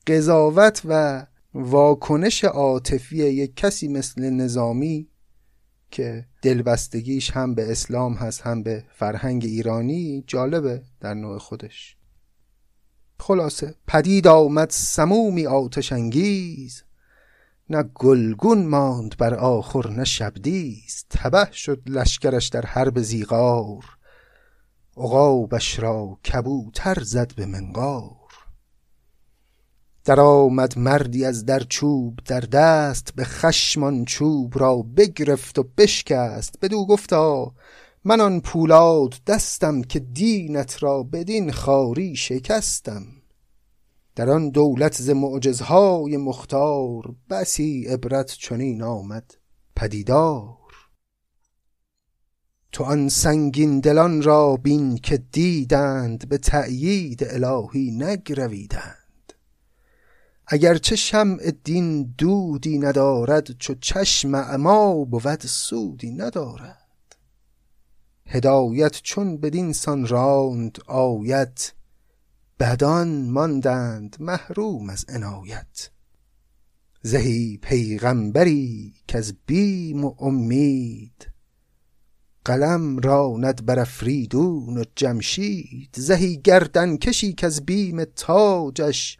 قضاوت 0.06 0.82
و 0.84 1.26
واکنش 1.54 2.44
عاطفی 2.44 3.16
یک 3.16 3.56
کسی 3.56 3.88
مثل 3.88 4.30
نظامی 4.30 5.08
که 5.90 6.26
دلبستگیش 6.42 7.30
هم 7.30 7.54
به 7.54 7.72
اسلام 7.72 8.14
هست 8.14 8.40
هم 8.40 8.62
به 8.62 8.84
فرهنگ 8.90 9.44
ایرانی 9.44 10.24
جالبه 10.26 10.82
در 11.00 11.14
نوع 11.14 11.38
خودش. 11.38 11.96
خلاصه 13.20 13.74
پدید 13.86 14.26
آمد 14.26 14.70
سمومی 14.70 15.46
آتش 15.46 15.92
انگیز. 15.92 16.82
نه 17.70 17.82
گلگون 17.82 18.66
ماند 18.66 19.16
بر 19.16 19.34
آخر 19.34 19.90
نه 19.90 20.04
شبدیز 20.04 21.04
تبه 21.10 21.48
شد 21.52 21.82
لشکرش 21.86 22.48
در 22.48 22.66
حرب 22.66 23.02
زیغار. 23.02 23.84
عقابش 24.96 25.78
را 25.78 26.18
کبوتر 26.32 27.02
زد 27.02 27.34
به 27.34 27.46
منقار. 27.46 28.16
در 30.04 30.20
آمد 30.20 30.78
مردی 30.78 31.24
از 31.24 31.44
در 31.44 31.60
چوب 31.60 32.18
در 32.26 32.40
دست 32.40 33.12
به 33.16 33.24
خشمان 33.24 34.04
چوب 34.04 34.58
را 34.58 34.76
بگرفت 34.76 35.58
و 35.58 35.62
بشکست. 35.78 36.54
بدو 36.62 36.86
گفتا 36.86 37.54
من 38.04 38.20
آن 38.20 38.40
پولاد 38.40 39.14
دستم 39.26 39.82
که 39.82 39.98
دینت 39.98 40.82
را 40.82 41.02
بدین 41.02 41.52
خاری 41.52 42.16
شکستم. 42.16 43.19
در 44.20 44.30
آن 44.30 44.50
دولت 44.50 45.02
ز 45.02 45.10
معجزهای 45.10 46.16
مختار 46.16 47.14
بسی 47.30 47.86
عبرت 47.88 48.26
چنین 48.26 48.82
آمد 48.82 49.34
پدیدار. 49.76 50.56
تو 52.72 52.84
آن 52.84 53.08
سنگین 53.08 53.80
دلان 53.80 54.22
را 54.22 54.56
بین 54.56 54.96
که 54.96 55.16
دیدند 55.16 56.28
به 56.28 56.38
تأیید 56.38 57.24
الهی 57.24 57.90
نگرویدند. 57.90 59.32
اگرچه 60.46 60.96
شمع 60.96 61.50
دین 61.64 62.14
دودی 62.18 62.78
ندارد 62.78 63.58
چو 63.58 63.74
چشم 63.80 64.34
اما 64.34 65.04
بود 65.04 65.40
سودی 65.40 66.10
ندارد. 66.10 67.16
هدایت 68.26 69.00
چون 69.02 69.36
بدین 69.36 69.72
سان 69.72 70.06
راند 70.06 70.78
آیت 70.86 71.72
بدان 72.60 73.30
ماندند 73.30 74.16
محروم 74.20 74.90
از 74.90 75.04
عنایت. 75.08 75.90
زهی 77.02 77.58
پیغمبری 77.62 78.94
که 79.08 79.18
از 79.18 79.34
بیم 79.46 80.04
و 80.04 80.14
امید. 80.18 81.28
قلم 82.44 82.98
راند 82.98 83.66
بر 83.66 83.78
افریدون 83.78 84.78
و 84.78 84.84
جمشید. 84.96 85.94
زهی 85.96 86.36
گردن 86.36 86.96
کشی 86.96 87.32
که 87.32 87.46
از 87.46 87.66
بیم 87.66 88.04
تاجش. 88.04 89.18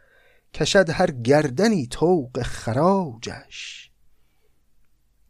کشد 0.53 0.89
هر 0.89 1.11
گردنی 1.11 1.87
طوق 1.87 2.41
خراجش. 2.41 3.91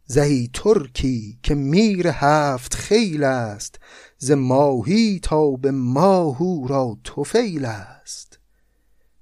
زهی 0.06 0.50
ترکی 0.54 1.40
که 1.44 1.56
میر 1.56 2.08
هفت 2.08 2.74
خیل 2.74 3.24
است. 3.24 3.80
ز 4.24 4.32
ماهی 4.32 5.20
تا 5.20 5.52
به 5.52 5.72
ماهو 5.72 6.68
را 6.68 6.98
توفیل 7.04 7.66
است. 7.66 8.40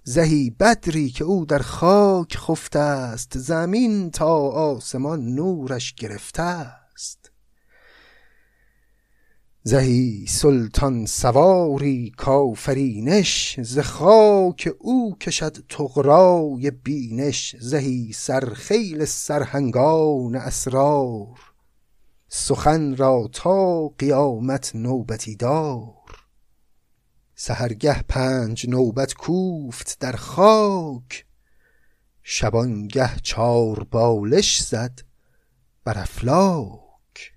زهی 0.03 0.49
بدری 0.49 1.09
که 1.09 1.23
او 1.23 1.45
در 1.45 1.59
خاک 1.59 2.37
خفته 2.37 2.79
است 2.79 3.37
زمین 3.37 4.11
تا 4.11 4.35
آسمان 4.49 5.25
نورش 5.25 5.93
گرفته 5.93 6.41
است. 6.41 7.31
زهی 9.63 10.25
سلطان 10.27 11.05
سواری 11.05 12.11
کافرینش 12.17 13.59
ز 13.61 13.79
خاک 13.79 14.69
او 14.79 15.17
کشد 15.17 15.57
طغرای 15.69 16.71
بینش. 16.71 17.55
زهی 17.59 18.11
سرخیل 18.13 19.05
سرهنگان 19.05 20.35
اسرار 20.35 21.48
سخن 22.29 22.95
را 22.95 23.29
تا 23.33 23.87
قیامت 23.87 24.75
نوبتی 24.75 25.35
دار. 25.35 26.25
سهرگه 27.35 28.01
پنج 28.01 28.69
نوبت 28.69 29.13
کوفت 29.13 29.97
در 29.99 30.15
خاک. 30.15 31.25
شبانگه 32.23 33.15
چار 33.23 33.83
بالش 33.83 34.61
زد 34.61 35.01
بر 35.83 35.97
افلاک. 35.97 37.33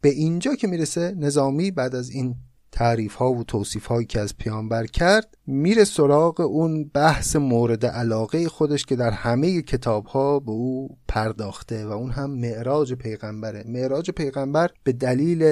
به 0.00 0.08
اینجا 0.08 0.54
که 0.54 0.66
می‌رسه 0.66 1.14
نظامی 1.18 1.70
بعد 1.70 1.94
از 1.94 2.10
این 2.10 2.36
تعریف 2.72 3.14
ها 3.14 3.32
و 3.32 3.44
توصیف 3.44 3.86
هایی 3.86 4.06
که 4.06 4.20
از 4.20 4.36
پیامبر 4.38 4.86
کرد 4.86 5.36
میره 5.46 5.84
سراغ 5.84 6.40
اون 6.40 6.84
بحث 6.84 7.36
مورد 7.36 7.86
علاقه 7.86 8.48
خودش 8.48 8.86
که 8.86 8.96
در 8.96 9.10
همه 9.10 9.62
کتاب 9.62 10.06
ها 10.06 10.40
به 10.40 10.50
او 10.50 10.98
پرداخته 11.08 11.86
و 11.86 11.90
اون 11.90 12.10
هم 12.10 12.30
معراج 12.30 12.94
پیغمبره. 12.94 13.64
معراج 13.66 14.10
پیغمبر 14.10 14.70
به 14.84 14.92
دلیل 14.92 15.42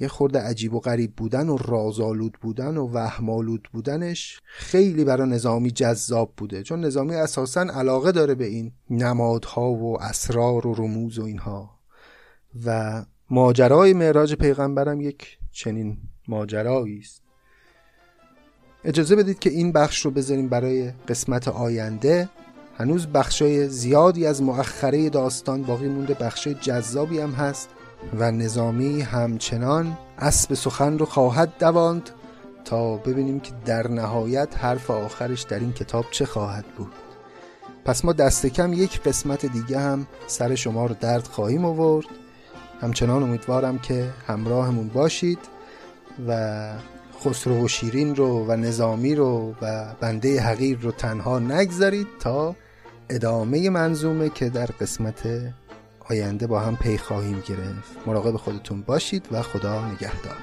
یه 0.00 0.08
خورده 0.08 0.38
عجیب 0.38 0.74
و 0.74 0.80
غریب 0.80 1.16
بودن 1.16 1.48
و 1.48 1.56
رازآلود 1.56 2.38
بودن 2.40 2.76
و 2.76 2.88
وهمالود 2.92 3.68
بودنش 3.72 4.40
خیلی 4.46 5.04
برای 5.04 5.28
نظامی 5.28 5.70
جذاب 5.70 6.32
بوده. 6.36 6.62
چون 6.62 6.84
نظامی 6.84 7.14
اساسا 7.14 7.60
علاقه 7.60 8.12
داره 8.12 8.34
به 8.34 8.46
این 8.46 8.72
نمادها 8.90 9.70
و 9.70 10.02
اسرار 10.02 10.66
و 10.66 10.74
رموز 10.74 11.18
و 11.18 11.24
اینها. 11.24 11.70
و 12.66 13.04
ماجرای 13.30 13.92
معراج 13.92 14.34
پیغمبرم 14.34 15.00
یک 15.00 15.38
چنین 15.52 15.98
ماجرایی 16.28 16.98
است. 16.98 17.22
اجازه 18.84 19.16
بدید 19.16 19.38
که 19.38 19.50
این 19.50 19.72
بخش 19.72 20.04
رو 20.04 20.10
بذاریم 20.10 20.48
برای 20.48 20.92
قسمت 21.08 21.48
آینده. 21.48 22.28
هنوز 22.78 23.06
بخشای 23.06 23.68
زیادی 23.68 24.26
از 24.26 24.42
مؤخره 24.42 25.10
داستان 25.10 25.62
باقی 25.62 25.88
مونده. 25.88 26.14
بخشای 26.14 26.54
جذابی 26.54 27.18
هم 27.18 27.30
هست 27.30 27.68
و 28.18 28.30
نظامی 28.30 29.00
همچنان 29.00 29.98
اسب 30.18 30.54
سخن 30.54 30.98
رو 30.98 31.06
خواهد 31.06 31.52
دواند 31.58 32.10
تا 32.64 32.96
ببینیم 32.96 33.40
که 33.40 33.52
در 33.64 33.88
نهایت 33.88 34.58
حرف 34.58 34.90
آخرش 34.90 35.42
در 35.42 35.58
این 35.58 35.72
کتاب 35.72 36.04
چه 36.10 36.26
خواهد 36.26 36.64
بود. 36.76 36.92
پس 37.84 38.04
ما 38.04 38.12
دست 38.12 38.46
کم 38.46 38.72
یک 38.72 39.02
قسمت 39.02 39.46
دیگه 39.46 39.78
هم 39.78 40.06
سر 40.26 40.54
شما 40.54 40.86
رو 40.86 40.94
درد 41.00 41.26
خواهیم 41.26 41.64
آورد. 41.64 42.06
همچنان 42.80 43.22
امیدوارم 43.22 43.78
که 43.78 44.10
همراهمون 44.26 44.88
باشید. 44.88 45.38
و 46.28 46.72
خسرو 47.24 47.64
و 47.64 47.68
شیرین 47.68 48.16
رو 48.16 48.46
و 48.46 48.56
نظامی 48.56 49.14
رو 49.14 49.54
و 49.62 49.94
بنده 50.00 50.40
حقیر 50.40 50.78
رو 50.78 50.92
تنها 50.92 51.38
نگذارید 51.38 52.06
تا 52.20 52.56
ادامه 53.10 53.70
منظومه 53.70 54.28
که 54.28 54.48
در 54.48 54.66
قسمت 54.66 55.28
آینده 56.10 56.46
با 56.46 56.60
هم 56.60 56.76
پی 56.76 56.98
خواهیم 56.98 57.42
گرفت. 57.48 58.06
مراقب 58.06 58.36
خودتون 58.36 58.82
باشید 58.82 59.28
و 59.32 59.42
خدا 59.42 59.88
نگهدار. 59.88 60.36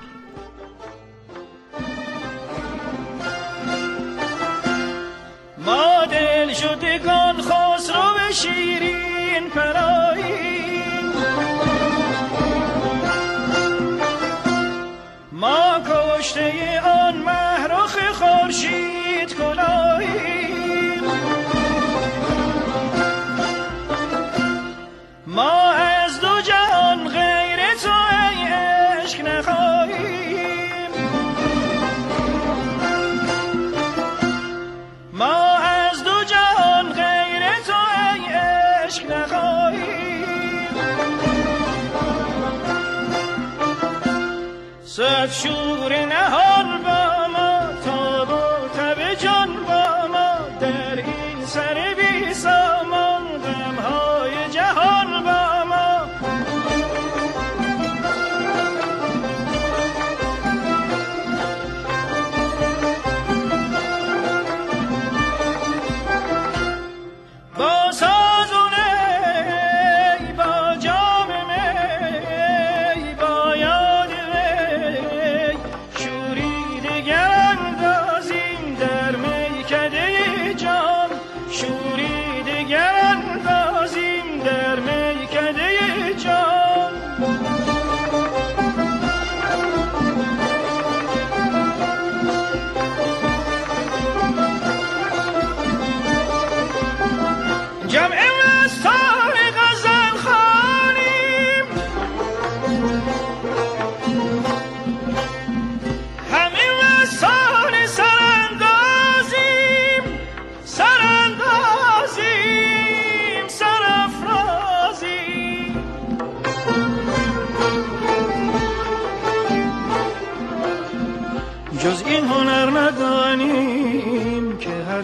ما 5.66 6.06
دل 6.06 6.54
شدگان 6.54 7.42
خسرو 7.42 8.14
به 8.14 8.34
شیرین 8.34 9.50
پرایی. 9.56 10.51
ما 15.42 15.82
کشته 15.86 16.82
آن 16.82 17.18
محرخ 17.18 17.98
خورشید 18.14 19.36
کلاهیم 19.38 21.04
ما 25.28 25.81
شور 45.32 46.06
نهان 46.06 46.41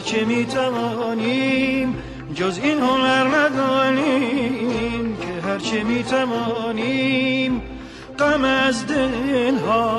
که 0.07 0.25
می 0.25 0.45
توانیم 0.45 1.95
جز 2.35 2.59
این 2.63 2.79
هنر 2.79 3.27
ندانیم 3.37 5.17
که 5.17 5.47
هرچه 5.47 5.83
می 5.83 6.03
توانیم 6.03 7.61
غم 8.19 8.43
از 8.43 8.87
دلها 8.87 9.96